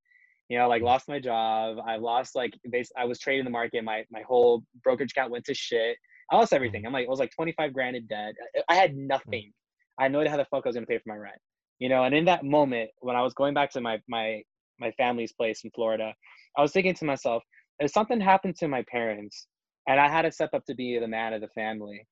You 0.50 0.58
know, 0.58 0.68
like 0.68 0.82
lost 0.82 1.08
my 1.08 1.20
job. 1.20 1.78
I 1.86 1.98
lost 1.98 2.36
like 2.36 2.54
base. 2.72 2.92
I 2.98 3.06
was 3.06 3.20
trading 3.20 3.46
the 3.46 3.52
market. 3.52 3.84
My 3.84 4.04
my 4.12 4.22
whole 4.22 4.64
brokerage 4.84 5.12
account 5.12 5.32
went 5.32 5.46
to 5.46 5.54
shit. 5.54 5.96
I 6.32 6.36
lost 6.36 6.54
everything. 6.54 6.84
Mm. 6.84 6.88
I'm 6.88 6.94
like, 6.94 7.06
I 7.08 7.10
was 7.10 7.20
like 7.20 7.32
25 7.36 7.74
grand 7.74 7.96
in 7.96 8.08
debt. 8.08 8.34
I, 8.68 8.76
had 8.76 8.94
mm. 8.94 9.08
nothing. 9.08 9.52
I 10.00 10.04
had 10.04 10.12
no 10.12 10.20
idea 10.20 10.32
how 10.32 10.38
the 10.38 10.46
fuck 10.46 10.66
I 10.66 10.70
was 10.70 10.76
gonna 10.76 10.88
pay 10.88 10.98
for 10.98 11.10
my 11.10 11.16
rent. 11.16 11.38
You 11.78 11.90
know, 11.90 12.04
and 12.04 12.14
in 12.14 12.26
that 12.26 12.44
moment 12.44 12.90
when 13.00 13.16
I 13.16 13.22
was 13.22 13.34
going 13.34 13.54
back 13.54 13.72
to 13.72 13.82
my 13.82 14.00
my 14.08 14.42
my 14.80 14.92
family's 14.92 15.34
place 15.34 15.64
in 15.64 15.72
Florida, 15.72 16.14
I 16.58 16.62
was 16.62 16.72
thinking 16.72 16.96
to 16.96 17.06
myself, 17.06 17.44
if 17.80 17.92
something 17.92 18.20
happened 18.20 18.56
to 18.58 18.68
my 18.68 18.84
parents 18.92 19.48
and 19.88 20.00
I 20.00 20.10
had 20.10 20.24
to 20.24 20.32
step 20.32 20.50
up 20.54 20.66
to 20.66 20.76
be 20.76 20.98
the 20.98 21.08
man 21.08 21.34
of 21.34 21.42
the 21.42 21.48
family, 21.50 22.08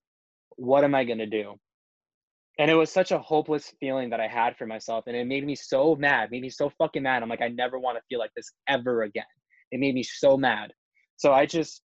what 0.58 0.84
am 0.84 0.94
I 0.94 1.04
gonna 1.04 1.26
do? 1.26 1.56
And 2.60 2.72
it 2.72 2.76
was 2.76 2.92
such 2.92 3.12
a 3.12 3.20
hopeless 3.20 3.72
feeling 3.80 4.10
that 4.10 4.20
I 4.20 4.28
had 4.28 4.58
for 4.58 4.66
myself, 4.66 5.06
and 5.08 5.16
it 5.16 5.28
made 5.28 5.46
me 5.46 5.56
so 5.56 5.96
mad, 5.96 6.32
made 6.32 6.42
me 6.42 6.50
so 6.50 6.72
fucking 6.78 7.04
mad. 7.04 7.22
I'm 7.22 7.30
like, 7.30 7.42
I 7.42 7.50
never 7.50 7.78
want 7.78 7.98
to 7.98 8.04
feel 8.10 8.20
like 8.20 8.32
this 8.36 8.52
ever 8.68 9.04
again. 9.04 9.26
It 9.72 9.80
made 9.80 9.94
me 9.94 10.04
so 10.04 10.38
mad. 10.38 10.74
So 11.18 11.34
I 11.34 11.46
just 11.46 11.82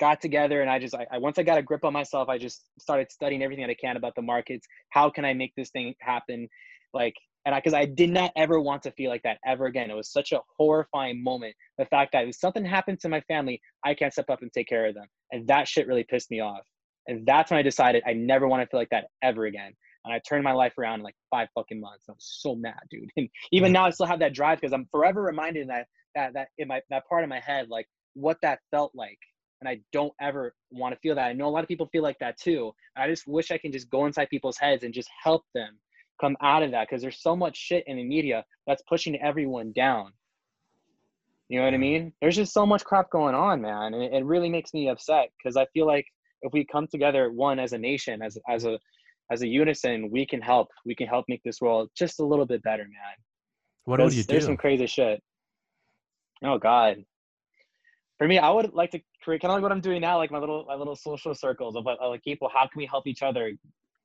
got 0.00 0.20
together 0.20 0.62
and 0.62 0.70
I 0.70 0.78
just 0.78 0.94
I, 0.94 1.06
I 1.12 1.18
once 1.18 1.38
I 1.38 1.42
got 1.42 1.58
a 1.58 1.62
grip 1.62 1.84
on 1.84 1.92
myself, 1.92 2.28
I 2.28 2.38
just 2.38 2.64
started 2.78 3.12
studying 3.12 3.42
everything 3.42 3.66
that 3.66 3.70
I 3.70 3.74
can 3.74 3.96
about 3.96 4.14
the 4.16 4.22
markets. 4.22 4.66
How 4.88 5.10
can 5.10 5.24
I 5.24 5.34
make 5.34 5.52
this 5.56 5.70
thing 5.70 5.94
happen? 6.00 6.48
Like 6.94 7.14
and 7.46 7.54
I 7.54 7.58
because 7.58 7.74
I 7.74 7.84
did 7.84 8.10
not 8.10 8.32
ever 8.36 8.60
want 8.60 8.82
to 8.84 8.92
feel 8.92 9.10
like 9.10 9.22
that 9.22 9.38
ever 9.46 9.66
again. 9.66 9.90
It 9.90 9.94
was 9.94 10.10
such 10.10 10.32
a 10.32 10.40
horrifying 10.58 11.22
moment. 11.22 11.54
The 11.78 11.86
fact 11.86 12.12
that 12.12 12.26
if 12.26 12.34
something 12.34 12.64
happened 12.64 13.00
to 13.00 13.08
my 13.08 13.20
family, 13.22 13.60
I 13.84 13.94
can't 13.94 14.12
step 14.12 14.30
up 14.30 14.42
and 14.42 14.52
take 14.52 14.68
care 14.68 14.86
of 14.86 14.94
them. 14.94 15.06
And 15.32 15.46
that 15.48 15.68
shit 15.68 15.86
really 15.86 16.04
pissed 16.04 16.30
me 16.30 16.40
off. 16.40 16.62
And 17.06 17.26
that's 17.26 17.50
when 17.50 17.58
I 17.58 17.62
decided 17.62 18.02
I 18.06 18.12
never 18.12 18.48
want 18.48 18.62
to 18.62 18.68
feel 18.68 18.80
like 18.80 18.90
that 18.90 19.06
ever 19.22 19.46
again. 19.46 19.72
And 20.04 20.14
I 20.14 20.20
turned 20.26 20.44
my 20.44 20.52
life 20.52 20.78
around 20.78 21.00
in 21.00 21.04
like 21.04 21.16
five 21.30 21.48
fucking 21.54 21.80
months. 21.80 22.06
I 22.08 22.12
was 22.12 22.38
so 22.40 22.54
mad, 22.54 22.80
dude. 22.90 23.10
And 23.16 23.28
even 23.52 23.72
now 23.72 23.86
I 23.86 23.90
still 23.90 24.06
have 24.06 24.20
that 24.20 24.34
drive 24.34 24.60
because 24.60 24.72
I'm 24.72 24.86
forever 24.90 25.22
reminded 25.22 25.68
that 25.68 25.86
that 26.14 26.32
that 26.34 26.48
in 26.58 26.68
my 26.68 26.80
that 26.90 27.06
part 27.08 27.22
of 27.22 27.28
my 27.30 27.40
head, 27.40 27.68
like 27.68 27.86
what 28.14 28.38
that 28.42 28.60
felt 28.70 28.92
like 28.94 29.18
and 29.60 29.68
I 29.68 29.80
don't 29.92 30.12
ever 30.20 30.54
want 30.70 30.94
to 30.94 31.00
feel 31.00 31.14
that. 31.14 31.26
I 31.26 31.32
know 31.32 31.46
a 31.46 31.50
lot 31.50 31.62
of 31.62 31.68
people 31.68 31.88
feel 31.92 32.02
like 32.02 32.18
that 32.20 32.38
too. 32.38 32.72
I 32.96 33.08
just 33.08 33.26
wish 33.26 33.50
I 33.50 33.58
can 33.58 33.72
just 33.72 33.90
go 33.90 34.06
inside 34.06 34.30
people's 34.30 34.56
heads 34.56 34.84
and 34.84 34.94
just 34.94 35.10
help 35.22 35.44
them 35.54 35.78
come 36.20 36.36
out 36.42 36.62
of 36.62 36.70
that 36.72 36.88
because 36.88 37.02
there's 37.02 37.22
so 37.22 37.36
much 37.36 37.56
shit 37.56 37.84
in 37.86 37.96
the 37.96 38.04
media 38.04 38.44
that's 38.66 38.82
pushing 38.88 39.20
everyone 39.20 39.72
down. 39.72 40.12
You 41.48 41.58
know 41.58 41.64
what 41.64 41.74
I 41.74 41.78
mean? 41.78 42.12
There's 42.20 42.36
just 42.36 42.52
so 42.52 42.64
much 42.64 42.84
crap 42.84 43.10
going 43.10 43.34
on, 43.34 43.60
man, 43.60 43.94
and 43.94 44.02
it, 44.02 44.12
it 44.12 44.24
really 44.24 44.48
makes 44.48 44.72
me 44.72 44.88
upset 44.88 45.30
because 45.36 45.56
I 45.56 45.66
feel 45.74 45.86
like 45.86 46.06
if 46.42 46.52
we 46.52 46.64
come 46.64 46.86
together, 46.86 47.30
one 47.32 47.58
as 47.58 47.72
a 47.72 47.78
nation, 47.78 48.22
as 48.22 48.38
as 48.48 48.64
a 48.64 48.78
as 49.30 49.42
a 49.42 49.46
unison, 49.46 50.10
we 50.10 50.26
can 50.26 50.40
help. 50.40 50.68
We 50.84 50.94
can 50.94 51.06
help 51.06 51.24
make 51.28 51.42
this 51.44 51.60
world 51.60 51.90
just 51.96 52.20
a 52.20 52.24
little 52.24 52.46
bit 52.46 52.62
better, 52.62 52.82
man. 52.82 53.16
What 53.84 54.00
would 54.00 54.12
you 54.12 54.22
There's 54.24 54.42
do? 54.42 54.46
some 54.46 54.56
crazy 54.56 54.86
shit. 54.86 55.22
Oh 56.44 56.58
God. 56.58 57.04
For 58.18 58.28
me, 58.28 58.38
I 58.38 58.50
would 58.50 58.74
like 58.74 58.90
to 58.90 59.00
create 59.22 59.40
kind 59.40 59.50
of 59.50 59.56
like 59.56 59.62
what 59.62 59.72
I'm 59.72 59.80
doing 59.80 60.00
now, 60.00 60.18
like 60.18 60.30
my 60.30 60.38
little 60.38 60.64
my 60.68 60.74
little 60.74 60.96
social 60.96 61.34
circles 61.34 61.76
of 61.76 61.86
like, 61.86 61.98
of, 62.00 62.10
like 62.10 62.22
people. 62.22 62.50
How 62.52 62.62
can 62.62 62.76
we 62.76 62.86
help 62.86 63.06
each 63.06 63.22
other 63.22 63.52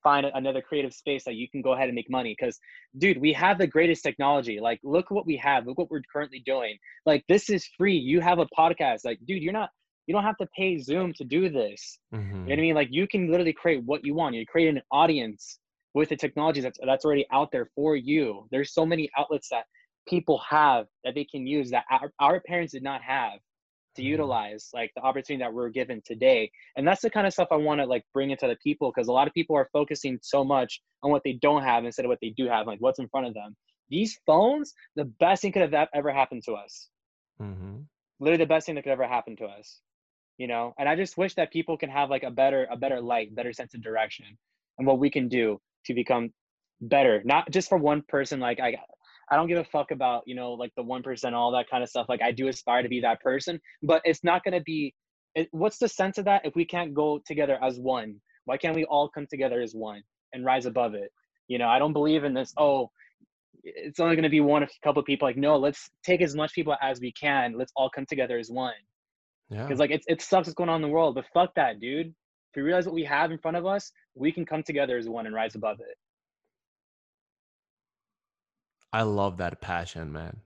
find 0.02 0.24
another 0.34 0.62
creative 0.62 0.94
space 0.94 1.24
that 1.24 1.34
you 1.34 1.50
can 1.50 1.60
go 1.60 1.72
ahead 1.72 1.88
and 1.88 1.94
make 1.94 2.08
money? 2.08 2.34
Because, 2.38 2.58
dude, 2.98 3.20
we 3.20 3.32
have 3.32 3.58
the 3.58 3.66
greatest 3.66 4.02
technology. 4.02 4.58
Like, 4.60 4.80
look 4.84 5.10
what 5.10 5.26
we 5.26 5.36
have. 5.36 5.66
Look 5.66 5.76
what 5.78 5.90
we're 5.90 6.02
currently 6.10 6.42
doing. 6.46 6.78
Like, 7.04 7.24
this 7.28 7.50
is 7.50 7.68
free. 7.76 7.96
You 7.96 8.20
have 8.20 8.38
a 8.38 8.46
podcast. 8.58 9.00
Like, 9.04 9.18
dude, 9.26 9.42
you're 9.42 9.52
not. 9.52 9.70
You 10.06 10.14
don't 10.14 10.24
have 10.24 10.36
to 10.38 10.46
pay 10.56 10.78
Zoom 10.78 11.12
to 11.14 11.24
do 11.24 11.48
this. 11.48 11.98
Mhm. 12.12 12.20
You 12.20 12.36
know 12.36 12.42
what 12.46 12.52
I 12.52 12.62
mean? 12.62 12.74
Like 12.74 12.88
you 12.90 13.06
can 13.08 13.30
literally 13.30 13.52
create 13.52 13.82
what 13.84 14.04
you 14.04 14.14
want. 14.14 14.34
You 14.34 14.46
create 14.46 14.68
an 14.68 14.82
audience 14.92 15.58
with 15.94 16.10
the 16.10 16.16
technology 16.16 16.60
that's 16.60 16.78
that's 16.84 17.04
already 17.04 17.26
out 17.32 17.50
there 17.52 17.70
for 17.74 17.96
you. 17.96 18.46
There's 18.50 18.72
so 18.72 18.86
many 18.86 19.10
outlets 19.16 19.48
that 19.50 19.64
people 20.06 20.38
have 20.48 20.86
that 21.04 21.14
they 21.14 21.24
can 21.24 21.46
use 21.46 21.70
that 21.70 21.84
our, 21.90 22.12
our 22.20 22.40
parents 22.40 22.72
did 22.72 22.82
not 22.82 23.02
have 23.02 23.40
to 23.96 24.02
Mhm. 24.02 24.06
utilize 24.06 24.70
like 24.74 24.92
the 24.94 25.02
opportunity 25.02 25.42
that 25.42 25.52
we're 25.52 25.70
given 25.70 26.00
today. 26.04 26.50
And 26.76 26.86
that's 26.86 27.02
the 27.02 27.10
kind 27.10 27.26
of 27.26 27.32
stuff 27.32 27.48
I 27.50 27.56
want 27.56 27.80
to 27.80 27.86
like 27.86 28.04
bring 28.12 28.30
into 28.30 28.46
the 28.46 28.56
people 28.62 28.92
because 28.94 29.08
a 29.08 29.12
lot 29.12 29.26
of 29.26 29.34
people 29.34 29.56
are 29.56 29.68
focusing 29.72 30.18
so 30.22 30.44
much 30.44 30.80
on 31.02 31.10
what 31.10 31.22
they 31.24 31.32
don't 31.34 31.62
have 31.62 31.84
instead 31.84 32.04
of 32.04 32.10
what 32.10 32.20
they 32.20 32.30
do 32.30 32.46
have, 32.46 32.66
like 32.66 32.80
what's 32.80 32.98
in 33.00 33.08
front 33.08 33.26
of 33.26 33.34
them. 33.34 33.56
These 33.88 34.20
phones, 34.26 34.74
the 34.94 35.06
best 35.18 35.42
thing 35.42 35.52
could 35.52 35.62
have 35.62 35.88
ever 35.94 36.12
happened 36.12 36.44
to 36.44 36.52
us 36.52 36.90
Mhm. 37.40 37.86
literally 38.20 38.44
the 38.44 38.48
best 38.48 38.66
thing 38.66 38.74
that 38.74 38.82
could 38.82 38.92
ever 38.92 39.06
happen 39.06 39.36
to 39.36 39.44
us 39.46 39.80
you 40.38 40.46
know 40.46 40.74
and 40.78 40.88
i 40.88 40.96
just 40.96 41.16
wish 41.16 41.34
that 41.34 41.52
people 41.52 41.76
can 41.76 41.90
have 41.90 42.10
like 42.10 42.22
a 42.22 42.30
better 42.30 42.66
a 42.70 42.76
better 42.76 43.00
light 43.00 43.34
better 43.34 43.52
sense 43.52 43.74
of 43.74 43.82
direction 43.82 44.26
and 44.78 44.86
what 44.86 44.98
we 44.98 45.10
can 45.10 45.28
do 45.28 45.60
to 45.84 45.94
become 45.94 46.30
better 46.80 47.22
not 47.24 47.50
just 47.50 47.68
for 47.68 47.78
one 47.78 48.02
person 48.08 48.38
like 48.40 48.60
i 48.60 48.76
i 49.30 49.36
don't 49.36 49.48
give 49.48 49.58
a 49.58 49.64
fuck 49.64 49.90
about 49.90 50.22
you 50.26 50.34
know 50.34 50.52
like 50.52 50.72
the 50.76 50.82
1% 50.84 51.32
all 51.32 51.52
that 51.52 51.70
kind 51.70 51.82
of 51.82 51.88
stuff 51.88 52.06
like 52.08 52.22
i 52.22 52.30
do 52.30 52.48
aspire 52.48 52.82
to 52.82 52.88
be 52.88 53.00
that 53.00 53.20
person 53.20 53.60
but 53.82 54.02
it's 54.04 54.22
not 54.22 54.44
going 54.44 54.54
to 54.54 54.60
be 54.60 54.94
it, 55.36 55.48
what's 55.52 55.78
the 55.78 55.88
sense 55.88 56.18
of 56.18 56.24
that 56.24 56.44
if 56.44 56.56
we 56.56 56.64
can't 56.64 56.94
go 56.94 57.20
together 57.24 57.58
as 57.62 57.78
one? 57.78 58.16
Why 58.46 58.56
can't 58.56 58.74
we 58.74 58.86
all 58.86 59.08
come 59.08 59.26
together 59.30 59.60
as 59.60 59.74
one 59.74 60.02
and 60.32 60.44
rise 60.44 60.64
above 60.66 60.94
it? 60.94 61.12
You 61.46 61.58
know 61.58 61.68
i 61.68 61.78
don't 61.78 61.92
believe 61.92 62.24
in 62.24 62.34
this 62.34 62.52
oh 62.58 62.90
it's 63.62 64.00
only 64.00 64.16
going 64.16 64.24
to 64.24 64.28
be 64.28 64.40
one 64.40 64.64
a 64.64 64.68
couple 64.82 65.00
people 65.04 65.28
like 65.28 65.36
no 65.36 65.56
let's 65.56 65.88
take 66.04 66.20
as 66.20 66.34
much 66.34 66.52
people 66.52 66.76
as 66.82 67.00
we 67.00 67.12
can 67.12 67.56
let's 67.56 67.72
all 67.76 67.88
come 67.88 68.04
together 68.04 68.36
as 68.36 68.50
one 68.50 68.74
Yeah. 69.50 69.62
because 69.64 69.78
like 69.78 69.90
it, 69.92 70.04
it 70.08 70.20
sucks 70.22 70.48
what's 70.48 70.54
going 70.54 70.68
on 70.68 70.76
in 70.76 70.82
the 70.82 70.88
world 70.92 71.14
but 71.14 71.24
fuck 71.32 71.54
that 71.54 71.78
dude 71.80 72.08
if 72.08 72.56
we 72.56 72.62
realize 72.62 72.86
what 72.86 72.94
we 72.94 73.04
have 73.04 73.30
in 73.30 73.38
front 73.38 73.56
of 73.56 73.64
us 73.66 73.92
we 74.14 74.32
can 74.32 74.44
come 74.44 74.62
together 74.62 74.96
as 74.98 75.08
one 75.08 75.26
and 75.26 75.34
rise 75.34 75.54
above 75.54 75.78
it 75.80 75.96
I 78.92 79.02
love 79.02 79.36
that 79.38 79.60
passion, 79.60 80.12
man. 80.12 80.38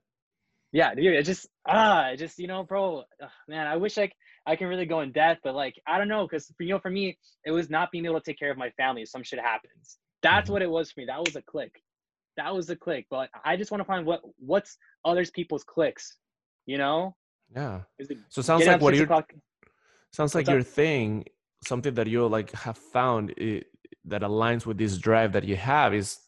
yeah 0.73 0.95
dude 0.95 1.15
it 1.15 1.25
just 1.25 1.47
ah 1.67 2.09
it 2.11 2.17
just 2.19 2.39
you 2.39 2.47
know 2.47 2.63
bro 2.65 3.03
ugh, 3.23 3.29
man 3.49 3.67
i 3.67 3.77
wish 3.77 3.97
like 3.97 4.13
i 4.47 4.55
can 4.57 4.69
really 4.69 4.87
go 4.87 5.01
in 5.01 5.13
depth 5.13 5.41
but 5.43 5.55
like 5.55 5.75
i 5.87 5.99
don't 5.99 6.09
know 6.09 6.27
because 6.27 6.53
you 6.61 6.69
know 6.69 6.79
for 6.79 6.91
me 6.91 7.17
it 7.45 7.51
was 7.51 7.71
not 7.71 7.91
being 7.91 8.05
able 8.07 8.21
to 8.21 8.25
take 8.31 8.39
care 8.39 8.51
of 8.51 8.59
my 8.59 8.71
family 8.71 9.05
some 9.07 9.23
shit 9.23 9.41
happens 9.41 9.99
that's 10.23 10.49
Mhm. 10.49 10.53
what 10.53 10.63
it 10.63 10.71
was 10.71 10.91
for 10.93 11.01
me 11.01 11.07
that 11.07 11.19
was 11.21 11.35
a 11.37 11.43
click 11.43 11.73
that 12.37 12.55
was 12.55 12.71
a 12.71 12.77
click. 12.77 13.07
But 13.11 13.29
I 13.45 13.57
just 13.57 13.71
want 13.71 13.81
to 13.81 13.85
find 13.85 14.07
what 14.07 14.21
what's 14.39 14.79
others 15.05 15.31
people's 15.31 15.65
clicks. 15.65 16.17
You 16.65 16.79
know? 16.79 17.17
Yeah. 17.55 17.83
It 17.99 18.09
So 18.29 18.43
sounds 18.43 18.67
like 18.67 18.81
what 18.81 18.95
o'clock? 18.95 19.33
sounds 20.13 20.35
like 20.35 20.47
What's 20.47 20.49
up? 20.49 20.55
your 20.55 20.63
thing, 20.63 21.25
something 21.65 21.95
that 21.95 22.07
you 22.07 22.27
like 22.27 22.53
have 22.53 22.79
found 22.79 23.35
i 23.41 23.63
that 24.05 24.23
aligns 24.23 24.65
with 24.67 24.79
this 24.79 24.97
drive 24.99 25.33
that 25.33 25.45
you 25.45 25.57
have 25.57 25.93
is 25.95 26.19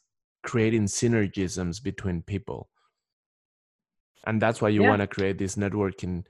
creating 0.43 0.85
synergisms 0.85 1.83
between 1.83 2.23
people. 2.23 2.69
And 4.27 4.41
that's 4.41 4.61
why 4.61 4.69
you 4.69 4.83
Yeah. 4.83 4.89
want 4.89 5.01
to 5.01 5.07
create 5.07 5.39
these 5.39 5.57
networking 5.57 6.25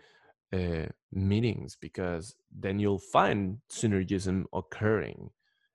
uh, 0.52 0.86
meetings 1.10 1.76
because 1.80 2.34
then 2.50 2.78
you'll 2.78 2.98
find 2.98 3.58
synergism 3.70 4.44
occurring, 4.52 5.30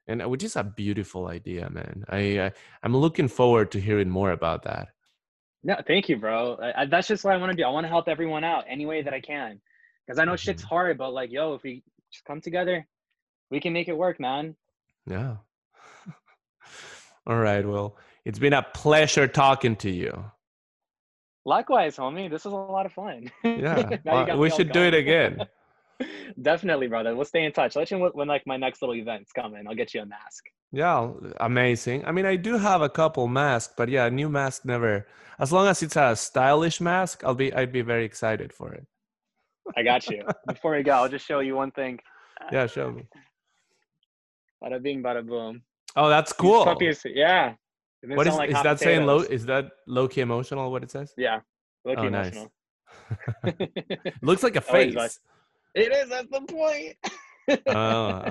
and 0.08 0.22
uh, 0.22 0.30
which 0.30 0.44
is 0.44 0.56
a 0.56 0.64
beautiful 0.64 1.28
idea, 1.28 1.70
man. 1.70 2.06
I, 2.10 2.40
I 2.40 2.52
I'm 2.84 2.96
looking 2.96 3.28
forward 3.28 3.72
to 3.72 3.82
hearing 3.82 4.10
more 4.10 4.32
about 4.32 4.64
that. 4.64 4.90
No, 5.64 5.76
thank 5.86 6.08
you, 6.10 6.18
bro. 6.18 6.56
I, 6.62 6.82
I, 6.82 6.86
that's 6.86 7.08
just 7.08 7.24
what 7.24 7.34
I 7.34 7.38
want 7.38 7.52
to 7.52 7.58
do. 7.58 7.64
I 7.64 7.70
want 7.70 7.84
to 7.86 7.90
help 7.90 8.08
everyone 8.08 8.44
out 8.44 8.66
any 8.70 8.86
way 8.86 9.02
that 9.02 9.14
I 9.14 9.20
can, 9.20 9.60
because 10.06 10.20
I 10.20 10.26
know 10.26 10.36
shit's 10.36 10.64
Mhm. 10.64 10.68
hard. 10.70 10.98
But 10.98 11.12
like, 11.12 11.32
yo, 11.32 11.56
if 11.56 11.64
we 11.64 11.84
just 12.12 12.24
come 12.26 12.42
together, 12.42 12.88
we 13.52 13.60
can 13.60 13.74
make 13.74 13.88
it 13.88 13.98
work, 13.98 14.20
man. 14.20 14.56
Yeah. 15.08 15.38
All 17.28 17.38
right. 17.38 17.66
Well, 17.68 17.98
it's 18.24 18.40
been 18.40 18.54
a 18.54 18.64
pleasure 18.74 19.28
talking 19.28 19.76
to 19.78 19.90
you. 19.90 20.32
Likewise, 21.46 21.96
homie. 21.98 22.30
This 22.30 22.46
was 22.46 22.54
a 22.54 22.58
lot 22.58 22.86
of 22.86 22.94
fun. 22.94 23.32
Yeah. 23.44 23.98
Now 24.06 24.20
you 24.22 24.28
got 24.28 24.38
we 24.38 24.50
should 24.50 24.72
do 24.72 24.82
it 24.82 24.94
again. 24.94 25.46
Definitely, 26.42 26.88
brother. 26.88 27.16
We'll 27.16 27.26
stay 27.26 27.44
in 27.44 27.52
touch. 27.52 27.76
Let 27.76 27.90
you 27.92 27.98
know 28.00 28.10
when 28.14 28.28
like 28.28 28.46
my 28.46 28.58
next 28.58 28.82
little 28.82 28.96
event's 28.96 29.32
coming. 29.32 29.66
I'll 29.68 29.76
get 29.76 29.94
you 29.94 30.02
a 30.02 30.06
mask. 30.06 30.44
Yeah, 30.72 31.12
amazing. 31.40 32.06
I 32.06 32.12
mean, 32.12 32.26
I 32.26 32.36
do 32.36 32.58
have 32.58 32.82
a 32.82 32.90
couple 32.90 33.28
masks, 33.28 33.74
but 33.78 33.90
yeah, 33.90 34.06
a 34.06 34.12
new 34.12 34.30
mask 34.30 34.66
never. 34.66 35.08
As 35.40 35.52
long 35.52 35.68
as 35.68 35.82
it's 35.84 35.96
a 35.96 36.16
stylish 36.16 36.82
mask, 36.82 37.24
I'll 37.24 37.36
be 37.36 37.54
I'd 37.54 37.72
be 37.72 37.82
very 37.82 38.06
excited 38.06 38.52
for 38.54 38.74
it. 38.74 38.86
I 39.76 39.84
got 39.84 40.08
you. 40.08 40.24
Before 40.48 40.76
we 40.76 40.84
go, 40.84 40.92
I'll 40.94 41.10
just 41.10 41.26
show 41.26 41.40
you 41.40 41.56
one 41.56 41.72
thing. 41.72 42.00
Yeah, 42.52 42.68
show 42.68 42.92
me. 42.92 43.04
Bada 44.64 44.82
bing, 44.82 45.02
bada 45.04 45.26
boom. 45.26 45.62
Oh, 45.96 46.10
that's 46.10 46.34
cool. 46.34 46.64
puppies- 46.66 47.02
yeah. 47.06 47.54
What 48.04 48.28
is 48.28 48.36
like 48.36 48.50
is 48.52 48.62
that 48.64 48.80
saying? 48.80 49.06
Low 49.06 49.20
is 49.20 49.46
that 49.48 49.72
low 49.88 50.08
key 50.08 50.22
emotional? 50.22 50.72
What 50.72 50.84
it 50.84 50.92
says? 50.92 51.14
Yeah. 51.18 51.40
Low-key 51.84 52.02
Oh, 52.08 52.10
nice. 52.10 52.36
emotional. 52.36 52.52
Looks 54.22 54.44
like 54.44 54.56
a 54.56 54.62
face. 54.62 55.20
Nice. 55.76 55.86
it 55.86 55.92
is. 55.94 56.10
That's 56.10 56.30
the 56.30 56.42
point. 56.42 56.98
oh. 57.68 58.26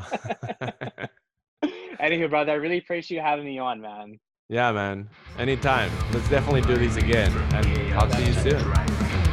Anywho, 2.01 2.29
brother, 2.29 2.53
I 2.53 2.57
really 2.57 2.79
appreciate 2.79 3.17
you 3.17 3.23
having 3.23 3.47
me 3.47 3.59
on, 3.59 3.81
man. 3.81 4.19
yeah, 4.49 4.71
man. 4.73 5.09
Anytime. 5.39 5.91
Let's 6.13 6.29
definitely 6.29 6.63
do 6.63 6.77
this 6.77 6.97
again, 6.97 7.33
and 7.53 7.95
I'll 7.95 8.11
see 8.13 8.27
you 8.27 8.35
soon. 8.35 8.57
All 8.57 8.73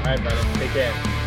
right, 0.06 0.22
brother. 0.22 0.60
Take 0.60 0.72
care. 0.72 1.23